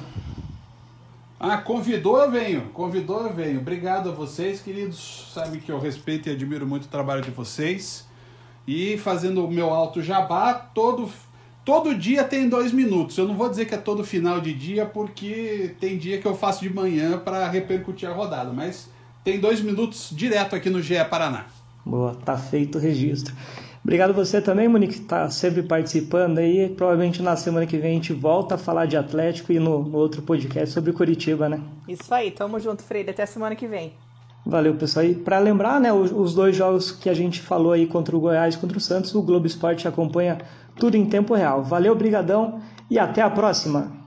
Ah, 1.43 1.57
convidou, 1.57 2.19
eu 2.19 2.29
venho. 2.29 2.69
Convidou, 2.71 3.23
eu 3.23 3.33
venho. 3.33 3.61
Obrigado 3.61 4.09
a 4.09 4.11
vocês, 4.11 4.61
queridos. 4.61 5.31
Sabe 5.33 5.57
que 5.57 5.71
eu 5.71 5.79
respeito 5.79 6.29
e 6.29 6.31
admiro 6.31 6.67
muito 6.67 6.83
o 6.83 6.87
trabalho 6.87 7.23
de 7.23 7.31
vocês. 7.31 8.07
E 8.67 8.95
fazendo 8.99 9.43
o 9.43 9.51
meu 9.51 9.71
alto 9.71 10.03
jabá, 10.03 10.53
todo, 10.53 11.09
todo 11.65 11.95
dia 11.95 12.23
tem 12.23 12.47
dois 12.47 12.71
minutos. 12.71 13.17
Eu 13.17 13.27
não 13.27 13.35
vou 13.35 13.49
dizer 13.49 13.65
que 13.65 13.73
é 13.73 13.77
todo 13.79 14.03
final 14.03 14.39
de 14.39 14.53
dia, 14.53 14.85
porque 14.85 15.75
tem 15.79 15.97
dia 15.97 16.19
que 16.19 16.27
eu 16.27 16.35
faço 16.35 16.61
de 16.61 16.71
manhã 16.71 17.17
para 17.17 17.49
repercutir 17.49 18.07
a 18.07 18.13
rodada. 18.13 18.53
Mas 18.53 18.87
tem 19.23 19.39
dois 19.39 19.61
minutos 19.61 20.09
direto 20.11 20.55
aqui 20.55 20.69
no 20.69 20.79
GE 20.79 21.03
Paraná. 21.09 21.47
Boa, 21.83 22.13
tá 22.13 22.37
feito 22.37 22.77
o 22.77 22.81
registro. 22.81 23.33
Obrigado 23.84 24.13
você 24.13 24.39
também, 24.39 24.67
Monique, 24.67 24.93
que 24.93 25.01
está 25.01 25.29
sempre 25.29 25.63
participando 25.63 26.38
aí. 26.38 26.69
Provavelmente 26.69 27.21
na 27.21 27.36
semana 27.36 27.65
que 27.65 27.77
vem 27.77 27.91
a 27.91 27.93
gente 27.95 28.13
volta 28.13 28.55
a 28.55 28.57
falar 28.57 28.86
de 28.86 28.95
Atlético 28.95 29.51
e 29.51 29.59
no, 29.59 29.84
no 29.84 29.97
outro 29.97 30.21
podcast 30.21 30.73
sobre 30.73 30.93
Curitiba, 30.93 31.49
né? 31.49 31.59
Isso 31.88 32.13
aí, 32.13 32.29
tamo 32.29 32.59
junto, 32.59 32.84
Freire. 32.84 33.09
Até 33.09 33.25
semana 33.25 33.55
que 33.55 33.67
vem. 33.67 33.93
Valeu, 34.45 34.75
pessoal. 34.75 35.05
E 35.05 35.15
para 35.15 35.39
lembrar, 35.39 35.79
né, 35.79 35.91
os, 35.91 36.11
os, 36.11 36.34
dois 36.34 36.55
jogos 36.55 36.91
que 36.91 37.09
a 37.09 37.13
gente 37.13 37.41
falou 37.41 37.71
aí 37.71 37.86
contra 37.88 38.15
o 38.15 38.19
Goiás 38.19 38.55
e 38.55 38.57
contra 38.57 38.77
o 38.77 38.82
Santos, 38.82 39.13
o 39.13 39.21
Globo 39.21 39.45
Esporte 39.45 39.88
acompanha 39.88 40.39
tudo 40.75 40.95
em 40.95 41.05
tempo 41.05 41.34
real. 41.34 41.63
Valeu, 41.63 41.95
brigadão 41.95 42.59
e 42.89 42.97
até 42.99 43.21
a 43.21 43.29
próxima. 43.29 44.00